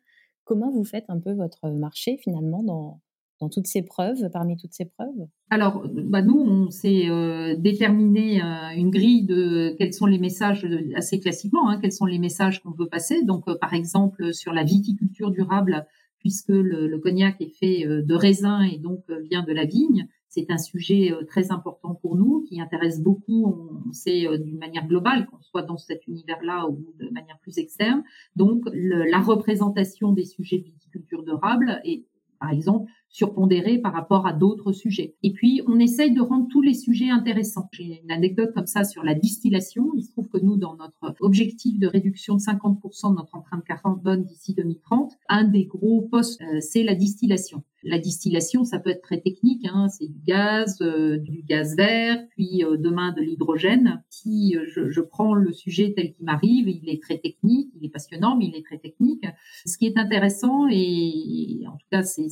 Comment 0.44 0.72
vous 0.72 0.84
faites 0.84 1.06
un 1.08 1.20
peu 1.20 1.34
votre 1.34 1.70
marché 1.70 2.18
finalement 2.18 2.64
dans, 2.64 3.00
dans 3.40 3.50
toutes 3.50 3.68
ces 3.68 3.84
preuves, 3.84 4.28
parmi 4.32 4.58
toutes 4.58 4.74
ces 4.74 4.86
preuves? 4.86 5.28
Alors, 5.52 5.86
bah 5.88 6.24
nous, 6.24 6.40
on 6.40 6.72
s'est 6.72 7.10
euh, 7.10 7.56
déterminé 7.56 8.42
une 8.76 8.90
grille 8.90 9.24
de 9.24 9.76
quels 9.78 9.94
sont 9.94 10.08
les 10.08 10.18
messages, 10.18 10.68
assez 10.96 11.20
classiquement, 11.20 11.70
hein, 11.70 11.80
quels 11.80 11.92
sont 11.92 12.06
les 12.06 12.20
messages 12.20 12.64
qu'on 12.64 12.72
veut 12.72 12.90
passer. 12.90 13.24
Donc, 13.24 13.46
par 13.60 13.76
exemple, 13.76 14.34
sur 14.34 14.52
la 14.52 14.64
viticulture 14.64 15.30
durable, 15.30 15.86
puisque 16.24 16.50
le, 16.50 16.98
cognac 17.00 17.40
est 17.42 17.54
fait 17.60 17.86
euh, 17.86 18.02
de 18.02 18.16
raisin 18.16 18.62
et 18.62 18.78
donc 18.78 19.04
euh, 19.10 19.20
vient 19.30 19.44
de 19.44 19.52
la 19.52 19.66
vigne. 19.66 20.08
C'est 20.30 20.50
un 20.50 20.58
sujet 20.58 21.12
euh, 21.12 21.26
très 21.26 21.52
important 21.52 21.96
pour 21.96 22.16
nous, 22.16 22.46
qui 22.48 22.62
intéresse 22.62 23.02
beaucoup, 23.02 23.46
on 23.86 23.92
sait 23.92 24.26
d'une 24.40 24.58
manière 24.58 24.88
globale, 24.88 25.28
qu'on 25.28 25.42
soit 25.42 25.64
dans 25.64 25.78
cet 25.78 26.08
univers-là 26.08 26.68
ou 26.70 26.94
de 26.98 27.10
manière 27.10 27.38
plus 27.42 27.58
externe. 27.58 28.04
Donc, 28.38 28.64
la 28.74 29.20
représentation 29.20 30.14
des 30.14 30.24
sujets 30.24 30.60
de 30.60 30.64
viticulture 30.64 31.24
durable 31.24 31.82
est 31.84 32.06
par 32.44 32.52
exemple, 32.52 32.92
surpondéré 33.08 33.78
par 33.78 33.94
rapport 33.94 34.28
à 34.28 34.34
d'autres 34.34 34.74
sujets. 34.74 35.16
Et 35.24 35.32
puis, 35.32 35.62
on 35.66 35.80
essaye 35.80 36.12
de 36.12 36.20
rendre 36.20 36.50
tous 36.50 36.62
les 36.62 36.74
sujets 36.74 37.10
intéressants. 37.10 37.70
J'ai 37.72 38.02
une 38.04 38.12
anecdote 38.12 38.52
comme 38.54 38.66
ça 38.66 38.84
sur 38.84 39.02
la 39.02 39.14
distillation. 39.14 39.92
Il 39.96 40.04
se 40.04 40.12
trouve 40.12 40.28
que 40.28 40.40
nous, 40.40 40.58
dans 40.58 40.76
notre 40.76 41.16
objectif 41.22 41.80
de 41.80 41.88
réduction 41.88 42.36
de 42.36 42.42
50% 42.42 43.12
de 43.12 43.16
notre 43.16 43.34
empreinte 43.36 43.64
carbone 43.64 44.26
d'ici 44.26 44.54
2030, 44.54 45.14
un 45.30 45.46
des 45.46 45.64
gros 45.64 46.02
postes, 46.02 46.42
euh, 46.42 46.60
c'est 46.60 46.84
la 46.84 46.96
distillation. 46.96 47.64
La 47.84 48.00
distillation, 48.00 48.64
ça 48.64 48.80
peut 48.80 48.90
être 48.90 49.02
très 49.02 49.20
technique, 49.20 49.66
hein, 49.66 49.90
c'est 49.90 50.08
du 50.08 50.20
gaz, 50.26 50.78
euh, 50.82 51.18
du 51.18 51.44
gaz 51.44 51.76
vert, 51.76 52.18
puis 52.30 52.64
euh, 52.64 52.78
demain 52.78 53.12
de 53.12 53.22
l'hydrogène. 53.22 54.04
Si 54.10 54.56
je, 54.68 54.90
je, 54.90 55.02
prends 55.02 55.34
le 55.34 55.52
sujet 55.52 55.94
tel 55.96 56.14
qu'il 56.14 56.26
m'arrive, 56.26 56.70
il 56.70 56.90
est 56.90 57.02
très 57.02 57.18
technique, 57.18 57.70
il 57.76 57.86
est 57.86 57.90
passionnant, 57.90 58.38
mais 58.38 58.46
il 58.46 58.56
est 58.56 58.66
très 58.66 58.78
technique. 58.78 59.26
Ce 59.66 59.78
qui 59.78 59.86
est 59.86 59.98
intéressant, 59.98 60.68
et 60.70 61.64
en 61.68 61.78
tout 61.78 61.88
cas 61.92 62.04
c'est 62.04 62.28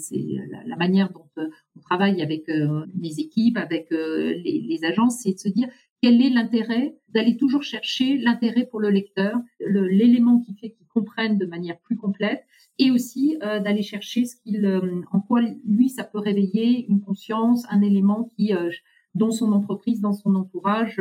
la, 0.66 0.76
manière 0.78 1.12
dont 1.12 1.28
on 1.38 1.80
travaille 1.82 2.22
avec 2.22 2.50
mes 2.96 3.20
équipes, 3.20 3.58
avec 3.58 3.90
les, 3.92 4.66
les 4.68 4.86
agences, 4.86 5.20
c'est 5.22 5.34
de 5.34 5.40
se 5.40 5.50
dire 5.50 5.68
quel 6.02 6.22
est 6.22 6.30
l'intérêt 6.30 6.96
d'aller 7.10 7.38
toujours 7.38 7.64
chercher 7.64 8.18
l'intérêt 8.18 8.66
pour 8.66 8.80
le 8.80 8.90
lecteur, 8.90 9.38
l'élément 9.60 10.40
qui 10.40 10.56
fait 10.56 10.72
qu'il 10.72 10.88
comprenne 10.88 11.38
de 11.38 11.46
manière 11.46 11.80
plus 11.80 11.98
complète, 11.98 12.44
et 12.80 12.92
aussi 12.92 13.38
euh, 13.44 13.60
d'aller 13.60 13.84
chercher 13.84 14.26
ce 14.26 14.36
qu'il, 14.36 14.66
euh, 14.66 15.02
en 15.12 15.20
quoi 15.20 15.42
lui 15.66 15.90
ça 15.90 16.04
peut 16.04 16.20
réveiller 16.20 16.88
une 16.90 17.02
conscience, 17.02 17.66
un 17.70 17.82
élément 17.82 18.30
qui 18.36 18.54
euh, 18.54 18.72
dans 19.14 19.32
son 19.32 19.52
entreprise, 19.52 20.00
dans 20.00 20.14
son 20.14 20.36
entourage, 20.36 20.96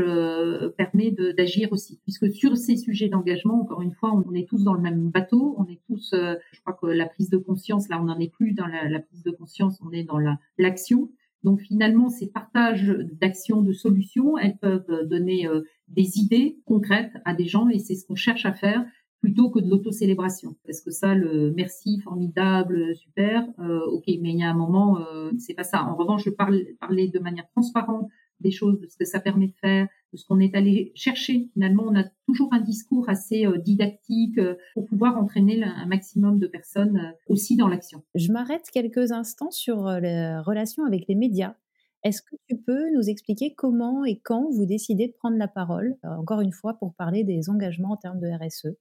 permet 0.77 1.13
d'agir 1.13 1.71
aussi. 1.71 2.01
Puisque 2.03 2.29
sur 2.33 2.57
ces 2.57 2.77
sujets 2.77 3.09
d'engagement, 3.09 3.61
encore 3.61 3.83
une 3.83 3.93
fois, 3.93 4.13
on 4.13 4.35
est 4.35 4.49
tous 4.49 4.65
dans 4.65 4.75
le 4.75 4.81
même 4.81 5.11
bateau, 5.11 5.55
on 5.59 5.67
est 5.67 5.79
tous, 5.87 6.13
je 6.13 6.61
crois 6.61 6.73
que 6.73 6.87
la 6.87 7.07
prise 7.07 7.31
de 7.31 7.37
conscience, 7.37 7.89
là, 7.89 8.01
on 8.01 8.07
n'en 8.07 8.19
est 8.19 8.33
plus 8.33 8.53
dans 8.53 8.67
la, 8.67 8.89
la, 8.89 8.99
prise 8.99 9.23
de 9.23 9.31
conscience, 9.31 9.79
on 9.81 9.93
est 9.93 10.03
dans 10.03 10.19
l'action. 10.59 11.09
Donc 11.43 11.61
finalement, 11.61 12.09
ces 12.09 12.31
partages 12.31 12.95
d'actions, 13.21 13.63
de 13.63 13.73
solutions, 13.73 14.37
elles 14.37 14.59
peuvent 14.59 15.07
donner 15.07 15.49
des 15.89 16.19
idées 16.19 16.59
concrètes 16.67 17.13
à 17.25 17.35
des 17.35 17.47
gens 17.47 17.69
et 17.69 17.79
c'est 17.79 17.95
ce 17.95 18.07
qu'on 18.07 18.15
cherche 18.15 18.45
à 18.45 18.53
faire 18.53 18.85
plutôt 19.21 19.51
que 19.51 19.61
de 19.61 19.69
l'autocélébration. 19.69 20.57
Parce 20.65 20.81
que 20.81 20.91
ça, 20.91 21.15
le 21.15 21.53
merci, 21.53 22.01
formidable, 22.01 22.95
super, 22.97 23.45
euh, 23.59 23.81
ok, 23.87 24.05
mais 24.07 24.33
il 24.33 24.39
y 24.39 24.43
a 24.43 24.51
un 24.51 24.55
moment, 24.55 24.99
euh, 24.99 25.31
c'est 25.39 25.55
pas 25.55 25.65
ça. 25.65 25.85
En 25.85 25.95
revanche, 25.95 26.25
je 26.25 26.31
parle 26.31 26.65
parler 26.81 27.09
de 27.09 27.19
manière 27.19 27.49
transparente 27.51 28.09
des 28.41 28.51
choses, 28.51 28.81
de 28.81 28.87
ce 28.87 28.97
que 28.97 29.05
ça 29.05 29.21
permet 29.21 29.49
de 29.49 29.57
faire, 29.61 29.89
de 30.13 30.19
ce 30.19 30.27
qu'on 30.27 30.41
est 30.41 30.55
allé 30.55 30.93
chercher. 30.95 31.49
Finalement, 31.53 31.85
on 31.87 31.97
a 31.97 32.05
toujours 32.27 32.53
un 32.53 32.61
discours 32.61 33.09
assez 33.09 33.47
euh, 33.47 33.59
didactique 33.59 34.39
euh, 34.39 34.57
pour 34.75 34.87
pouvoir 34.87 35.17
entraîner 35.17 35.63
un 35.63 35.87
maximum 35.87 36.39
de 36.39 36.47
personnes 36.47 36.97
euh, 36.97 37.13
aussi 37.29 37.57
dans 37.57 37.69
l'action. 37.69 38.03
Je 38.15 38.33
m'arrête 38.33 38.71
quelques 38.73 39.13
instants 39.13 39.51
sur 39.51 39.85
la 39.85 40.43
relation 40.43 40.85
avec 40.85 41.07
les 41.09 41.15
médias. 41.15 41.55
Est-ce 42.03 42.23
que 42.23 42.37
tu 42.49 42.57
peux 42.57 42.91
nous 42.95 43.09
expliquer 43.09 43.55
comment 43.55 44.05
et 44.05 44.19
quand 44.19 44.51
vous 44.51 44.65
décidez 44.65 45.09
de 45.09 45.13
prendre 45.13 45.37
la 45.37 45.49
parole, 45.49 45.97
encore 46.03 46.41
une 46.41 46.53
fois, 46.53 46.75
pour 46.75 46.95
parler 46.95 47.25
des 47.25 47.51
engagements 47.51 47.93
en 47.93 47.97
termes 47.99 48.21
de 48.21 48.29
RSE 48.29 48.75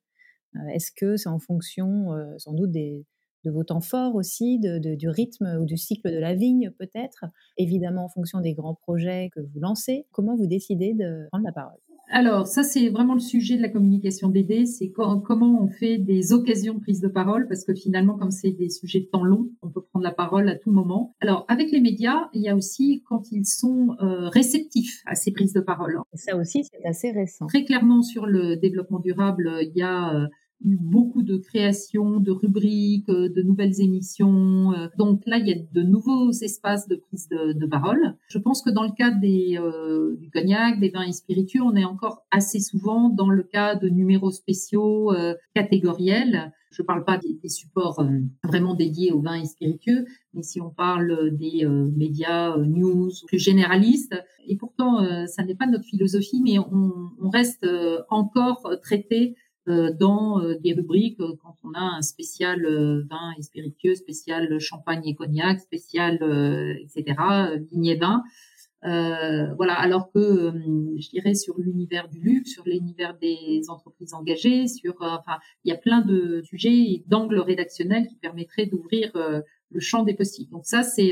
Est-ce 0.73 0.91
que 0.93 1.17
c'est 1.17 1.27
en 1.27 1.39
fonction 1.39 2.15
sans 2.37 2.53
doute 2.53 2.71
des, 2.71 3.05
de 3.45 3.51
vos 3.51 3.63
temps 3.63 3.81
forts 3.81 4.15
aussi, 4.15 4.59
de, 4.59 4.95
du 4.95 5.09
rythme 5.09 5.59
ou 5.61 5.65
du 5.65 5.77
cycle 5.77 6.11
de 6.11 6.19
la 6.19 6.33
vigne 6.33 6.71
peut-être, 6.77 7.25
évidemment 7.57 8.05
en 8.05 8.09
fonction 8.09 8.41
des 8.41 8.53
grands 8.53 8.75
projets 8.75 9.29
que 9.33 9.39
vous 9.39 9.59
lancez. 9.59 10.05
Comment 10.11 10.35
vous 10.35 10.47
décidez 10.47 10.93
de 10.93 11.27
prendre 11.31 11.45
la 11.45 11.51
parole? 11.51 11.79
Alors, 12.11 12.47
ça, 12.47 12.63
c'est 12.63 12.89
vraiment 12.89 13.13
le 13.13 13.19
sujet 13.19 13.55
de 13.55 13.61
la 13.61 13.69
communication 13.69 14.29
BD, 14.29 14.65
c'est 14.65 14.91
comment 14.91 15.61
on 15.61 15.67
fait 15.67 15.99
des 15.99 16.33
occasions 16.33 16.73
de 16.73 16.79
prise 16.79 17.01
de 17.01 17.07
parole, 17.07 17.47
parce 17.47 17.63
que 17.63 17.75
finalement, 17.75 18.17
comme 18.17 18.31
c'est 18.31 18.49
des 18.49 18.69
sujets 18.69 19.01
de 19.01 19.05
temps 19.05 19.23
long, 19.23 19.47
on 19.61 19.69
peut 19.69 19.81
prendre 19.81 20.03
la 20.03 20.11
parole 20.11 20.49
à 20.49 20.55
tout 20.55 20.71
moment. 20.71 21.15
Alors, 21.21 21.45
avec 21.47 21.71
les 21.71 21.79
médias, 21.79 22.29
il 22.33 22.41
y 22.41 22.49
a 22.49 22.55
aussi 22.55 23.03
quand 23.07 23.31
ils 23.31 23.45
sont 23.45 23.95
euh, 24.01 24.27
réceptifs 24.29 25.03
à 25.05 25.13
ces 25.13 25.31
prises 25.31 25.53
de 25.53 25.61
parole. 25.61 25.99
Et 26.13 26.17
ça 26.17 26.35
aussi, 26.35 26.63
c'est 26.63 26.87
assez 26.87 27.11
récent. 27.11 27.45
Très 27.45 27.63
clairement, 27.63 28.01
sur 28.01 28.25
le 28.25 28.55
développement 28.55 28.99
durable, 28.99 29.59
il 29.61 29.77
y 29.77 29.83
a 29.83 30.15
euh, 30.15 30.27
beaucoup 30.61 31.23
de 31.23 31.37
créations, 31.37 32.19
de 32.19 32.31
rubriques, 32.31 33.09
euh, 33.09 33.29
de 33.29 33.41
nouvelles 33.41 33.81
émissions. 33.81 34.73
Euh. 34.73 34.87
Donc 34.97 35.21
là, 35.25 35.37
il 35.37 35.47
y 35.47 35.53
a 35.53 35.57
de 35.71 35.81
nouveaux 35.81 36.31
espaces 36.31 36.87
de 36.87 36.95
prise 36.95 37.29
de, 37.29 37.53
de 37.53 37.65
parole. 37.65 38.15
Je 38.27 38.37
pense 38.37 38.61
que 38.61 38.69
dans 38.69 38.83
le 38.83 38.91
cas 38.91 39.11
des, 39.11 39.57
euh, 39.57 40.17
du 40.17 40.29
cognac, 40.29 40.79
des 40.79 40.89
vins 40.89 41.07
et 41.07 41.13
spiritueux, 41.13 41.61
on 41.61 41.75
est 41.75 41.85
encore 41.85 42.25
assez 42.31 42.59
souvent 42.59 43.09
dans 43.09 43.29
le 43.29 43.43
cas 43.43 43.75
de 43.75 43.89
numéros 43.89 44.31
spéciaux 44.31 45.11
catégoriels. 45.53 46.51
Je 46.71 46.83
ne 46.83 46.85
parle 46.85 47.03
pas 47.03 47.17
des, 47.17 47.33
des 47.41 47.49
supports 47.49 48.05
vraiment 48.43 48.75
dédiés 48.75 49.11
aux 49.11 49.21
vins 49.21 49.41
et 49.41 49.45
spiritueux, 49.45 50.05
mais 50.33 50.43
si 50.43 50.61
on 50.61 50.69
parle 50.69 51.35
des 51.35 51.65
médias 51.65 52.55
news 52.57 53.09
plus 53.27 53.39
généralistes, 53.39 54.15
et 54.47 54.55
pourtant, 54.55 55.03
ça 55.27 55.43
n'est 55.43 55.55
pas 55.55 55.65
notre 55.65 55.85
philosophie, 55.85 56.41
mais 56.43 56.59
on, 56.59 56.91
on 57.19 57.29
reste 57.29 57.65
encore 58.09 58.69
traité 58.83 59.35
euh, 59.35 59.35
dans 59.69 60.41
euh, 60.41 60.55
des 60.59 60.73
rubriques 60.73 61.19
euh, 61.19 61.33
quand 61.41 61.55
on 61.63 61.73
a 61.73 61.97
un 61.97 62.01
spécial 62.01 62.61
vin 63.09 63.33
et 63.37 63.41
spiritueux, 63.41 63.95
spécial 63.95 64.59
champagne 64.59 65.05
et 65.05 65.15
cognac, 65.15 65.59
spécial 65.59 66.15
etc. 66.81 67.15
vigne 67.71 67.85
et 67.85 67.95
vin. 67.95 68.23
Euh, 68.85 69.53
voilà, 69.55 69.73
alors 69.73 70.09
que 70.13 70.53
je 70.97 71.09
dirais 71.09 71.33
sur 71.33 71.59
l'univers 71.59 72.07
du 72.07 72.19
luxe, 72.21 72.51
sur 72.51 72.63
l'univers 72.65 73.17
des 73.19 73.61
entreprises 73.67 74.13
engagées, 74.13 74.67
sur 74.67 74.95
enfin 75.01 75.39
il 75.65 75.69
y 75.69 75.73
a 75.73 75.77
plein 75.77 76.01
de 76.01 76.41
sujets 76.43 76.73
et 76.73 77.03
d'angles 77.07 77.39
rédactionnels 77.39 78.07
qui 78.07 78.15
permettraient 78.15 78.67
d'ouvrir 78.67 79.11
le 79.15 79.79
champ 79.79 80.03
des 80.03 80.13
possibles. 80.13 80.51
Donc 80.51 80.65
ça 80.65 80.83
c'est 80.83 81.11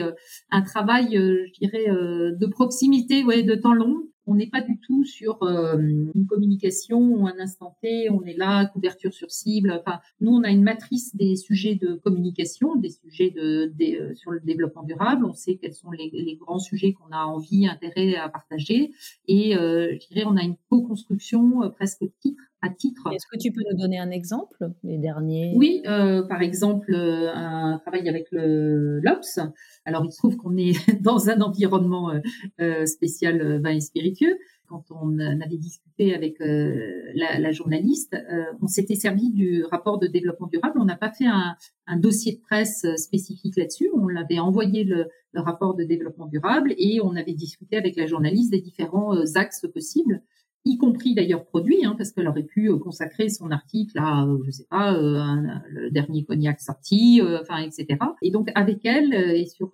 un 0.50 0.62
travail, 0.62 1.10
je 1.12 1.60
dirais, 1.60 1.88
de 1.88 2.46
proximité, 2.46 3.26
ouais, 3.26 3.44
de 3.44 3.56
temps 3.56 3.74
long, 3.74 4.02
on 4.28 4.36
n'est 4.36 4.50
pas 4.50 4.62
du 4.62 4.78
tout 4.80 5.06
sur 5.06 5.42
euh, 5.42 5.78
une 5.78 6.28
communication 6.28 7.00
ou 7.00 7.28
un 7.28 7.40
instant 7.40 7.78
T, 7.82 8.10
on 8.10 8.24
est 8.24 8.36
là, 8.36 8.66
couverture 8.66 9.14
sur 9.14 9.32
cible. 9.32 9.72
Enfin, 9.72 10.00
nous, 10.20 10.32
on 10.32 10.44
a 10.44 10.50
une 10.50 10.64
matrice 10.64 11.16
des 11.16 11.36
sujets 11.38 11.76
de 11.76 11.96
communication, 11.96 12.76
des 12.76 12.90
sujets 12.90 13.32
de, 13.32 13.72
euh, 13.82 14.16
sur 14.16 14.32
le 14.32 14.42
développement 14.42 14.84
durable. 14.84 15.26
On 15.26 15.34
sait 15.34 15.56
quels 15.56 15.74
sont 15.74 15.92
les, 15.92 16.38
grands 16.40 16.60
sujets 16.60 16.94
qu'on 16.94 17.12
a 17.12 17.24
envie, 17.24 17.68
intérêt 17.68 18.16
à 18.16 18.30
partager. 18.30 18.92
Et 19.28 19.56
euh, 19.56 19.98
je 20.00 20.08
dirais, 20.08 20.26
on 20.26 20.36
a 20.36 20.44
une 20.44 20.58
co-construction 20.70 21.64
euh, 21.64 21.70
presque 21.70 22.04
titre 22.20 22.44
à 22.62 22.70
titre. 22.70 23.08
Est-ce 23.14 23.26
que 23.32 23.38
tu 23.38 23.52
peux 23.52 23.62
nous 23.70 23.78
donner 23.78 24.00
un 24.00 24.10
exemple, 24.10 24.72
les 24.84 24.98
derniers? 24.98 25.54
Oui, 25.56 25.82
euh, 25.86 26.24
par 26.24 26.42
exemple, 26.42 26.94
euh, 26.94 27.32
un 27.34 27.78
travail 27.80 28.10
avec 28.10 28.28
le 28.32 29.00
l'Obs. 29.00 29.40
Alors, 29.86 30.04
il 30.06 30.12
se 30.12 30.18
trouve 30.18 30.38
qu'on 30.38 30.58
est 30.58 30.74
dans 31.02 31.30
un 31.30 31.42
environnement 31.42 32.10
euh, 32.10 32.20
euh 32.60 32.86
spécial 32.86 33.62
vin 33.62 33.72
et 33.72 33.80
spiritueux. 33.80 34.38
Quand 34.68 34.84
on 34.90 35.18
avait 35.20 35.56
discuté 35.56 36.14
avec 36.14 36.40
la, 36.42 37.40
la, 37.40 37.52
journaliste, 37.54 38.18
on 38.62 38.68
s'était 38.68 38.96
servi 38.96 39.32
du 39.32 39.64
rapport 39.64 39.98
de 39.98 40.08
développement 40.08 40.48
durable. 40.48 40.78
On 40.78 40.84
n'a 40.84 40.98
pas 40.98 41.10
fait 41.10 41.26
un, 41.26 41.56
un, 41.86 41.98
dossier 41.98 42.34
de 42.34 42.42
presse 42.42 42.86
spécifique 42.98 43.56
là-dessus. 43.56 43.90
On 43.96 44.10
l'avait 44.10 44.40
envoyé 44.40 44.84
le, 44.84 45.08
le 45.32 45.42
rapport 45.42 45.74
de 45.74 45.86
développement 45.86 46.26
durable 46.26 46.74
et 46.78 47.00
on 47.02 47.16
avait 47.16 47.34
discuté 47.34 47.78
avec 47.78 47.96
la 47.96 48.08
journaliste 48.08 48.52
des 48.52 48.60
différents 48.60 49.16
axes 49.36 49.66
possibles 49.74 50.22
y 50.68 50.78
compris 50.78 51.16
d'ailleurs 51.16 51.46
produit, 51.46 51.86
hein, 51.86 51.96
parce 51.98 52.12
qu'elle 52.12 52.28
aurait 52.28 52.44
pu 52.44 52.70
euh, 52.70 52.78
consacrer 52.78 53.30
son 53.30 53.52
article 53.52 53.98
à, 53.98 54.26
euh, 54.26 54.38
je 54.46 54.52
sais 54.52 54.68
pas, 54.70 54.94
euh, 54.94 55.24
le 55.70 55.90
dernier 55.92 56.24
cognac 56.24 56.60
sorti, 56.60 57.22
etc. 57.22 58.00
Et 58.22 58.32
donc 58.32 58.50
avec 58.56 58.86
elle 58.86 59.14
et 59.14 59.46
sur, 59.46 59.72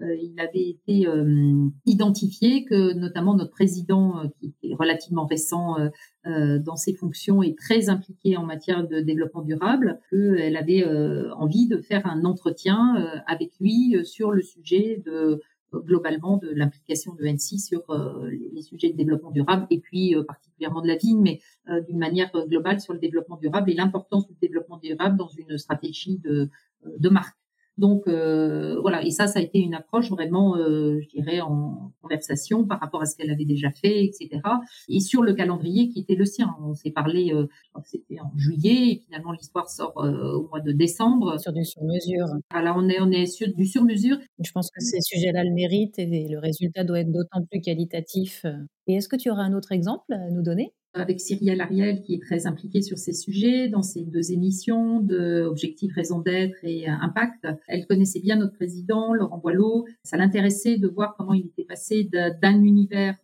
il 0.00 0.34
avait 0.38 0.68
été 0.70 1.06
identifié 1.86 2.64
que 2.64 2.92
notamment 2.94 3.34
notre 3.34 3.50
président, 3.50 4.22
qui 4.40 4.54
est 4.62 4.74
relativement 4.74 5.26
récent 5.26 5.76
dans 6.24 6.76
ses 6.76 6.94
fonctions 6.94 7.42
et 7.42 7.54
très 7.54 7.88
impliqué 7.88 8.36
en 8.36 8.44
matière 8.44 8.86
de 8.86 9.00
développement 9.00 9.42
durable, 9.42 10.00
qu'elle 10.10 10.56
avait 10.56 10.84
envie 11.36 11.66
de 11.66 11.78
faire 11.78 12.06
un 12.06 12.24
entretien 12.24 13.22
avec 13.26 13.52
lui 13.60 13.96
sur 14.04 14.32
le 14.32 14.42
sujet 14.42 15.02
de 15.04 15.40
globalement 15.74 16.36
de 16.36 16.48
l'implication 16.48 17.14
de 17.14 17.24
NC 17.24 17.58
sur 17.58 17.90
euh, 17.90 18.30
les 18.52 18.62
sujets 18.62 18.90
de 18.90 18.96
développement 18.96 19.30
durable 19.30 19.66
et 19.70 19.80
puis 19.80 20.14
euh, 20.14 20.22
particulièrement 20.22 20.80
de 20.80 20.88
la 20.88 20.96
vigne, 20.96 21.20
mais 21.20 21.40
euh, 21.68 21.80
d'une 21.82 21.98
manière 21.98 22.30
globale 22.46 22.80
sur 22.80 22.92
le 22.92 22.98
développement 22.98 23.36
durable 23.36 23.70
et 23.70 23.74
l'importance 23.74 24.26
du 24.28 24.34
développement 24.40 24.78
durable 24.78 25.16
dans 25.16 25.28
une 25.28 25.58
stratégie 25.58 26.18
de 26.18 27.08
marque. 27.08 27.36
Donc 27.78 28.08
euh, 28.08 28.80
voilà, 28.80 29.04
et 29.04 29.10
ça, 29.10 29.26
ça 29.26 29.38
a 29.38 29.42
été 29.42 29.58
une 29.58 29.74
approche 29.74 30.10
vraiment, 30.10 30.56
euh, 30.56 30.98
je 31.02 31.08
dirais, 31.08 31.40
en 31.40 31.92
conversation 32.00 32.64
par 32.66 32.80
rapport 32.80 33.02
à 33.02 33.06
ce 33.06 33.16
qu'elle 33.16 33.30
avait 33.30 33.44
déjà 33.44 33.70
fait, 33.70 34.04
etc. 34.04 34.40
Et 34.88 35.00
sur 35.00 35.22
le 35.22 35.34
calendrier 35.34 35.88
qui 35.88 36.00
était 36.00 36.14
le 36.14 36.24
sien, 36.24 36.56
on 36.62 36.74
s'est 36.74 36.90
parlé, 36.90 37.32
euh, 37.32 37.46
je 37.64 37.70
crois 37.70 37.82
que 37.82 37.88
c'était 37.88 38.20
en 38.20 38.32
juillet, 38.36 38.92
et 38.92 39.00
finalement 39.04 39.32
l'histoire 39.32 39.68
sort 39.68 39.92
au 39.96 40.48
mois 40.48 40.60
de 40.60 40.72
décembre. 40.72 41.38
Sur 41.38 41.52
du 41.52 41.64
sur-mesure. 41.64 42.26
Voilà, 42.50 42.74
on 42.76 42.88
est 42.88 43.00
on 43.00 43.10
est 43.10 43.26
sur 43.26 43.48
du 43.54 43.66
sur-mesure. 43.66 44.16
Je 44.38 44.52
pense 44.52 44.70
que 44.70 44.82
ces 44.82 45.00
sujets-là 45.00 45.44
le 45.44 45.52
méritent 45.52 45.98
et 45.98 46.28
le 46.28 46.38
résultat 46.38 46.84
doit 46.84 47.00
être 47.00 47.12
d'autant 47.12 47.44
plus 47.50 47.60
qualitatif. 47.60 48.46
Et 48.86 48.94
est-ce 48.94 49.08
que 49.08 49.16
tu 49.16 49.30
auras 49.30 49.42
un 49.42 49.52
autre 49.52 49.72
exemple 49.72 50.12
à 50.12 50.30
nous 50.30 50.42
donner? 50.42 50.72
Avec 50.96 51.20
Cyrielle 51.20 51.60
Ariel 51.60 52.02
qui 52.02 52.14
est 52.14 52.22
très 52.22 52.46
impliquée 52.46 52.82
sur 52.82 52.98
ces 52.98 53.12
sujets 53.12 53.68
dans 53.68 53.82
ses 53.82 54.02
deux 54.02 54.32
émissions 54.32 55.00
de 55.00 55.44
Objectif, 55.44 55.94
raison 55.94 56.20
d'être 56.20 56.56
et 56.62 56.88
Impact. 56.88 57.46
Elle 57.68 57.86
connaissait 57.86 58.20
bien 58.20 58.36
notre 58.36 58.54
président 58.54 59.12
Laurent 59.14 59.38
Boileau. 59.38 59.86
Ça 60.02 60.16
l'intéressait 60.16 60.78
de 60.78 60.88
voir 60.88 61.14
comment 61.16 61.34
il 61.34 61.46
était 61.46 61.64
passé 61.64 62.08
d'un 62.40 62.62
univers 62.62 63.16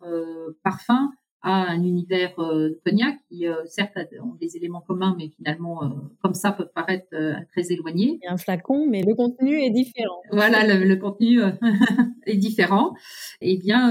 parfum 0.63 1.11
à 1.43 1.69
un 1.71 1.83
univers 1.83 2.33
euh, 2.39 2.69
cognac 2.85 3.17
qui 3.29 3.47
euh, 3.47 3.55
certes 3.65 3.97
ont 4.21 4.35
des 4.39 4.55
éléments 4.55 4.79
communs 4.79 5.13
mais 5.17 5.29
finalement 5.35 5.83
euh, 5.83 5.89
comme 6.21 6.33
ça 6.33 6.53
peuvent 6.53 6.71
paraître 6.73 7.07
euh, 7.13 7.33
très 7.51 7.73
éloignés. 7.73 8.17
Il 8.21 8.25
y 8.25 8.27
a 8.27 8.33
un 8.33 8.37
flacon 8.37 8.87
mais 8.89 9.03
le 9.03 9.13
contenu 9.13 9.61
est 9.61 9.69
différent. 9.69 10.21
Voilà 10.31 10.65
le, 10.65 10.85
le 10.85 10.95
contenu 10.95 11.41
est 12.25 12.37
différent. 12.37 12.93
Et 13.41 13.53
eh 13.53 13.57
bien 13.57 13.89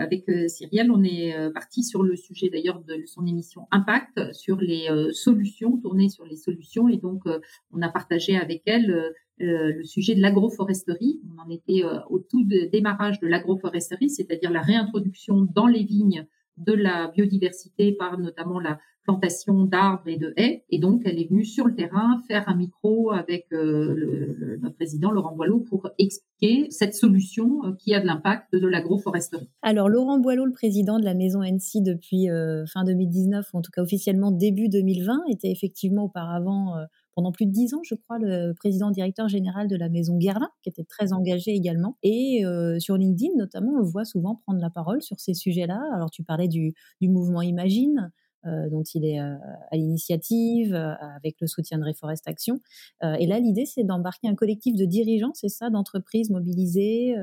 avec 0.00 0.24
Cyrielle 0.48 0.90
on 0.90 1.04
est 1.04 1.34
parti 1.52 1.84
sur 1.84 2.02
le 2.02 2.16
sujet 2.16 2.48
d'ailleurs 2.48 2.80
de 2.80 3.02
son 3.04 3.26
émission 3.26 3.66
Impact 3.70 4.32
sur 4.32 4.56
les 4.56 4.88
solutions 5.12 5.76
tournées 5.76 6.08
sur 6.08 6.24
les 6.24 6.36
solutions 6.36 6.88
et 6.88 6.96
donc 6.96 7.24
on 7.72 7.82
a 7.82 7.90
partagé 7.90 8.38
avec 8.38 8.62
elle 8.64 9.12
le 9.38 9.84
sujet 9.84 10.14
de 10.14 10.22
l'agroforesterie. 10.22 11.20
On 11.30 11.42
en 11.42 11.50
était 11.50 11.82
au 12.08 12.18
tout 12.18 12.44
démarrage 12.44 13.20
de 13.20 13.26
l'agroforesterie, 13.26 14.08
c'est-à-dire 14.08 14.50
la 14.50 14.62
réintroduction 14.62 15.46
dans 15.54 15.66
les 15.66 15.84
vignes 15.84 16.26
de 16.56 16.72
la 16.72 17.08
biodiversité 17.08 17.92
par 17.92 18.18
notamment 18.18 18.60
la 18.60 18.78
plantation 19.06 19.64
d'arbres 19.64 20.08
et 20.08 20.16
de 20.16 20.34
haies. 20.36 20.64
Et 20.70 20.78
donc, 20.78 21.02
elle 21.04 21.20
est 21.20 21.28
venue 21.28 21.44
sur 21.44 21.66
le 21.66 21.74
terrain 21.74 22.20
faire 22.26 22.48
un 22.48 22.56
micro 22.56 23.12
avec 23.12 23.46
euh, 23.52 23.94
le, 23.94 24.58
notre 24.60 24.74
président 24.74 25.12
Laurent 25.12 25.34
Boileau 25.34 25.60
pour 25.60 25.88
expliquer 25.98 26.66
cette 26.70 26.94
solution 26.94 27.64
euh, 27.64 27.72
qui 27.78 27.94
a 27.94 28.00
de 28.00 28.06
l'impact 28.06 28.54
de 28.54 28.66
l'agroforesterie. 28.66 29.48
Alors, 29.62 29.88
Laurent 29.88 30.18
Boileau, 30.18 30.44
le 30.44 30.52
président 30.52 30.98
de 30.98 31.04
la 31.04 31.14
maison 31.14 31.42
NC 31.42 31.82
depuis 31.84 32.28
euh, 32.28 32.66
fin 32.66 32.84
2019, 32.84 33.46
ou 33.54 33.58
en 33.58 33.62
tout 33.62 33.70
cas 33.70 33.82
officiellement 33.82 34.32
début 34.32 34.68
2020, 34.68 35.22
était 35.30 35.50
effectivement 35.50 36.04
auparavant 36.04 36.74
pendant 37.16 37.32
plus 37.32 37.46
de 37.46 37.50
dix 37.50 37.72
ans, 37.72 37.80
je 37.82 37.94
crois, 37.94 38.18
le 38.18 38.52
président 38.52 38.90
directeur 38.90 39.26
général 39.26 39.68
de 39.68 39.76
la 39.76 39.88
maison 39.88 40.18
Guerlain, 40.18 40.50
qui 40.62 40.68
était 40.68 40.84
très 40.84 41.14
engagé 41.14 41.52
également. 41.52 41.96
Et 42.02 42.44
euh, 42.44 42.78
sur 42.78 42.98
LinkedIn, 42.98 43.32
notamment, 43.36 43.72
on 43.72 43.78
le 43.78 43.86
voit 43.86 44.04
souvent 44.04 44.36
prendre 44.44 44.60
la 44.60 44.68
parole 44.68 45.00
sur 45.00 45.18
ces 45.18 45.32
sujets-là. 45.32 45.80
Alors, 45.94 46.10
tu 46.10 46.22
parlais 46.22 46.46
du, 46.46 46.74
mouvement 47.00 47.40
Imagine, 47.40 48.12
euh, 48.44 48.68
dont 48.68 48.82
il 48.82 49.06
est 49.06 49.18
euh, 49.18 49.34
à 49.70 49.76
l'initiative, 49.76 50.74
avec 50.74 51.36
le 51.40 51.46
soutien 51.46 51.78
de 51.78 51.84
Reforest 51.84 52.28
Action. 52.28 52.60
et 53.02 53.26
là, 53.26 53.40
l'idée, 53.40 53.64
c'est 53.64 53.84
d'embarquer 53.84 54.28
un 54.28 54.34
collectif 54.34 54.76
de 54.76 54.84
dirigeants, 54.84 55.32
c'est 55.32 55.48
ça, 55.48 55.70
d'entreprises 55.70 56.28
mobilisées 56.28 57.14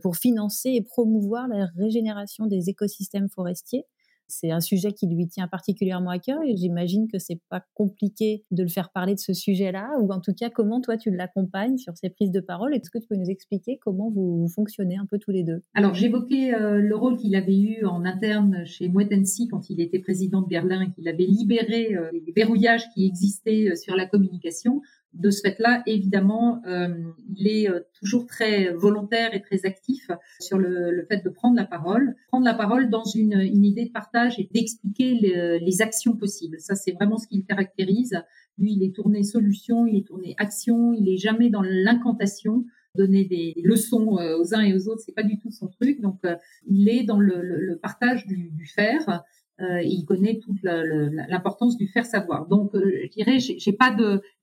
pour 0.00 0.16
financer 0.16 0.70
et 0.70 0.82
promouvoir 0.82 1.48
la 1.48 1.66
régénération 1.76 2.46
des 2.46 2.70
écosystèmes 2.70 3.28
forestiers 3.28 3.84
c'est 4.28 4.50
un 4.50 4.60
sujet 4.60 4.92
qui 4.92 5.06
lui 5.06 5.26
tient 5.26 5.48
particulièrement 5.48 6.10
à 6.10 6.18
cœur 6.18 6.38
et 6.46 6.56
j'imagine 6.56 7.08
que 7.08 7.18
c'est 7.18 7.40
pas 7.48 7.64
compliqué 7.74 8.44
de 8.50 8.62
le 8.62 8.68
faire 8.68 8.90
parler 8.90 9.14
de 9.14 9.20
ce 9.20 9.32
sujet-là 9.32 9.98
ou 10.00 10.12
en 10.12 10.20
tout 10.20 10.34
cas 10.34 10.50
comment 10.50 10.80
toi 10.80 10.96
tu 10.96 11.10
l'accompagnes 11.10 11.78
sur 11.78 11.96
ces 11.96 12.10
prises 12.10 12.30
de 12.30 12.40
parole? 12.40 12.74
Est-ce 12.74 12.90
que 12.90 12.98
tu 12.98 13.06
peux 13.08 13.16
nous 13.16 13.30
expliquer 13.30 13.78
comment 13.82 14.10
vous, 14.10 14.46
fonctionnez 14.54 14.96
un 14.96 15.06
peu 15.06 15.18
tous 15.18 15.30
les 15.30 15.42
deux? 15.42 15.62
Alors 15.74 15.94
j'évoquais 15.94 16.54
euh, 16.54 16.78
le 16.78 16.96
rôle 16.96 17.16
qu'il 17.16 17.34
avait 17.34 17.58
eu 17.58 17.84
en 17.84 18.04
interne 18.04 18.64
chez 18.64 18.88
Mouettensi 18.88 19.48
quand 19.48 19.70
il 19.70 19.80
était 19.80 19.98
président 19.98 20.42
de 20.42 20.48
Berlin 20.48 20.82
et 20.82 20.90
qu'il 20.90 21.08
avait 21.08 21.24
libéré 21.24 21.94
euh, 21.94 22.10
les 22.12 22.32
verrouillages 22.32 22.88
qui 22.94 23.06
existaient 23.06 23.70
euh, 23.70 23.76
sur 23.76 23.96
la 23.96 24.06
communication 24.06 24.82
de 25.18 25.30
ce 25.30 25.40
fait-là, 25.40 25.82
évidemment, 25.86 26.62
euh, 26.66 26.88
il 27.36 27.48
est 27.48 27.68
euh, 27.68 27.80
toujours 27.98 28.26
très 28.26 28.72
volontaire 28.72 29.34
et 29.34 29.42
très 29.42 29.66
actif 29.66 30.10
sur 30.40 30.58
le, 30.58 31.04
fait 31.08 31.24
de 31.24 31.28
prendre 31.28 31.56
la 31.56 31.64
parole, 31.64 32.14
prendre 32.28 32.44
la 32.44 32.54
parole 32.54 32.88
dans 32.88 33.04
une, 33.04 33.32
idée 33.64 33.86
de 33.86 33.90
partage 33.90 34.38
et 34.38 34.48
d'expliquer 34.54 35.14
les, 35.14 35.82
actions 35.82 36.16
possibles. 36.16 36.58
Ça, 36.60 36.74
c'est 36.74 36.92
vraiment 36.92 37.18
ce 37.18 37.26
qui 37.26 37.38
le 37.38 37.42
caractérise. 37.42 38.20
Lui, 38.58 38.72
il 38.72 38.82
est 38.82 38.94
tourné 38.94 39.22
solution, 39.22 39.86
il 39.86 39.98
est 39.98 40.06
tourné 40.06 40.34
action, 40.38 40.92
il 40.92 41.08
est 41.08 41.18
jamais 41.18 41.50
dans 41.50 41.62
l'incantation. 41.62 42.64
Donner 42.94 43.24
des 43.24 43.54
leçons 43.62 44.18
euh, 44.18 44.38
aux 44.38 44.54
uns 44.54 44.62
et 44.62 44.74
aux 44.74 44.88
autres, 44.88 45.02
c'est 45.04 45.14
pas 45.14 45.22
du 45.22 45.38
tout 45.38 45.50
son 45.50 45.68
truc. 45.68 46.00
Donc, 46.00 46.20
il 46.66 46.88
est 46.88 47.04
dans 47.04 47.20
le, 47.20 47.78
partage 47.80 48.26
du, 48.26 48.50
du 48.50 48.66
faire 48.66 49.22
euh, 49.60 49.82
il 49.82 50.04
connaît 50.04 50.38
toute 50.38 50.58
l'importance 50.62 51.76
du 51.76 51.88
faire 51.88 52.06
savoir. 52.06 52.46
Donc, 52.46 52.74
euh, 52.74 53.00
je 53.04 53.08
dirais, 53.10 53.38
j'ai 53.38 53.72
pas 53.72 53.94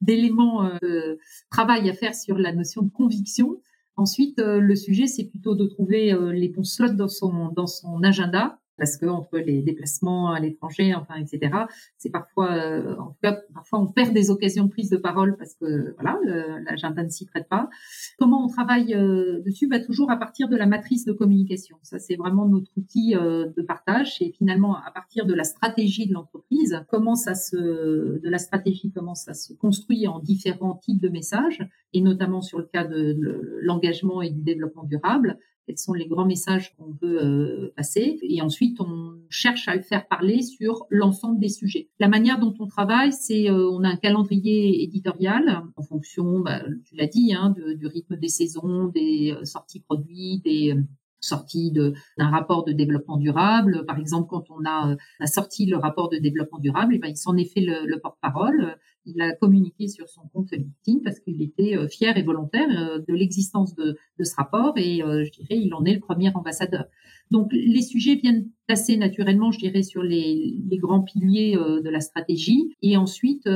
d'éléments 0.02 0.66
euh, 0.66 0.78
de 0.82 1.20
travail 1.50 1.90
à 1.90 1.94
faire 1.94 2.14
sur 2.14 2.38
la 2.38 2.52
notion 2.52 2.82
de 2.82 2.90
conviction. 2.90 3.62
Ensuite, 3.96 4.40
le 4.40 4.76
sujet, 4.76 5.08
c'est 5.08 5.24
plutôt 5.24 5.56
de 5.56 5.66
trouver 5.68 6.14
les 6.34 6.50
bons 6.50 6.66
slots 6.66 6.96
dans 6.96 7.08
son 7.08 7.48
dans 7.56 7.66
son 7.66 8.04
agenda 8.04 8.60
parce 8.78 8.98
que 8.98 9.06
entre 9.06 9.38
les 9.38 9.62
déplacements 9.62 10.32
à 10.32 10.40
l'étranger, 10.40 10.94
enfin, 10.94 11.16
etc., 11.16 11.52
c'est 11.98 12.10
parfois, 12.10 12.54
euh, 12.54 12.96
en 12.98 13.08
tout 13.08 13.20
cas, 13.22 13.40
parfois 13.54 13.80
on 13.80 13.88
perd 13.88 14.14
des 14.14 14.32
occasions 14.32 14.66
de 14.66 14.70
prise 14.70 14.90
de 14.90 14.98
parole 14.98 15.38
parce 15.38 15.56
que 15.56 15.94
voilà, 15.96 16.20
l'agenda 16.66 17.04
ne 17.04 17.10
s'y 17.10 17.26
prête 17.26 17.48
pas. 17.48 17.70
Comment 18.18 18.46
on 18.46 18.48
travaille 18.48 18.94
euh, 18.94 19.42
dessus? 19.46 19.68
Bah, 19.68 19.80
Toujours 19.80 20.12
à 20.12 20.18
partir 20.18 20.50
de 20.50 20.56
la 20.56 20.66
matrice 20.66 21.06
de 21.06 21.14
communication. 21.14 21.78
Ça, 21.84 22.00
c'est 22.00 22.16
vraiment 22.16 22.48
notre 22.48 22.72
outil 22.78 23.16
euh, 23.16 23.48
de 23.56 23.62
partage. 23.62 24.22
Et 24.22 24.32
finalement, 24.32 24.76
à 24.76 24.92
partir 24.92 25.26
de 25.26 25.34
la 25.34 25.44
stratégie 25.44 26.08
de 26.08 26.14
l'entreprise, 26.14 26.84
comment 26.90 27.16
ça 27.16 27.36
se, 27.36 27.56
de 27.56 28.30
la 28.30 28.38
stratégie, 28.38 28.92
comment 28.92 29.16
ça 29.16 29.34
se 29.34 29.54
construit 29.54 30.08
en 30.08 30.20
différents 30.20 30.76
types 30.76 31.02
de 31.02 31.10
messages, 31.10 31.66
et 31.94 32.02
notamment 32.02 32.42
sur 32.42 32.60
le 32.60 32.66
cas 32.66 32.84
de 32.86 33.18
l'engagement 33.62 34.22
et 34.22 34.30
du 34.30 34.42
développement 34.42 34.84
durable 34.84 35.38
quels 35.66 35.78
sont 35.78 35.94
les 35.94 36.08
grands 36.08 36.26
messages 36.26 36.76
qu'on 36.76 36.94
peut 36.94 37.20
euh, 37.24 37.74
passer. 37.76 38.20
Et 38.22 38.42
ensuite, 38.42 38.80
on 38.80 39.20
cherche 39.30 39.68
à 39.68 39.76
le 39.76 39.82
faire 39.82 40.08
parler 40.08 40.42
sur 40.42 40.86
l'ensemble 40.90 41.40
des 41.40 41.50
sujets. 41.50 41.90
La 42.00 42.08
manière 42.08 42.40
dont 42.40 42.54
on 42.60 42.68
travaille, 42.68 43.12
c'est 43.12 43.50
euh, 43.50 43.70
on 43.72 43.84
a 43.84 43.90
un 43.90 43.96
calendrier 43.96 44.84
éditorial 44.84 45.64
en 45.76 45.82
fonction, 45.82 46.40
bah, 46.40 46.62
tu 46.86 46.96
l'as 46.96 47.08
dit, 47.08 47.34
hein, 47.34 47.56
du 47.78 47.88
rythme 47.88 48.16
des 48.18 48.30
saisons, 48.30 48.88
des 48.88 49.34
euh, 49.36 49.44
sorties 49.46 49.82
produits, 49.82 50.42
des 50.44 50.76
sortie 51.22 51.72
d'un 51.72 52.30
rapport 52.30 52.66
de 52.66 52.72
développement 52.72 53.18
durable. 53.18 53.84
Par 53.88 53.98
exemple, 53.98 54.28
quand 54.30 54.44
on 54.52 54.64
a, 54.64 54.96
a 55.20 55.26
sorti 55.26 55.66
le 55.66 55.76
rapport 55.76 56.10
de 56.10 56.18
développement 56.18 56.60
durable, 56.60 56.94
et 56.94 56.98
eh 56.98 57.00
ben, 57.00 57.08
il 57.08 57.18
s'en 57.18 57.36
est 57.36 57.52
fait 57.52 57.62
le 57.62 58.00
porte-parole. 58.00 58.78
Il 59.06 59.22
a 59.22 59.34
communiqué 59.34 59.88
sur 59.88 60.10
son 60.10 60.22
compte 60.34 60.52
LinkedIn 60.52 61.00
parce 61.04 61.20
qu'il 61.20 61.42
était 61.42 61.78
euh, 61.78 61.88
fier 61.88 62.18
et 62.18 62.24
volontaire 62.24 62.68
euh, 62.70 63.00
de 63.08 63.14
l'existence 63.14 63.76
de, 63.76 63.98
ce 64.20 64.36
rapport 64.36 64.74
et 64.78 65.04
euh, 65.04 65.24
je 65.24 65.32
dirais 65.32 65.62
il 65.62 65.74
en 65.74 65.86
est 65.86 65.94
le 65.94 66.00
premier 66.00 66.32
ambassadeur. 66.34 66.86
Donc 67.32 67.52
les 67.54 67.82
sujets 67.82 68.16
viennent 68.16 68.50
assez 68.68 68.98
naturellement, 68.98 69.52
je 69.52 69.60
dirais, 69.60 69.84
sur 69.84 70.04
les, 70.04 70.60
grands 70.74 71.02
piliers 71.02 71.56
de 71.56 71.90
la 71.90 72.00
stratégie. 72.00 72.76
Et 72.84 72.98
ensuite, 72.98 73.50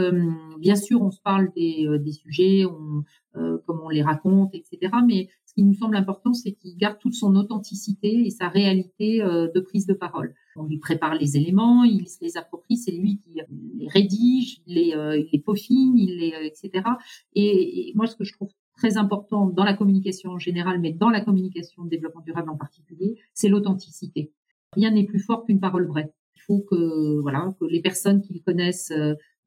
bien 0.60 0.76
sûr, 0.76 1.04
on 1.04 1.12
se 1.12 1.22
parle 1.22 1.50
des, 1.56 2.12
sujets, 2.12 2.66
on, 2.66 3.04
comment 3.68 3.86
on 3.86 3.90
les 3.90 4.02
raconte, 4.02 4.56
etc. 4.56 4.92
Mais 5.08 5.30
qui 5.60 5.66
nous 5.66 5.74
semble 5.74 5.98
important, 5.98 6.34
c'est 6.34 6.54
qu'il 6.54 6.78
garde 6.78 7.00
toute 7.00 7.14
son 7.14 7.36
authenticité 7.36 8.26
et 8.26 8.30
sa 8.30 8.48
réalité 8.48 9.20
de 9.20 9.60
prise 9.60 9.86
de 9.86 9.94
parole. 9.94 10.34
On 10.60 10.66
lui 10.66 10.78
prépare 10.78 11.16
les 11.16 11.38
éléments, 11.38 11.84
il 11.86 12.08
se 12.08 12.18
les 12.22 12.38
approprie, 12.38 12.76
c'est 12.76 12.92
lui 12.92 13.18
qui 13.18 13.40
les 13.76 13.88
rédige, 13.88 14.62
il 14.68 14.76
les, 14.76 14.94
euh, 14.94 15.24
peaufine, 15.46 15.98
il 15.98 16.18
les, 16.18 16.34
euh, 16.34 16.46
etc. 16.46 16.84
Et, 17.34 17.94
moi, 17.96 18.08
ce 18.08 18.16
que 18.16 18.26
je 18.26 18.34
trouve 18.34 18.50
très 18.76 18.98
important 18.98 19.48
dans 19.48 19.64
la 19.64 19.74
communication 19.74 20.32
en 20.32 20.40
général, 20.40 20.80
mais 20.80 20.92
dans 20.92 21.10
la 21.10 21.22
communication 21.22 21.84
de 21.84 21.90
développement 21.90 22.22
durable 22.22 22.50
en 22.50 22.58
particulier, 22.58 23.18
c'est 23.34 23.48
l'authenticité. 23.48 24.34
Rien 24.74 24.92
n'est 24.92 25.06
plus 25.06 25.20
fort 25.20 25.46
qu'une 25.46 25.60
parole 25.60 25.88
vraie. 25.88 26.14
Il 26.36 26.42
faut 26.42 26.60
que 26.60 27.20
voilà 27.22 27.54
que 27.60 27.66
les 27.66 27.82
personnes 27.82 28.22
qui 28.22 28.34
le 28.34 28.40
connaissent 28.40 28.94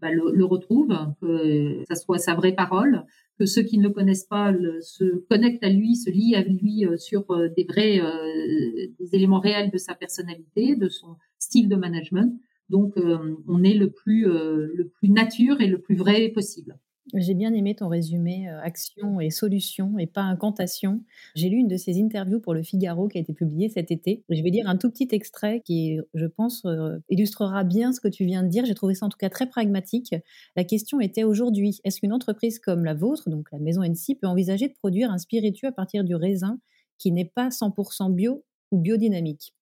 bah, 0.02 0.10
le, 0.10 0.32
le, 0.32 0.44
retrouvent, 0.44 0.98
que 1.22 1.84
ça 1.88 1.94
soit 1.94 2.18
sa 2.18 2.34
vraie 2.34 2.54
parole, 2.54 3.06
que 3.38 3.46
ceux 3.46 3.62
qui 3.62 3.78
ne 3.78 3.84
le 3.84 3.90
connaissent 3.90 4.26
pas 4.26 4.52
se 4.80 5.04
connectent 5.28 5.64
à 5.64 5.68
lui, 5.68 5.96
se 5.96 6.10
lient 6.10 6.34
à 6.34 6.42
lui 6.42 6.86
euh, 6.86 6.96
sur 6.96 7.30
euh, 7.30 7.48
des 7.56 7.64
vrais 7.64 8.00
euh, 8.00 8.86
des 8.98 9.14
éléments 9.14 9.40
réels 9.40 9.70
de 9.70 9.78
sa 9.78 9.94
personnalité, 9.94 10.76
de 10.76 10.88
son 10.88 11.16
style 11.38 11.68
de 11.68 11.76
management. 11.76 12.38
Donc, 12.68 12.94
on 12.96 13.64
est 13.64 13.74
le 13.74 13.90
plus 13.90 14.24
le 14.24 14.88
plus 14.94 15.10
nature 15.10 15.60
et 15.60 15.66
le 15.66 15.78
plus 15.78 15.94
vrai 15.94 16.30
possible. 16.30 16.78
J'ai 17.14 17.34
bien 17.34 17.52
aimé 17.52 17.74
ton 17.74 17.88
résumé 17.88 18.48
euh, 18.48 18.60
action 18.60 19.20
et 19.20 19.30
solution 19.30 19.98
et 19.98 20.06
pas 20.06 20.22
incantation. 20.22 21.02
J'ai 21.34 21.48
lu 21.48 21.56
une 21.56 21.66
de 21.66 21.76
ces 21.76 22.00
interviews 22.00 22.40
pour 22.40 22.54
le 22.54 22.62
Figaro 22.62 23.08
qui 23.08 23.18
a 23.18 23.20
été 23.20 23.34
publiée 23.34 23.68
cet 23.68 23.90
été. 23.90 24.24
Je 24.28 24.40
vais 24.40 24.50
lire 24.50 24.68
un 24.68 24.76
tout 24.76 24.88
petit 24.88 25.08
extrait 25.10 25.62
qui, 25.64 25.98
je 26.14 26.26
pense, 26.26 26.64
euh, 26.64 26.98
illustrera 27.10 27.64
bien 27.64 27.92
ce 27.92 28.00
que 28.00 28.06
tu 28.06 28.24
viens 28.24 28.44
de 28.44 28.48
dire. 28.48 28.64
J'ai 28.64 28.74
trouvé 28.74 28.94
ça 28.94 29.06
en 29.06 29.08
tout 29.08 29.18
cas 29.18 29.30
très 29.30 29.48
pragmatique. 29.48 30.14
La 30.54 30.62
question 30.62 31.00
était 31.00 31.24
aujourd'hui, 31.24 31.80
est-ce 31.82 31.98
qu'une 32.00 32.12
entreprise 32.12 32.60
comme 32.60 32.84
la 32.84 32.94
vôtre, 32.94 33.28
donc 33.28 33.48
la 33.50 33.58
maison 33.58 33.82
NC, 33.82 34.18
peut 34.20 34.28
envisager 34.28 34.68
de 34.68 34.74
produire 34.74 35.10
un 35.10 35.18
spiritueux 35.18 35.68
à 35.68 35.72
partir 35.72 36.04
du 36.04 36.14
raisin 36.14 36.60
qui 36.98 37.10
n'est 37.10 37.30
pas 37.34 37.48
100% 37.48 38.14
bio 38.14 38.44
ou 38.70 38.78
biodynamique? 38.78 39.54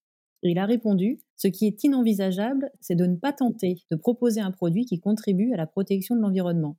Il 0.43 0.59
a 0.59 0.65
répondu, 0.65 1.19
ce 1.37 1.47
qui 1.47 1.65
est 1.65 1.83
inenvisageable, 1.83 2.71
c'est 2.81 2.95
de 2.95 3.05
ne 3.05 3.15
pas 3.15 3.33
tenter 3.33 3.77
de 3.89 3.95
proposer 3.95 4.41
un 4.41 4.51
produit 4.51 4.85
qui 4.85 4.99
contribue 4.99 5.53
à 5.53 5.57
la 5.57 5.67
protection 5.67 6.15
de 6.15 6.21
l'environnement. 6.21 6.77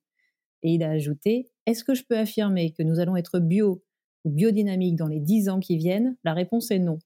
Et 0.63 0.75
il 0.75 0.83
a 0.83 0.91
ajouté 0.91 1.51
Est-ce 1.67 1.85
que 1.85 1.95
je 1.95 2.05
peux 2.05 2.17
affirmer 2.17 2.73
que 2.73 2.83
nous 2.83 3.01
allons 3.01 3.17
être 3.17 3.39
bio 3.39 3.83
ou 4.25 4.31
biodynamique 4.31 4.97
dans 4.97 5.09
les 5.09 5.21
dix 5.21 5.49
ans 5.49 5.61
qui 5.61 5.77
viennent? 5.77 6.17
La 6.25 6.35
réponse 6.35 6.71
est 6.71 6.79
non. 6.79 6.99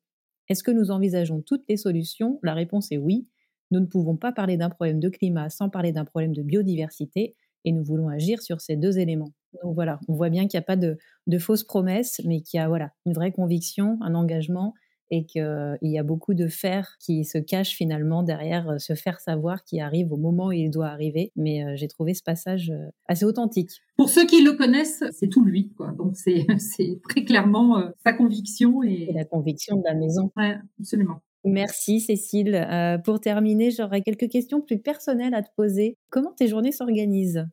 Est-ce 0.48 0.62
que 0.62 0.70
nous 0.70 0.90
envisageons 0.90 1.42
toutes 1.42 1.64
les 1.68 1.76
solutions? 1.76 2.38
La 2.42 2.54
réponse 2.54 2.92
est 2.92 2.98
oui. 2.98 3.26
nous 3.70 3.80
ne 3.80 3.86
pouvons 3.86 4.16
pas 4.16 4.32
parler 4.32 4.56
d'un 4.56 4.70
problème 4.70 5.00
de 5.00 5.08
climat 5.08 5.50
sans 5.50 5.68
parler 5.68 5.92
d'un 5.92 6.04
problème 6.04 6.32
de 6.32 6.42
biodiversité 6.42 7.34
et 7.64 7.72
nous 7.72 7.82
voulons 7.82 8.08
agir 8.08 8.40
sur 8.40 8.60
ces 8.60 8.76
deux 8.76 8.98
éléments. 8.98 9.32
Donc 9.62 9.74
voilà, 9.74 9.98
on 10.08 10.14
voit 10.14 10.30
bien 10.30 10.46
qu'il 10.46 10.58
n'y 10.58 10.62
a 10.62 10.66
pas 10.66 10.76
de, 10.76 10.98
fausses 11.38 11.64
promesses, 11.64 12.20
mais 12.24 12.40
qu'il 12.40 12.58
y 12.58 12.60
a 12.60 12.68
voilà, 12.68 12.92
une 13.06 13.12
vraie 13.12 13.32
conviction, 13.32 13.98
un 14.02 14.14
engagement 14.14 14.72
et 15.10 15.24
qu'il 15.24 15.78
y 15.82 15.98
a 15.98 16.02
beaucoup 16.02 16.34
de 16.34 16.48
faire 16.48 16.96
qui 17.00 17.24
se 17.24 17.38
cache 17.38 17.74
finalement 17.74 18.22
derrière 18.22 18.70
euh, 18.70 18.78
ce 18.78 18.94
faire 18.94 19.20
savoir 19.20 19.64
qui 19.64 19.80
arrive 19.80 20.12
au 20.12 20.16
moment 20.16 20.48
où 20.48 20.52
il 20.52 20.70
doit 20.70 20.88
arriver. 20.88 21.32
Mais 21.36 21.64
euh, 21.64 21.76
j'ai 21.76 21.88
trouvé 21.88 22.14
ce 22.14 22.22
passage 22.22 22.70
euh, 22.70 22.90
assez 23.06 23.24
authentique. 23.24 23.70
Pour 23.96 24.08
ceux 24.08 24.26
qui 24.26 24.42
le 24.42 24.52
connaissent, 24.52 25.04
c'est 25.12 25.28
tout 25.28 25.44
lui. 25.44 25.72
Quoi. 25.76 25.92
Donc 25.92 26.16
c'est 26.16 26.46
très 27.08 27.24
clairement 27.24 27.90
sa 28.04 28.12
conviction. 28.12 28.82
Et... 28.82 29.10
la 29.14 29.24
conviction 29.24 29.76
de 29.76 29.84
la 29.84 29.94
maison. 29.94 30.32
Oui, 30.36 30.46
absolument. 30.80 31.20
Merci 31.44 32.00
Cécile. 32.00 32.66
pour 33.04 33.20
terminer, 33.20 33.70
j'aurais 33.70 34.02
quelques 34.02 34.28
questions 34.28 34.60
plus 34.60 34.80
personnelles 34.80 35.32
à 35.32 35.42
te 35.42 35.48
poser. 35.56 35.96
Comment 36.10 36.32
tes 36.32 36.48
journées 36.48 36.72
s'organisent? 36.72 37.46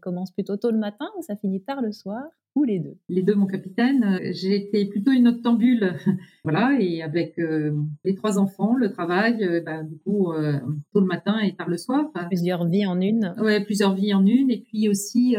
Commence 0.00 0.30
plutôt 0.30 0.56
tôt 0.56 0.70
le 0.70 0.78
matin 0.78 1.08
ou 1.18 1.22
ça 1.22 1.36
finit 1.36 1.62
tard 1.62 1.82
le 1.82 1.92
soir 1.92 2.22
les 2.64 2.78
deux? 2.78 2.96
Les 3.08 3.22
deux, 3.22 3.34
mon 3.34 3.46
capitaine. 3.46 4.20
J'ai 4.32 4.56
été 4.56 4.86
plutôt 4.86 5.10
une 5.10 5.28
octambule, 5.28 5.94
voilà, 6.44 6.76
et 6.78 7.02
avec 7.02 7.38
euh, 7.38 7.76
les 8.04 8.14
trois 8.14 8.38
enfants, 8.38 8.74
le 8.76 8.90
travail, 8.90 9.44
euh, 9.44 9.60
bah, 9.60 9.82
du 9.82 9.98
coup, 9.98 10.32
euh, 10.32 10.58
tôt 10.92 11.00
le 11.00 11.06
matin 11.06 11.38
et 11.40 11.54
tard 11.54 11.68
le 11.68 11.76
soir. 11.76 12.06
Plusieurs 12.28 12.66
vies 12.66 12.86
en 12.86 13.00
une. 13.00 13.34
Ouais, 13.38 13.62
plusieurs 13.62 13.94
vies 13.94 14.14
en 14.14 14.24
une. 14.24 14.50
Et 14.50 14.60
puis 14.60 14.88
aussi, 14.88 15.36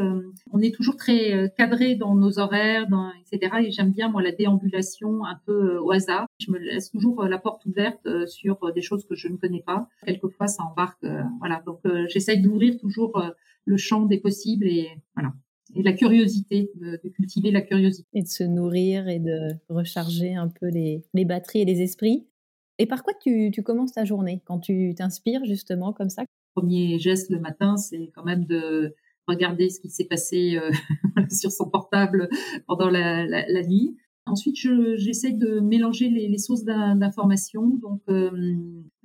on 0.52 0.60
est 0.60 0.74
toujours 0.74 0.96
très 0.96 1.52
cadré 1.58 1.96
dans 1.96 2.16
nos 2.16 2.40
horaires, 2.40 2.88
dans, 2.88 3.12
etc. 3.32 3.56
Et 3.66 3.72
j'aime 3.72 3.92
bien 3.92 4.10
moi 4.10 4.22
la 4.22 4.32
déambulation 4.32 5.26
un 5.26 5.40
peu 5.46 5.78
au 5.78 5.92
hasard. 5.92 6.28
Je 6.40 6.52
me 6.52 6.58
laisse 6.58 6.92
toujours 6.92 7.24
la 7.24 7.38
porte 7.38 7.66
ouverte 7.66 8.08
sur 8.28 8.72
des 8.74 8.82
choses 8.82 9.06
que 9.06 9.16
je 9.16 9.28
ne 9.28 9.38
connais 9.38 9.64
pas. 9.66 9.88
Quelquefois, 10.06 10.48
ça 10.48 10.64
embarque. 10.64 11.06
voilà, 11.40 11.62
donc 11.66 11.80
j'essaye 12.08 12.42
d'ouvrir 12.42 12.78
toujours 12.80 13.22
le 13.68 13.78
champ 13.78 14.06
des 14.06 14.18
possibles 14.18 14.68
et 14.68 14.90
voilà 15.16 15.34
et 15.76 15.84
la 15.84 15.94
curiosité, 15.94 16.72
de, 16.76 16.98
cultiver 17.10 17.52
la 17.52 17.62
curiosité. 17.62 18.08
Et 18.14 18.24
de 18.24 18.28
se 18.28 18.44
nourrir 18.44 19.08
et 19.08 19.20
de 19.20 19.50
recharger 19.70 20.34
un 20.34 20.48
peu 20.48 20.68
les, 20.68 21.04
les 21.14 21.26
batteries 21.26 21.62
et 21.62 21.66
les 21.66 21.82
esprits. 21.82 22.28
Et 22.80 22.86
par 22.86 23.04
quoi 23.04 23.14
tu, 23.22 23.52
tu 23.52 23.64
commences 23.64 23.94
ta 23.94 24.06
journée 24.06 24.42
quand 24.46 24.60
tu 24.60 24.94
t'inspires 24.96 25.44
justement 25.46 25.94
comme 25.94 26.10
ça? 26.10 26.24
Premier 26.56 27.00
geste 27.00 27.30
le 27.30 27.40
matin, 27.40 27.78
c'est 27.78 28.12
quand 28.16 28.24
même 28.24 28.46
de 28.46 28.96
regarder 29.28 29.70
ce 29.70 29.80
qui 29.80 29.90
s'est 29.90 30.06
passé 30.06 30.58
euh, 30.58 30.72
sur 31.30 31.52
son 31.52 31.70
portable 31.70 32.30
pendant 32.66 32.90
la, 32.90 33.26
la, 33.26 33.46
la 33.48 33.64
nuit. 33.64 33.98
Ensuite, 34.28 34.56
j'essaie 34.98 35.32
de 35.32 35.60
mélanger 35.60 36.10
les, 36.10 36.28
les 36.28 36.38
sources 36.38 36.64
d'informations. 36.64 37.68
Donc, 37.68 38.02
euh, 38.10 38.32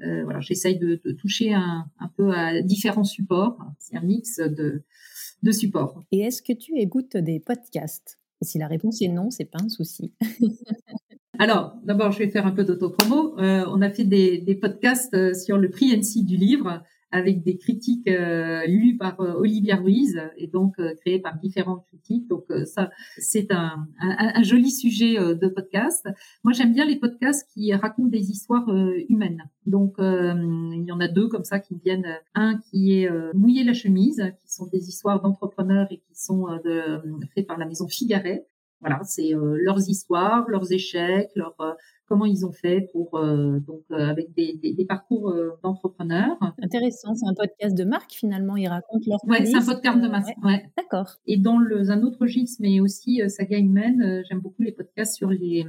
euh, 0.03 0.25
voilà, 0.25 0.41
j'essaye 0.41 0.79
de, 0.79 1.01
de, 1.05 1.12
toucher 1.12 1.55
un, 1.55 1.87
un, 1.99 2.09
peu 2.16 2.33
à 2.33 2.61
différents 2.62 3.05
supports. 3.05 3.59
C'est 3.79 3.97
un 3.97 4.03
mix 4.03 4.39
de, 4.39 4.83
de 5.43 5.53
support. 5.53 6.03
Et 6.12 6.20
est-ce 6.20 6.43
que 6.43 6.53
tu 6.53 6.79
écoutes 6.79 7.16
des 7.16 7.41
podcasts? 7.41 8.18
Si 8.43 8.59
la 8.59 8.66
réponse 8.66 9.01
est 9.03 9.09
non, 9.09 9.31
c'est 9.31 9.45
pas 9.45 9.59
un 9.62 9.68
souci. 9.68 10.12
Alors, 11.39 11.77
d'abord, 11.85 12.12
je 12.12 12.18
vais 12.18 12.29
faire 12.29 12.47
un 12.47 12.51
peu 12.51 12.64
d'autopromo. 12.64 13.39
Euh, 13.39 13.64
on 13.68 13.81
a 13.81 13.91
fait 13.91 14.05
des, 14.05 14.39
des 14.39 14.55
podcasts 14.55 15.14
euh, 15.14 15.35
sur 15.35 15.59
le 15.59 15.70
prix 15.70 15.93
NC 15.97 16.25
du 16.25 16.37
livre 16.37 16.83
avec 17.13 17.45
des 17.45 17.59
critiques 17.59 18.09
euh, 18.09 18.67
lues 18.67 18.97
par 18.97 19.21
euh, 19.21 19.35
Olivia 19.35 19.77
Ruiz 19.77 20.19
et 20.39 20.47
donc 20.47 20.75
euh, 20.79 20.95
créées 21.01 21.21
par 21.21 21.39
différentes 21.39 21.85
critiques. 21.87 22.27
Donc 22.27 22.47
ça, 22.65 22.91
c'est 23.19 23.53
un, 23.53 23.87
un, 24.01 24.33
un, 24.35 24.43
joli 24.43 24.71
sujet 24.71 25.15
de 25.15 25.49
podcast. 25.49 26.09
Moi, 26.43 26.53
j'aime 26.53 26.73
bien 26.73 26.87
les 26.87 26.97
podcasts 26.97 27.49
qui 27.53 27.73
racontent 27.75 28.09
des 28.09 28.31
histoires 28.31 28.69
humaines. 29.09 29.45
Donc 29.67 29.95
il 29.99 30.85
y 30.87 30.93
en 30.93 31.01
a 31.01 31.09
deux 31.09 31.29
comme 31.29 31.45
ça 31.45 31.61
qui 31.61 31.77
viennent. 31.85 32.07
Un 32.35 32.59
qui 32.59 32.95
est 32.95 33.11
Mouiller 33.35 33.65
la 33.65 33.75
chemise, 33.75 34.23
qui 34.41 34.53
sont 34.53 34.67
des 34.67 34.89
histoires 34.89 35.21
d'entrepreneurs 35.21 35.87
et 35.91 35.99
qui 35.99 36.15
sont 36.15 36.47
de, 36.65 37.01
faits 37.35 37.47
par 37.47 37.59
la 37.59 37.67
maison 37.67 37.87
Figaret. 37.89 38.47
Voilà, 38.83 39.01
c'est 39.05 39.30
leurs 39.33 39.89
histoires, 39.89 40.45
leurs 40.49 40.72
échecs, 40.72 41.30
leurs 41.37 41.57
comment 42.12 42.26
ils 42.26 42.45
ont 42.45 42.53
fait 42.53 42.91
pour 42.93 43.14
euh, 43.14 43.59
donc 43.61 43.85
euh, 43.91 44.07
avec 44.07 44.35
des, 44.35 44.53
des, 44.62 44.74
des 44.74 44.85
parcours 44.85 45.30
euh, 45.30 45.59
d'entrepreneurs. 45.62 46.37
Intéressant, 46.62 47.14
c'est 47.14 47.26
un 47.26 47.33
podcast 47.33 47.74
de 47.74 47.85
marque 47.85 48.12
finalement, 48.12 48.55
ils 48.59 48.68
racontent 48.68 49.05
leur 49.07 49.18
Ouais, 49.26 49.47
c'est 49.47 49.57
un 49.57 49.64
podcast 49.64 49.99
de 49.99 50.09
marque. 50.09 50.26
Ouais. 50.45 50.62
D'accord. 50.76 51.16
Et 51.26 51.39
dans 51.39 51.57
le, 51.57 51.91
un 51.91 52.03
autre 52.03 52.26
gîte, 52.26 52.61
mais 52.61 52.80
aussi 52.80 53.22
saga 53.30 53.57
humaine, 53.59 54.22
j'aime 54.28 54.41
beaucoup 54.41 54.62
les 54.62 54.72
podcasts 54.72 55.14
sur 55.14 55.30
les 55.30 55.64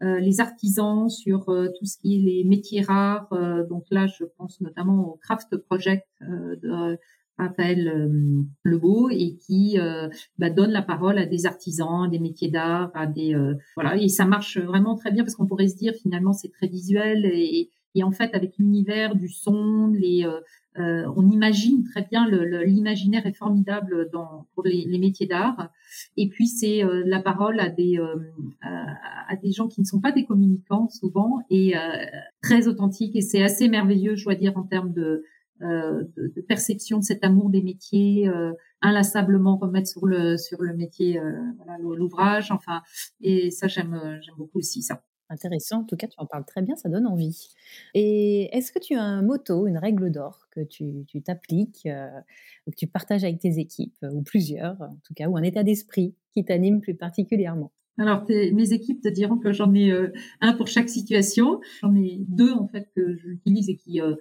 les 0.00 0.40
artisans, 0.40 1.08
sur 1.08 1.46
tout 1.46 1.86
ce 1.86 1.96
qui 1.96 2.16
est 2.16 2.18
les 2.18 2.44
métiers 2.44 2.82
rares. 2.82 3.28
donc 3.70 3.84
là, 3.90 4.06
je 4.06 4.24
pense 4.36 4.60
notamment 4.60 5.08
au 5.08 5.18
Craft 5.22 5.56
Project 5.56 6.06
de 6.20 6.98
Raphaël 7.38 7.88
euh, 7.88 8.42
Lebeau 8.62 9.08
et 9.10 9.36
qui 9.36 9.78
euh, 9.78 10.08
bah, 10.38 10.50
donne 10.50 10.70
la 10.70 10.82
parole 10.82 11.18
à 11.18 11.26
des 11.26 11.46
artisans, 11.46 12.08
des 12.08 12.20
métiers 12.20 12.50
d'art, 12.50 12.90
à 12.94 13.06
des 13.06 13.34
euh, 13.34 13.54
voilà. 13.74 13.96
Et 13.96 14.08
ça 14.08 14.24
marche 14.24 14.58
vraiment 14.58 14.94
très 14.94 15.10
bien 15.10 15.24
parce 15.24 15.34
qu'on 15.34 15.46
pourrait 15.46 15.68
se 15.68 15.76
dire 15.76 15.94
finalement 15.94 16.32
c'est 16.32 16.52
très 16.52 16.68
visuel 16.68 17.26
et, 17.26 17.70
et 17.96 18.04
en 18.04 18.12
fait 18.12 18.34
avec 18.34 18.56
l'univers 18.58 19.16
du 19.16 19.28
son, 19.28 19.88
les 19.88 20.26
on 20.76 21.30
imagine 21.30 21.84
très 21.84 22.02
bien 22.02 22.28
l'imaginaire 22.28 23.26
est 23.26 23.36
formidable 23.36 24.10
dans 24.12 24.48
pour 24.54 24.64
les, 24.64 24.84
les 24.88 24.98
métiers 24.98 25.28
d'art. 25.28 25.70
Et 26.16 26.28
puis 26.28 26.48
c'est 26.48 26.82
la 27.04 27.20
parole 27.20 27.60
à 27.60 27.68
des 27.68 27.96
à, 28.60 28.86
à, 29.28 29.36
des 29.36 29.52
gens 29.52 29.68
qui 29.68 29.80
ne 29.80 29.86
sont 29.86 30.00
pas 30.00 30.10
des 30.10 30.24
communicants 30.24 30.88
souvent. 30.88 31.42
Et 31.48 31.74
très 32.42 32.66
authentiques 32.66 33.14
et 33.14 33.20
c'est 33.20 33.44
assez 33.44 33.68
merveilleux 33.68 34.16
je 34.16 34.24
dois 34.24 34.34
dire 34.34 34.56
en 34.56 34.64
termes 34.64 34.92
de 34.92 35.02
euh, 35.02 35.22
de, 35.60 36.10
de, 36.16 36.40
perception 36.42 36.98
de 36.98 37.04
cet 37.04 37.24
amour 37.24 37.50
des 37.50 37.62
métiers, 37.62 38.28
euh, 38.28 38.52
inlassablement 38.82 39.56
remettre 39.56 39.88
sur 39.88 40.06
le 40.06 40.36
sur 40.36 40.62
le 40.62 40.74
métier 40.74 41.18
euh, 41.18 41.32
l'ouvrage. 41.78 42.50
Enfin, 42.50 42.82
et 43.20 43.50
ça 43.50 43.68
j'aime 43.68 44.18
j'aime 44.22 44.34
beaucoup 44.36 44.58
aussi 44.58 44.82
ça. 44.82 45.02
Intéressant, 45.30 45.80
en 45.80 45.84
tout 45.84 45.96
cas 45.96 46.06
tu 46.06 46.16
en 46.18 46.26
parles 46.26 46.44
très 46.44 46.60
bien, 46.60 46.76
ça 46.76 46.88
donne 46.88 47.06
envie. 47.06 47.48
Et 47.94 48.54
est-ce 48.56 48.72
que 48.72 48.78
tu 48.78 48.94
as 48.94 49.02
un 49.02 49.22
motto, 49.22 49.66
une 49.66 49.78
règle 49.78 50.10
d'or 50.10 50.48
que 50.50 50.60
tu 50.60 51.06
t'appliques, 51.24 51.86
euh, 51.86 52.10
que 52.66 52.76
tu 52.76 52.86
partages 52.86 53.24
avec 53.24 53.38
tes 53.38 53.58
équipes, 53.58 53.96
ou 54.12 54.22
plusieurs 54.22 54.80
en 54.82 54.98
tout 55.04 55.14
cas, 55.14 55.28
ou 55.28 55.36
un 55.36 55.42
état 55.42 55.62
d'esprit 55.62 56.14
qui 56.32 56.44
t'anime 56.44 56.80
plus 56.80 56.94
particulièrement? 56.94 57.72
Alors, 57.96 58.24
mes 58.28 58.72
équipes 58.72 59.00
te 59.00 59.08
diront 59.08 59.38
que 59.38 59.52
j'en 59.52 59.72
ai 59.72 59.92
euh, 59.92 60.12
un 60.40 60.52
pour 60.52 60.66
chaque 60.66 60.88
situation. 60.88 61.60
J'en 61.80 61.94
ai 61.94 62.18
deux 62.28 62.52
en 62.52 62.66
fait 62.66 62.88
que 62.94 63.14
j'utilise 63.14 63.68
et 63.68 63.76
qui 63.76 64.00
euh, 64.00 64.16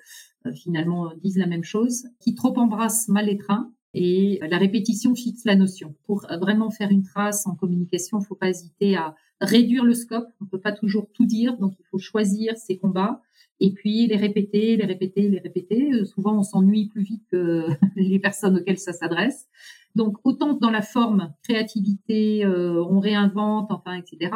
euh, 0.45 0.53
finalement 0.53 1.11
disent 1.24 1.38
la 1.38 1.47
même 1.47 1.63
chose. 1.63 2.05
Qui 2.19 2.36
trop 2.36 2.55
embrasse 2.57 3.07
mal 3.07 3.36
trains 3.38 3.71
et 3.95 4.39
la 4.47 4.57
répétition 4.57 5.15
fixe 5.15 5.45
la 5.45 5.55
notion. 5.55 5.95
Pour 6.05 6.26
vraiment 6.41 6.69
faire 6.69 6.91
une 6.91 7.03
trace 7.03 7.47
en 7.47 7.55
communication, 7.55 8.19
il 8.19 8.26
faut 8.26 8.36
pas 8.36 8.49
hésiter 8.49 8.95
à 8.95 9.15
réduire 9.41 9.84
le 9.84 9.93
scope. 9.93 10.28
On 10.41 10.45
peut 10.45 10.59
pas 10.59 10.71
toujours 10.71 11.07
tout 11.13 11.26
dire, 11.26 11.57
donc 11.57 11.74
il 11.80 11.86
faut 11.86 11.99
choisir 11.99 12.57
ses 12.57 12.78
combats 12.78 13.21
et 13.59 13.71
puis 13.71 14.07
les 14.07 14.17
répéter, 14.17 14.78
les 14.78 14.86
répéter, 14.86 15.30
les 15.30 15.39
répéter. 15.39 16.05
Souvent, 16.05 16.38
on 16.38 16.43
s'ennuie 16.43 16.89
plus 16.89 17.03
vite 17.03 17.24
que 17.32 17.67
les 17.95 18.19
personnes 18.19 18.57
auxquelles 18.57 18.80
ça 18.80 18.93
s'adresse. 18.93 19.47
Donc 19.95 20.17
autant 20.23 20.53
dans 20.53 20.71
la 20.71 20.81
forme, 20.81 21.33
créativité, 21.43 22.45
euh, 22.45 22.83
on 22.89 22.99
réinvente, 22.99 23.71
enfin, 23.71 23.93
etc. 23.93 24.31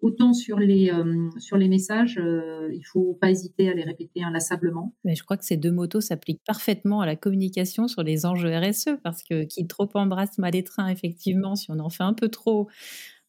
Autant 0.00 0.34
sur 0.34 0.58
les 0.58 0.90
euh, 0.90 1.30
sur 1.38 1.56
les 1.56 1.68
messages, 1.68 2.18
euh, 2.18 2.68
il 2.74 2.82
faut 2.82 3.16
pas 3.20 3.30
hésiter 3.30 3.70
à 3.70 3.74
les 3.74 3.84
répéter 3.84 4.22
inlassablement. 4.22 4.94
Mais 5.04 5.14
je 5.14 5.24
crois 5.24 5.36
que 5.36 5.44
ces 5.44 5.56
deux 5.56 5.72
motos 5.72 6.00
s'appliquent 6.00 6.42
parfaitement 6.46 7.00
à 7.00 7.06
la 7.06 7.16
communication 7.16 7.88
sur 7.88 8.02
les 8.02 8.26
enjeux 8.26 8.54
RSE 8.54 8.98
parce 9.02 9.22
que 9.22 9.44
qui 9.44 9.66
trop 9.66 9.88
embrasse 9.94 10.36
mal 10.38 10.52
les 10.52 10.64
trains, 10.64 10.88
effectivement, 10.88 11.54
si 11.56 11.70
on 11.70 11.78
en 11.78 11.90
fait 11.90 12.02
un 12.02 12.12
peu 12.12 12.28
trop, 12.28 12.68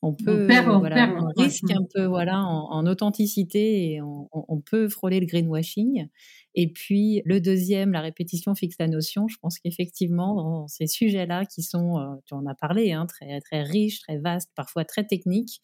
on 0.01 0.13
peut, 0.13 0.47
on, 0.67 1.41
risque 1.41 1.71
un 1.71 1.85
peu, 1.93 2.05
voilà, 2.05 2.43
en, 2.43 2.85
authenticité 2.85 3.93
et 3.93 4.01
on, 4.01 4.61
peut 4.61 4.87
frôler 4.87 5.19
le 5.19 5.25
greenwashing. 5.25 6.07
Et 6.55 6.71
puis 6.71 7.21
le 7.25 7.41
deuxième, 7.41 7.91
la 7.91 8.01
répétition 8.01 8.55
fixe 8.55 8.77
la 8.79 8.87
notion. 8.87 9.27
Je 9.27 9.37
pense 9.41 9.59
qu'effectivement, 9.59 10.35
dans 10.35 10.67
ces 10.67 10.87
sujets-là 10.87 11.45
qui 11.45 11.61
sont, 11.61 11.99
euh, 11.99 12.15
tu 12.25 12.33
en 12.33 12.45
as 12.45 12.55
parlé, 12.55 12.93
hein, 12.93 13.05
très 13.05 13.41
très 13.41 13.61
riches, 13.61 13.99
très 13.99 14.17
vastes, 14.17 14.51
parfois 14.55 14.85
très 14.85 15.05
techniques, 15.05 15.61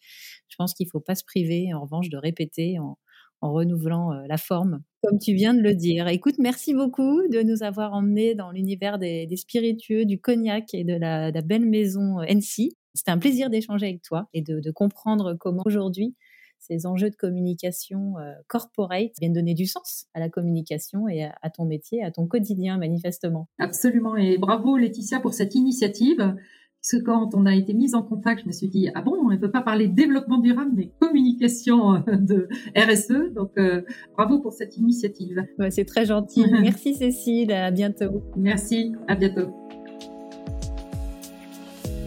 je 0.48 0.56
pense 0.56 0.74
qu'il 0.74 0.86
faut 0.88 1.00
pas 1.00 1.14
se 1.14 1.24
priver, 1.24 1.72
en 1.72 1.80
revanche, 1.80 2.10
de 2.10 2.18
répéter 2.18 2.78
en, 2.78 2.98
renouvelant 3.40 4.12
euh, 4.12 4.22
la 4.28 4.36
forme, 4.36 4.84
comme 5.02 5.18
tu 5.18 5.34
viens 5.34 5.52
de 5.52 5.60
le 5.60 5.74
dire. 5.74 6.06
Écoute, 6.06 6.36
merci 6.38 6.74
beaucoup 6.74 7.26
de 7.26 7.42
nous 7.42 7.64
avoir 7.64 7.92
emmenés 7.92 8.36
dans 8.36 8.52
l'univers 8.52 9.00
des, 9.00 9.28
spiritueux, 9.36 10.04
du 10.04 10.20
cognac 10.20 10.72
et 10.74 10.84
de 10.84 10.94
la, 10.94 11.32
de 11.32 11.34
la 11.34 11.42
belle 11.42 11.66
maison 11.66 12.20
euh, 12.20 12.24
NC. 12.28 12.76
C'était 12.94 13.10
un 13.10 13.18
plaisir 13.18 13.50
d'échanger 13.50 13.86
avec 13.86 14.02
toi 14.02 14.28
et 14.32 14.42
de, 14.42 14.70
comprendre 14.70 15.34
comment 15.40 15.62
aujourd'hui 15.64 16.14
ces 16.62 16.86
enjeux 16.86 17.10
de 17.10 17.16
communication 17.16 18.18
euh, 18.18 18.32
corporate 18.46 19.10
viennent 19.20 19.32
donner 19.32 19.54
du 19.54 19.66
sens 19.66 20.06
à 20.14 20.20
la 20.20 20.28
communication 20.28 21.08
et 21.08 21.24
à, 21.24 21.50
ton 21.50 21.64
métier, 21.64 22.04
à 22.04 22.12
ton 22.12 22.26
quotidien 22.26 22.78
manifestement. 22.78 23.48
Absolument 23.58 24.16
et 24.16 24.38
bravo 24.38 24.76
Laetitia 24.76 25.18
pour 25.18 25.34
cette 25.34 25.56
initiative 25.56 26.18
Parce 26.18 26.92
que 26.92 27.04
quand 27.04 27.34
on 27.34 27.46
a 27.46 27.54
été 27.54 27.74
mise 27.74 27.96
en 27.96 28.02
contact, 28.02 28.42
je 28.42 28.46
me 28.46 28.52
suis 28.52 28.68
dit, 28.68 28.88
ah 28.94 29.02
bon, 29.02 29.16
on 29.24 29.30
ne 29.30 29.36
peut 29.36 29.50
pas 29.50 29.62
parler 29.62 29.88
développement 29.88 30.38
durable, 30.38 30.70
mais 30.76 30.90
communication 31.00 31.96
euh, 31.96 32.16
de 32.16 32.48
RSE. 32.76 33.34
Donc, 33.34 33.50
euh, 33.58 33.82
bravo 34.16 34.38
pour 34.38 34.52
cette 34.52 34.76
initiative. 34.76 35.44
Ouais, 35.58 35.72
c'est 35.72 35.84
très 35.84 36.04
gentil. 36.04 36.44
Merci 36.50 36.94
Cécile, 36.94 37.50
à 37.50 37.72
bientôt. 37.72 38.22
Merci, 38.36 38.92
à 39.08 39.16
bientôt. 39.16 39.50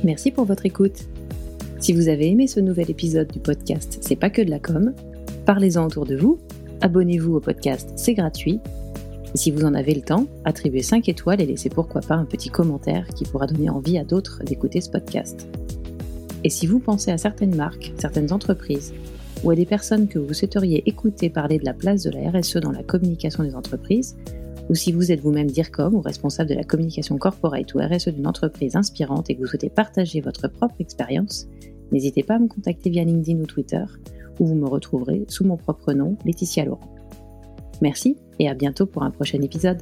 Merci 0.05 0.31
pour 0.31 0.45
votre 0.45 0.65
écoute. 0.65 1.09
Si 1.79 1.93
vous 1.93 2.07
avez 2.07 2.29
aimé 2.29 2.47
ce 2.47 2.59
nouvel 2.59 2.89
épisode 2.89 3.31
du 3.31 3.39
podcast 3.39 3.99
C'est 4.01 4.15
pas 4.15 4.29
que 4.29 4.41
de 4.41 4.49
la 4.49 4.59
com, 4.59 4.93
parlez-en 5.45 5.85
autour 5.85 6.05
de 6.05 6.15
vous, 6.15 6.39
abonnez-vous 6.81 7.35
au 7.35 7.39
podcast, 7.39 7.91
c'est 7.95 8.13
gratuit 8.13 8.59
si 9.35 9.51
vous 9.51 9.65
en 9.65 9.73
avez 9.73 9.93
le 9.93 10.01
temps, 10.01 10.27
attribuez 10.45 10.81
5 10.81 11.09
étoiles 11.09 11.41
et 11.41 11.45
laissez 11.45 11.67
pourquoi 11.67 11.99
pas 11.99 12.15
un 12.15 12.23
petit 12.23 12.49
commentaire 12.49 13.05
qui 13.09 13.25
pourra 13.25 13.47
donner 13.47 13.69
envie 13.69 13.97
à 13.97 14.05
d'autres 14.05 14.41
d'écouter 14.45 14.79
ce 14.79 14.89
podcast. 14.89 15.45
Et 16.45 16.49
si 16.49 16.67
vous 16.67 16.79
pensez 16.79 17.11
à 17.11 17.17
certaines 17.17 17.53
marques, 17.53 17.91
certaines 17.97 18.31
entreprises, 18.31 18.93
ou 19.43 19.51
à 19.51 19.55
des 19.55 19.65
personnes 19.65 20.07
que 20.07 20.19
vous 20.19 20.33
souhaiteriez 20.33 20.83
écouter 20.87 21.29
parler 21.29 21.59
de 21.59 21.65
la 21.65 21.73
place 21.73 22.03
de 22.03 22.11
la 22.11 22.31
RSE 22.31 22.57
dans 22.57 22.71
la 22.71 22.83
communication 22.83 23.43
des 23.43 23.55
entreprises, 23.55 24.15
ou 24.69 24.75
si 24.75 24.91
vous 24.91 25.11
êtes 25.11 25.19
vous-même 25.19 25.49
DIRCOM 25.49 25.95
ou 25.95 26.01
responsable 26.01 26.49
de 26.49 26.55
la 26.55 26.63
communication 26.63 27.17
corporate 27.17 27.73
ou 27.73 27.79
RSE 27.79 28.09
d'une 28.09 28.27
entreprise 28.27 28.75
inspirante 28.75 29.29
et 29.29 29.35
que 29.35 29.41
vous 29.41 29.47
souhaitez 29.47 29.69
partager 29.69 30.21
votre 30.21 30.47
propre 30.47 30.75
expérience, 30.79 31.47
n'hésitez 31.91 32.23
pas 32.23 32.35
à 32.35 32.39
me 32.39 32.47
contacter 32.47 32.89
via 32.89 33.03
LinkedIn 33.03 33.39
ou 33.39 33.45
Twitter, 33.45 33.83
où 34.39 34.45
vous 34.45 34.55
me 34.55 34.67
retrouverez 34.67 35.25
sous 35.27 35.45
mon 35.45 35.57
propre 35.57 35.93
nom, 35.93 36.17
Laetitia 36.25 36.65
Laurent. 36.65 36.93
Merci 37.81 38.17
et 38.39 38.49
à 38.49 38.53
bientôt 38.53 38.85
pour 38.85 39.03
un 39.03 39.11
prochain 39.11 39.41
épisode. 39.41 39.81